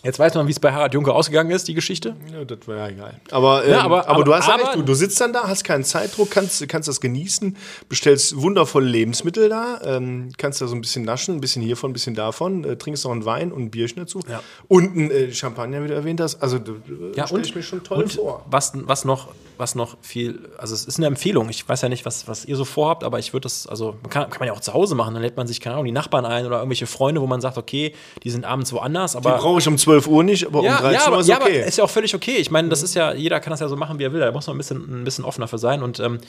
[0.03, 2.15] jetzt weiß man, wie es bei Harald Junke ausgegangen ist, die Geschichte.
[2.31, 3.19] Ja, das wäre ja egal.
[3.31, 5.33] Aber, ähm, Ja, aber- aber, du aber- hast ja aber- recht, du, du sitzt dann
[5.33, 7.55] da, hast keinen Zeitdruck, kannst, kannst das genießen,
[7.89, 11.93] bestellst wundervolle Lebensmittel da, ähm, kannst da so ein bisschen naschen, ein bisschen hiervon, ein
[11.93, 14.19] bisschen davon, äh, trinkst noch einen Wein und ein Bierchen dazu.
[14.29, 14.41] Ja.
[14.67, 16.41] Und ein äh, Champagner, wie du erwähnt hast.
[16.41, 18.45] Also, du, du- Ja, stell und, ich mir schon toll und vor.
[18.49, 19.27] Was, was, noch,
[19.59, 21.49] was noch viel, also es ist eine Empfehlung.
[21.49, 24.09] Ich weiß ja nicht, was, was ihr so vorhabt, aber ich würde das, also man
[24.09, 25.13] kann, kann man ja auch zu Hause machen.
[25.13, 27.57] Dann lädt man sich, keine Ahnung, die Nachbarn ein oder irgendwelche Freunde, wo man sagt,
[27.57, 27.93] okay,
[28.23, 29.37] die sind abends woanders, aber.
[29.37, 31.57] Brauche ich um 12 Uhr nicht, aber ja, um 13 ja, Uhr ist ja, okay.
[31.57, 32.37] aber ist ja auch völlig okay.
[32.37, 34.21] Ich meine, das ist ja, jeder kann das ja so machen, wie er will.
[34.21, 35.83] Da muss man ein bisschen, ein bisschen offener für sein.
[35.83, 36.19] Und ähm,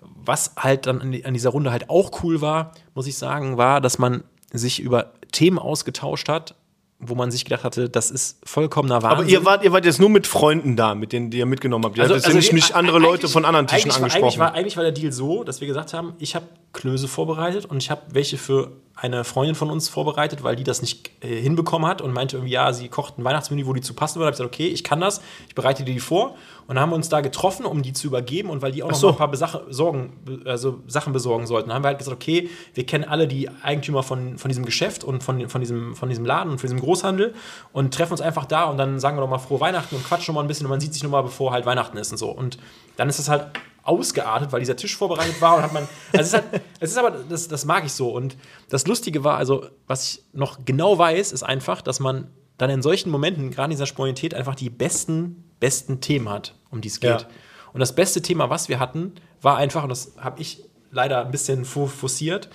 [0.00, 3.56] was halt dann an, die- an dieser Runde halt auch cool war, muss ich sagen,
[3.56, 6.54] war, dass man sich über Themen ausgetauscht hat,
[7.00, 9.18] wo man sich gedacht hatte, das ist vollkommener Wahnsinn.
[9.20, 11.84] aber ihr wart, ihr wart jetzt nur mit Freunden da, mit denen die ihr mitgenommen
[11.84, 11.96] habt.
[11.96, 14.24] Ihr hattet jetzt nicht, wir- nicht andere Leute von anderen Tischen eigentlich war- angesprochen.
[14.24, 17.66] Eigentlich war, eigentlich war der Deal so, dass wir gesagt haben, ich habe Klöße vorbereitet
[17.66, 21.40] und ich habe welche für eine Freundin von uns vorbereitet, weil die das nicht äh,
[21.40, 24.34] hinbekommen hat und meinte irgendwie, ja, sie kocht ein Weihnachtsmenü, wo die zu passen würde.
[24.34, 26.34] Ich habe gesagt, okay, ich kann das, ich bereite dir die vor.
[26.66, 28.90] Und dann haben wir uns da getroffen, um die zu übergeben und weil die auch
[28.90, 29.10] noch so.
[29.10, 31.68] ein paar Besache, Sorgen, also Sachen besorgen sollten.
[31.68, 35.04] Dann haben wir halt gesagt, okay, wir kennen alle die Eigentümer von, von diesem Geschäft
[35.04, 37.34] und von, von, diesem, von diesem Laden und von diesem Großhandel
[37.72, 40.34] und treffen uns einfach da und dann sagen wir doch mal frohe Weihnachten und quatschen
[40.34, 42.18] noch mal ein bisschen und man sieht sich noch mal, bevor halt Weihnachten ist und
[42.18, 42.30] so.
[42.30, 42.58] Und
[42.96, 43.46] dann ist es halt
[43.88, 45.88] ausgeartet, weil dieser Tisch vorbereitet war und hat man.
[46.12, 48.10] Also es ist, halt, es ist aber, das, das mag ich so.
[48.10, 48.36] Und
[48.68, 52.82] das Lustige war, also, was ich noch genau weiß, ist einfach, dass man dann in
[52.82, 57.00] solchen Momenten, gerade in dieser Spontanität, einfach die besten, besten Themen hat, um die es
[57.00, 57.22] geht.
[57.22, 57.28] Ja.
[57.72, 61.30] Und das beste Thema, was wir hatten, war einfach, und das habe ich leider ein
[61.30, 62.48] bisschen forciert,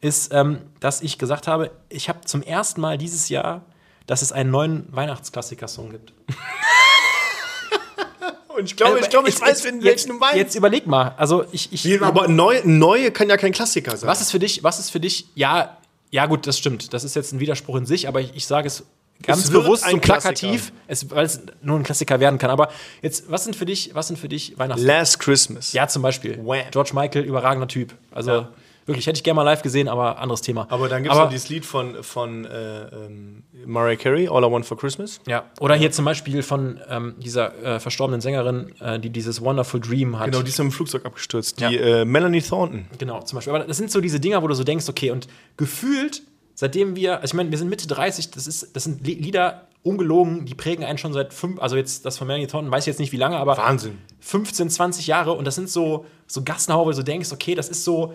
[0.00, 3.64] ist, ähm, dass ich gesagt habe, ich habe zum ersten Mal dieses Jahr,
[4.06, 6.12] dass es einen neuen Weihnachtsklassiker-Song gibt.
[8.60, 10.36] Und ich glaube, ich, glaube, ich weiß, in jetzt, welchen du meinst.
[10.36, 11.14] Jetzt überleg mal.
[11.16, 14.08] Also ich, ich Wie, aber neu, neue kann ja kein Klassiker sein.
[14.08, 14.62] was ist für dich?
[14.62, 15.26] Was ist für dich?
[15.34, 15.78] Ja,
[16.10, 16.92] ja gut, das stimmt.
[16.92, 18.84] Das ist jetzt ein Widerspruch in sich, aber ich, ich sage es
[19.22, 22.50] ganz Es bewusst ein und plakativ, es, weil es nur ein Klassiker werden kann.
[22.50, 22.70] Aber
[23.02, 23.94] jetzt, was sind für dich?
[23.94, 24.82] Was sind für dich Weihnachts?
[24.82, 25.72] Last Christmas.
[25.72, 26.38] ja, zum Beispiel.
[26.44, 26.64] Wham.
[26.70, 27.94] George Michael, überragender Typ.
[28.10, 28.48] Also Ja.
[28.86, 30.66] Wirklich, hätte ich gerne mal live gesehen, aber anderes Thema.
[30.70, 34.50] Aber dann gibt es noch dieses Lied von, von äh, ähm, Mariah Carey, All I
[34.50, 35.20] Want for Christmas.
[35.26, 35.44] ja.
[35.60, 40.18] Oder hier zum Beispiel von ähm, dieser äh, verstorbenen Sängerin, äh, die dieses Wonderful Dream
[40.18, 40.26] hat.
[40.30, 41.60] Genau, die ist im Flugzeug abgestürzt.
[41.60, 41.70] Die Ja.
[41.70, 42.86] äh, Melanie Thornton.
[42.98, 43.54] Genau, zum Beispiel.
[43.54, 46.22] Aber das sind so diese Dinger, wo du so denkst, okay, und gefühlt,
[46.54, 49.66] seitdem wir, also ich meine, wir sind Mitte 30, das, ist, das sind Li- Lieder,
[49.82, 52.86] ungelogen, die prägen einen schon seit fünf, also jetzt das von Melanie Thornton, weiß ich
[52.88, 53.96] jetzt nicht wie lange, aber Wahnsinn.
[54.20, 57.68] 15, 20 Jahre und das sind so, so Gassenhauer, wo du so denkst, okay, das
[57.70, 58.12] ist so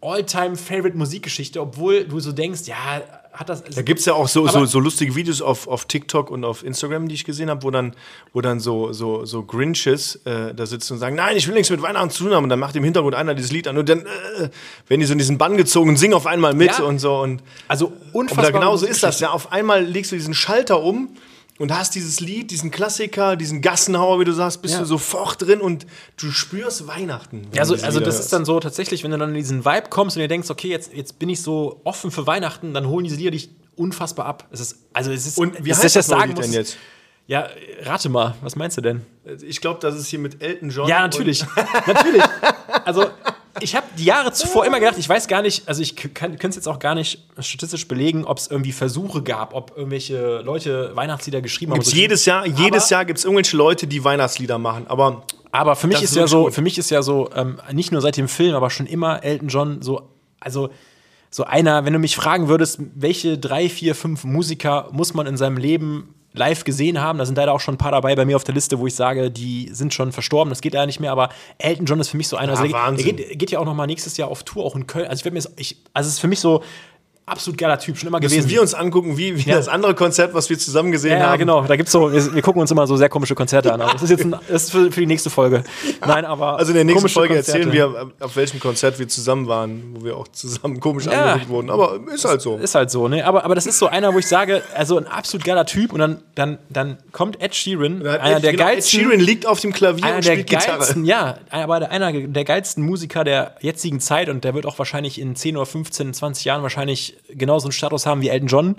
[0.00, 2.74] All-Time-Favorite-Musikgeschichte, obwohl du so denkst, ja,
[3.32, 3.62] hat das.
[3.64, 6.44] Da gibt es ja auch so, so, Aber- so lustige Videos auf, auf TikTok und
[6.44, 7.94] auf Instagram, die ich gesehen habe, wo dann,
[8.32, 11.68] wo dann so, so, so Grinches äh, da sitzen und sagen, nein, ich will nichts
[11.70, 12.44] mit Weihnachten zu tun haben.
[12.44, 14.48] Und dann macht im Hintergrund einer dieses Lied an und dann äh,
[14.88, 16.84] werden die so in diesen Bann gezogen und singen auf einmal mit Ja.
[16.84, 17.18] und so.
[17.20, 18.44] Und, also und unfassbar.
[18.46, 19.20] da genauso ist das.
[19.20, 21.10] Ja, auf einmal legst du diesen Schalter um
[21.58, 24.80] und hast dieses Lied, diesen Klassiker, diesen Gassenhauer, wie du sagst, bist Ja.
[24.80, 25.86] du sofort drin und
[26.20, 27.48] du spürst Weihnachten.
[27.52, 29.88] Ja, also, diese also das ist dann so tatsächlich, wenn du dann in diesen Vibe
[29.88, 33.04] kommst und dir denkst, okay, jetzt, jetzt bin ich so offen für Weihnachten, dann holen
[33.04, 34.46] diese Lieder dich unfassbar ab.
[34.50, 36.76] Es ist, also es ist, Und wie heißt das neue sagen Lied denn muss- jetzt?
[37.28, 37.48] Ja,
[37.82, 39.04] rate mal, was meinst du denn?
[39.42, 40.88] Ich glaube, das ist hier mit Elton John.
[40.88, 41.44] Ja, natürlich.
[41.86, 42.22] natürlich.
[42.84, 43.06] Also,
[43.60, 46.56] ich habe die Jahre zuvor immer gedacht, ich weiß gar nicht, also ich könnte es
[46.56, 51.40] jetzt auch gar nicht statistisch belegen, ob es irgendwie Versuche gab, ob irgendwelche Leute Weihnachtslieder
[51.40, 51.78] geschrieben haben.
[51.80, 54.86] Gibt's So- jedes Jahr, jedes Jahr gibt es irgendwelche Leute, die Weihnachtslieder machen.
[54.88, 57.92] Aber Aber für mich ist, ist ja so, für mich ist ja so, ähm, nicht
[57.92, 60.70] nur seit dem Film, aber schon immer Elton John so, also
[61.30, 65.36] so einer, wenn du mich fragen würdest, welche drei, vier, fünf Musiker muss man in
[65.36, 68.36] seinem Leben live gesehen haben, da sind leider auch schon ein paar dabei bei mir
[68.36, 71.12] auf der Liste, wo ich sage, die sind schon verstorben, das geht leider nicht mehr,
[71.12, 73.16] aber Elton John ist für mich so einer, Ja, also Wahnsinn.
[73.16, 75.24] geht, geht ja auch noch mal nächstes Jahr auf Tour, auch in Köln, also ich
[75.24, 76.62] werde mir ich, also es ist für mich so
[77.26, 78.50] absolut geiler Typ, schon immer müssen gewesen.
[78.50, 79.56] wir uns angucken, wie, wie Ja.
[79.56, 81.38] das andere Konzert, was wir zusammen gesehen Ja, ja, haben.
[81.40, 81.62] genau.
[81.62, 83.80] Da gibt's so, wir, wir gucken uns immer so sehr komische Konzerte an.
[83.80, 85.64] Aber das ist jetzt ein, das ist für, für die nächste Folge.
[86.06, 86.56] Nein, aber.
[86.58, 87.58] Also in der nächsten Folge Konzerte.
[87.58, 91.32] erzählen wir, auf welchem Konzert wir zusammen waren, wo wir auch zusammen komisch Ja.
[91.32, 91.70] angeguckt wurden.
[91.70, 92.56] Aber ist halt so.
[92.58, 93.24] Ist halt so, ne?
[93.26, 95.98] Aber, aber das ist so einer, wo ich sage, also ein absolut geiler Typ und
[95.98, 99.00] dann, dann, dann kommt Ed Sheeran, einer Ed- der genau, Ed geilsten.
[99.00, 100.78] Sheeran liegt auf dem Klavier einer und der spielt Gitarre.
[100.78, 104.78] geilsten, ja, aber der- einer der geilsten Musiker der jetzigen Zeit und der wird auch
[104.78, 108.76] wahrscheinlich in 10 oder 15, 20 Jahren wahrscheinlich genauso einen Status haben wie Elton John,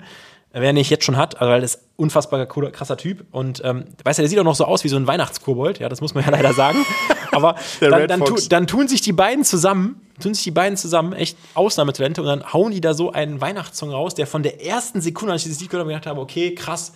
[0.52, 3.26] wer nicht jetzt schon hat, also weil das ist ein unfassbar krasser Typ.
[3.30, 5.88] Und ähm, weißt du, der sieht auch noch so aus wie so ein Weihnachtskobold, ja,
[5.88, 6.78] das muss man ja leider sagen,
[7.32, 11.12] aber dann, dann, tu, dann tun sich die beiden zusammen, tun sich die beiden zusammen,
[11.12, 15.00] echt Ausnahmetalente und dann hauen die da so einen Weihnachtssong raus, der von der ersten
[15.00, 16.92] Sekunde, als ich dieses Lied gehört habe, gedacht habe, okay, krass,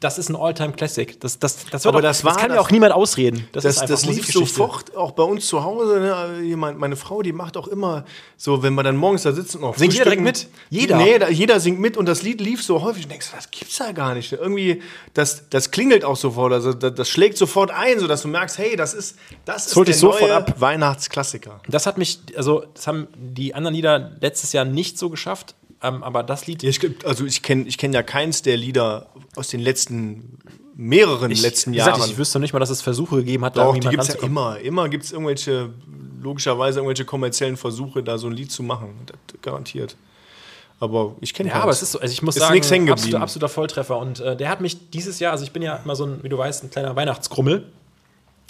[0.00, 1.18] das ist ein All-Time-Classic.
[1.20, 3.48] Das, das, das, wird Aber auch, das war kann ja das- auch niemand ausreden.
[3.52, 6.00] Das, Das, das lief sofort auch bei uns zu Hause.
[6.00, 6.56] Ne?
[6.56, 8.04] Mein- Meine Frau, die macht auch immer
[8.36, 10.48] so, wenn man dann morgens da sitzt und noch Singt jeder direkt mit?
[10.68, 10.98] Jeder?
[10.98, 13.04] Nee, da, jeder singt mit und das Lied lief so häufig.
[13.04, 14.32] Und denkst, das gibt's ja gar nicht.
[14.32, 14.82] Irgendwie,
[15.14, 16.52] das, das klingelt auch sofort.
[16.52, 19.16] Also das, das schlägt sofort ein, sodass du merkst, hey, das ist,
[19.46, 20.60] das ist der dich sofort neue ab.
[20.60, 21.60] Weihnachtsklassiker.
[21.68, 26.02] Das hat mich, also das haben die anderen Lieder letztes Jahr nicht so geschafft, ähm,
[26.02, 26.62] aber das Lied.
[26.62, 30.38] Ich, also ich kenne ich kenn ja keins der Lieder aus den letzten,
[30.74, 32.10] mehreren ich, letzten wie gesagt, Jahren.
[32.10, 34.14] Ich wüsste nicht mal, dass es Versuche gegeben hat, da Doch, irgendwie die mal gibt
[34.14, 34.58] es ja immer.
[34.60, 35.70] Immer gibt es irgendwelche,
[36.22, 38.94] logischerweise irgendwelche kommerziellen Versuche, da so ein Lied zu machen.
[39.06, 39.96] Das, garantiert.
[40.78, 43.48] Aber ich kenne Ja, aber es ist so, also ich muss Ist sagen, absoluter, absoluter
[43.48, 43.98] Volltreffer.
[43.98, 46.28] Und äh, der hat mich dieses Jahr, also ich bin ja immer so ein, wie
[46.28, 47.66] du weißt, ein kleiner Weihnachtsgrummel.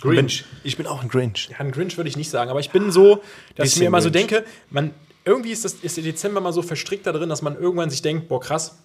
[0.00, 0.44] Grinch.
[0.62, 1.48] Ich bin auch ein Grinch.
[1.50, 3.22] Ja, ein Grinch würde ich nicht sagen, aber ich bin so,
[3.54, 4.92] dass ich mir immer so denke, man,
[5.26, 8.00] irgendwie ist, das, ist der Dezember mal so verstrickt da drin, dass man irgendwann sich
[8.00, 8.78] denkt, boah, krass,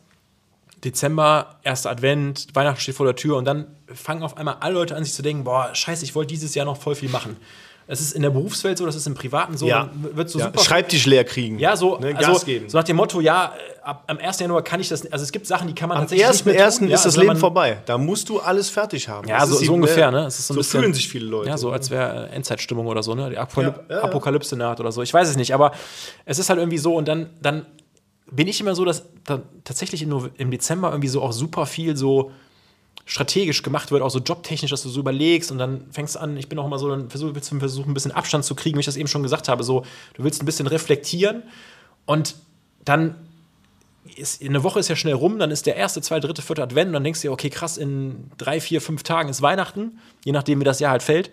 [0.84, 4.96] Dezember, erster Advent, Weihnachten steht vor der Tür und dann fangen auf einmal alle Leute
[4.96, 7.38] an, sich zu denken, boah, scheiße, ich wollte dieses Jahr noch voll viel machen.
[7.92, 9.90] Das ist in der Berufswelt so, das ist im Privaten so, Ja.
[10.04, 10.46] dann wird so ja.
[10.46, 10.60] super.
[10.64, 11.60] Schreibtisch leer kriegen.
[11.60, 12.16] ja, so, ne?
[12.16, 12.70] also, Gas geben.
[12.70, 14.40] so nach dem Motto, ja, äh, ab, am 1.
[14.40, 16.56] Januar kann ich das, also es gibt Sachen, die kann man Am tatsächlich nicht mehr
[16.56, 16.78] 1.1.
[16.78, 16.86] tun.
[16.88, 17.80] ist Ja, das also Leben man- vorbei.
[17.86, 19.28] Da musst du alles fertig haben.
[19.28, 20.26] Ja, Das so, so ungefähr, ne?
[20.28, 21.50] Es so, so bisschen, fühlen sich viele Leute.
[21.50, 23.30] Ja, so als wäre Endzeitstimmung oder so, ne?
[23.30, 23.92] Die Apokalyp.
[23.92, 25.02] Apokalypse naht oder so.
[25.02, 25.74] Ich weiß es nicht, aber
[26.24, 27.66] es ist halt irgendwie so und dann, dann
[28.32, 29.04] bin ich immer so, dass
[29.66, 32.32] tatsächlich im Dezember irgendwie so auch super viel so
[33.06, 36.38] strategisch gemacht wird, auch so jobtechnisch, dass du so überlegst und dann fängst du an,
[36.38, 38.78] ich bin auch immer so, dann versuch, willst du versuchen, ein bisschen Abstand zu kriegen,
[38.78, 39.84] wie ich das eben schon gesagt habe, so,
[40.14, 41.44] du willst ein bisschen reflektieren
[42.06, 42.36] und
[42.86, 43.16] dann
[44.16, 46.88] ist, eine Woche ist ja schnell rum, dann ist der erste, zweite, dritte, vierte Advent
[46.88, 50.32] und dann denkst du dir, okay, krass, in drei, vier, fünf Tagen ist Weihnachten, je
[50.32, 51.32] nachdem, wie das Jahr halt fällt.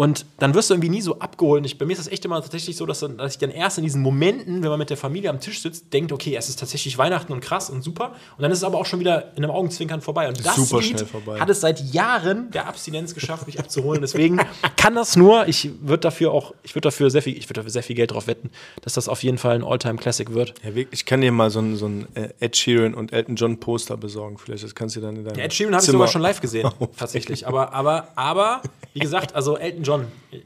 [0.00, 1.66] Und dann wirst du irgendwie nie so abgeholt.
[1.66, 3.84] Ich, bei mir ist das echt immer tatsächlich so, dass, dass ich dann erst in
[3.84, 6.96] diesen Momenten, wenn man mit der Familie am Tisch sitzt, denkt, okay, es ist tatsächlich
[6.98, 8.12] Weihnachten und krass und super.
[8.36, 10.28] Und dann ist es aber auch schon wieder in einem Augenzwinkern vorbei.
[10.28, 11.40] Und das super Lied schnell vorbei.
[11.40, 14.00] hat es seit Jahren der Abstinenz geschafft, mich abzuholen.
[14.00, 14.40] Deswegen
[14.76, 17.70] kann das nur, ich würde dafür auch, ich würde dafür sehr viel, ich würde dafür
[17.72, 18.50] sehr viel Geld drauf wetten,
[18.82, 20.54] dass das auf jeden Fall ein Alltime-Classic wird.
[20.62, 23.58] Ja, ich kann dir mal so ein, so ein äh, Ed Sheeran und Elton John
[23.58, 24.38] Poster besorgen.
[24.38, 26.40] Vielleicht das kannst du dann in deinem Ja, Ed Sheeran habe ich sogar schon live
[26.40, 27.48] gesehen, tatsächlich.
[27.48, 29.87] Aber, aber, aber, wie gesagt, also Elton John.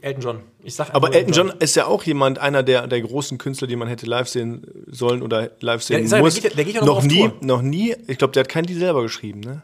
[0.01, 0.39] Elton John.
[0.63, 3.75] Ich sag Aber Elton John ist ja auch jemand, einer der, der großen Künstler, die
[3.75, 6.35] man hätte live sehen sollen oder live sehen der muss.
[6.35, 7.33] geht ja- der geht ja noch noch nie, Tour.
[7.41, 7.95] noch nie.
[8.07, 9.61] Ich glaube, der hat kein Lied selber geschrieben, ne?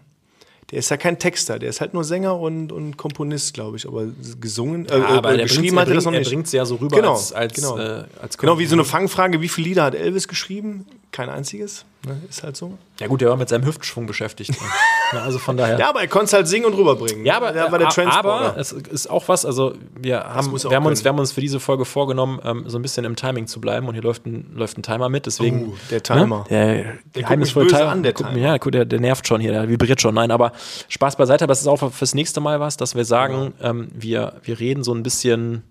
[0.71, 3.88] Der ist ja kein Texter, der ist halt nur Sänger und, und Komponist, glaube ich.
[3.88, 4.05] Aber
[4.39, 6.30] gesungen, äh, Ja, aber äh, der geschrieben hat er das noch er nicht.
[6.30, 7.75] bringt es ja so rüber Genau, als, als, genau.
[7.80, 10.86] äh, als Genau wie so eine Fangfrage, wie viele Lieder hat Elvis geschrieben?
[11.11, 11.86] Kein einziges.
[12.05, 12.17] Ne?
[12.29, 12.77] Ist halt so.
[12.99, 14.51] Ja gut, der war mit seinem Hüftschwung beschäftigt.
[15.13, 15.77] ja, also von daher.
[15.77, 17.25] Ja, aber er konnte es halt singen und rüberbringen.
[17.25, 20.85] Ja, aber, der war der aber es ist auch was, also wir haben, wir, haben
[20.85, 23.59] uns, wir haben uns für diese Folge vorgenommen, ähm, so ein bisschen im Timing zu
[23.59, 25.71] bleiben und hier läuft ein, läuft ein Timer mit, deswegen.
[25.73, 26.45] Oh, der Timer.
[26.49, 27.91] Ne, der geheimnisvolle mich böse Timer.
[27.91, 28.31] an, der Timer.
[28.31, 30.15] mich- Ja, der, der nervt schon hier, der vibriert schon.
[30.15, 30.53] Nein, aber
[30.87, 33.69] Spaß beiseite, aber es ist auch fürs nächste Mal was, dass wir sagen, Genau.
[33.69, 35.63] ähm, wir, wir reden so ein bisschen.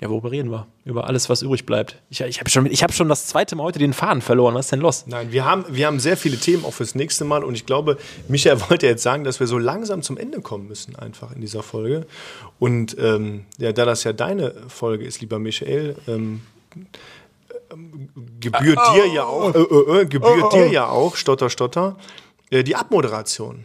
[0.00, 0.66] Ja, worüber reden wir?
[0.84, 2.02] Über alles, was übrig bleibt.
[2.10, 4.54] Ich, ich habe schon, ich hab schon das zweite Mal heute den Faden verloren.
[4.54, 5.04] Was ist denn los?
[5.06, 7.96] Nein, wir haben, wir haben sehr viele Themen auch fürs nächste Mal und ich glaube,
[8.28, 11.62] Michael wollte jetzt sagen, dass wir so langsam zum Ende kommen müssen, einfach in dieser
[11.62, 12.06] Folge.
[12.58, 16.42] Und ähm, ja, da das ja deine Folge ist, lieber Michael, ähm,
[17.72, 18.08] ähm,
[18.40, 21.96] gebührt dir ja auch, äh, äh, äh, gebührt dir ja auch, Stotter, Stotter,
[22.50, 23.64] äh, die Abmoderation.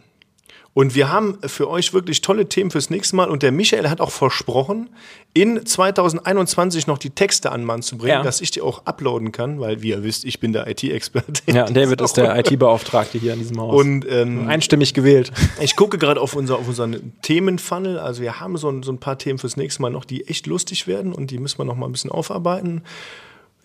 [0.80, 3.30] Und wir haben für euch wirklich tolle Themen fürs nächste Mal.
[3.30, 4.89] Und der Michael hat auch versprochen,
[5.34, 8.23] in 2021 noch die Texte an Mann zu bringen, Ja.
[8.23, 11.41] dass ich die auch uploaden kann, weil, wie ihr wisst, ich bin der IT-Experte.
[11.47, 13.75] Ja, David ist der IT-Beauftragte hier in diesem Haus.
[13.75, 15.34] Und ähm, Einstimmig gewählt.
[15.59, 17.99] ich gucke gerade auf, unser, auf unseren Themenfunnel.
[17.99, 20.47] Also wir haben so ein, so ein paar Themen fürs nächste Mal noch, die echt
[20.47, 22.84] lustig werden und die müssen wir noch mal ein bisschen aufarbeiten.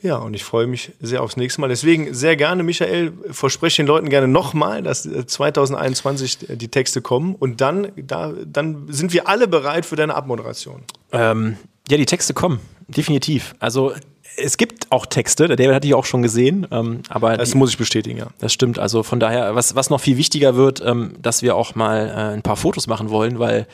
[0.04, 1.68] Ja, und ich freue mich sehr aufs nächste Mal.
[1.68, 7.34] Deswegen sehr gerne, Michael, verspreche den Leuten gerne nochmal, dass äh, 2021 die Texte kommen.
[7.34, 10.82] Und dann, da, dann sind wir alle bereit für deine Abmoderation.
[11.10, 11.56] Ähm,
[11.88, 13.54] ja, die Texte kommen, definitiv.
[13.60, 13.94] Also
[14.36, 17.56] es gibt auch Texte, der David hatte ich auch schon gesehen, ähm, aber Das die,
[17.56, 18.26] muss ich bestätigen, ja.
[18.40, 18.78] das stimmt.
[18.78, 22.34] Also von daher, was, was noch viel wichtiger wird, ähm, dass wir auch mal äh,
[22.34, 23.66] ein paar Fotos machen wollen, weil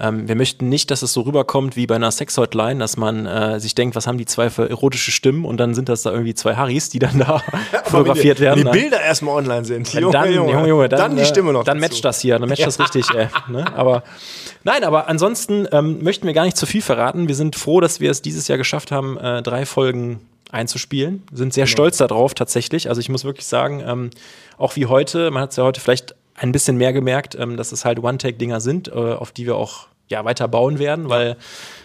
[0.00, 3.60] ähm, wir möchten nicht, dass es so rüberkommt wie bei einer Sexhotline, dass man äh,
[3.60, 6.34] sich denkt, was haben die zwei für erotische Stimmen und dann sind das da irgendwie
[6.34, 7.42] zwei Harrys, die dann da
[7.84, 8.64] fotografiert werden.
[8.64, 8.90] Wenn die Nein.
[8.90, 9.94] Bilder erstmal online sind.
[9.94, 11.64] dann, Junge, Junge, dann, die äh, Stimme noch.
[11.64, 11.92] Dann dazu.
[11.92, 13.64] matcht das hier, dann matcht das richtig, ey, ne?
[13.76, 14.02] Aber
[14.64, 17.28] nein, aber ansonsten ähm, möchten wir gar nicht zu viel verraten.
[17.28, 20.20] Wir sind froh, dass wir es dieses Jahr geschafft haben, äh, drei Folgen
[20.50, 21.22] einzuspielen.
[21.32, 22.88] Sind sehr stolz darauf tatsächlich.
[22.88, 24.10] Also ich muss wirklich sagen, ähm,
[24.58, 27.70] auch wie heute, man hat es ja heute vielleicht ein bisschen mehr gemerkt, ähm, dass
[27.72, 31.36] es halt One-Take-Dinger sind, äh, auf die wir auch ja, weiter bauen werden, weil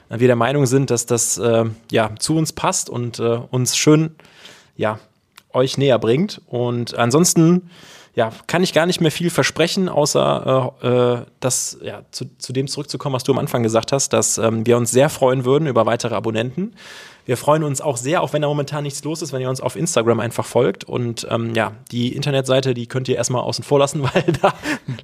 [0.10, 3.78] äh, wir der Meinung sind, dass das äh, ja zu uns passt und äh, uns
[3.78, 4.16] schön
[4.76, 5.00] ja,
[5.54, 6.42] euch näher bringt.
[6.48, 7.70] Und ansonsten
[8.16, 12.54] ja, kann ich gar nicht mehr viel versprechen, außer äh, äh, das, ja, zu, zu
[12.54, 15.68] dem zurückzukommen, was du am Anfang gesagt hast, dass ähm, wir uns sehr freuen würden
[15.68, 16.74] über weitere Abonnenten.
[17.26, 19.60] Wir freuen uns auch sehr, auch wenn da momentan nichts los ist, wenn ihr uns
[19.60, 20.84] auf Instagram einfach folgt.
[20.84, 24.54] Und ähm, ja, die Internetseite, die könnt ihr erstmal außen vor lassen, weil da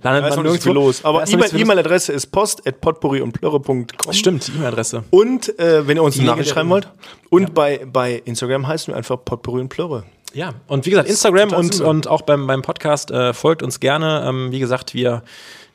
[0.04, 0.74] landet Da man nirgendwo.
[0.74, 1.04] los.
[1.04, 1.24] Aber.
[1.28, 3.86] E-Mail-Adresse ist post at potpourri und plörre.com.
[4.12, 5.04] Stimmt, die E-Mail-Adresse.
[5.10, 6.90] Und äh, wenn ihr uns eine Lege Nachricht schreiben wollt.
[7.30, 10.04] Und bei, bei Instagram heißen wir einfach Potpourri und Plörre.
[10.34, 11.90] Ja, und wie gesagt, Instagram und, super.
[11.90, 14.24] und auch beim, beim Podcast äh, folgt uns gerne.
[14.28, 15.24] Ähm, wie gesagt, wir,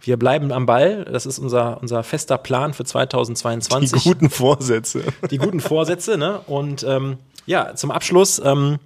[0.06, 1.04] wir bleiben am Ball.
[1.04, 4.04] Das ist unser, unser fester Plan für Die 2022.
[4.04, 5.02] guten Vorsätze.
[5.30, 6.16] die guten Vorsätze.
[6.16, 6.40] Ne?
[6.46, 8.78] Und ähm, ja, zum Abschluss ähm,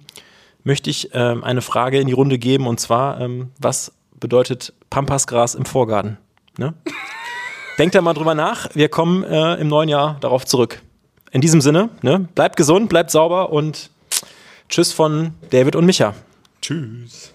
[0.63, 5.55] möchte ich ähm, eine Frage in die Runde geben und zwar, ähm, was bedeutet Pampasgras
[5.55, 6.17] im Vorgarten?
[6.57, 6.73] Ne?
[7.77, 8.69] Denkt da mal drüber nach.
[8.73, 10.81] Wir kommen äh, im neuen Jahr darauf zurück.
[11.31, 12.27] In diesem Sinne, ne?
[12.35, 13.89] bleibt gesund, bleibt sauber und
[14.69, 16.13] tschüss von David und Micha.
[16.61, 17.33] Tschüss.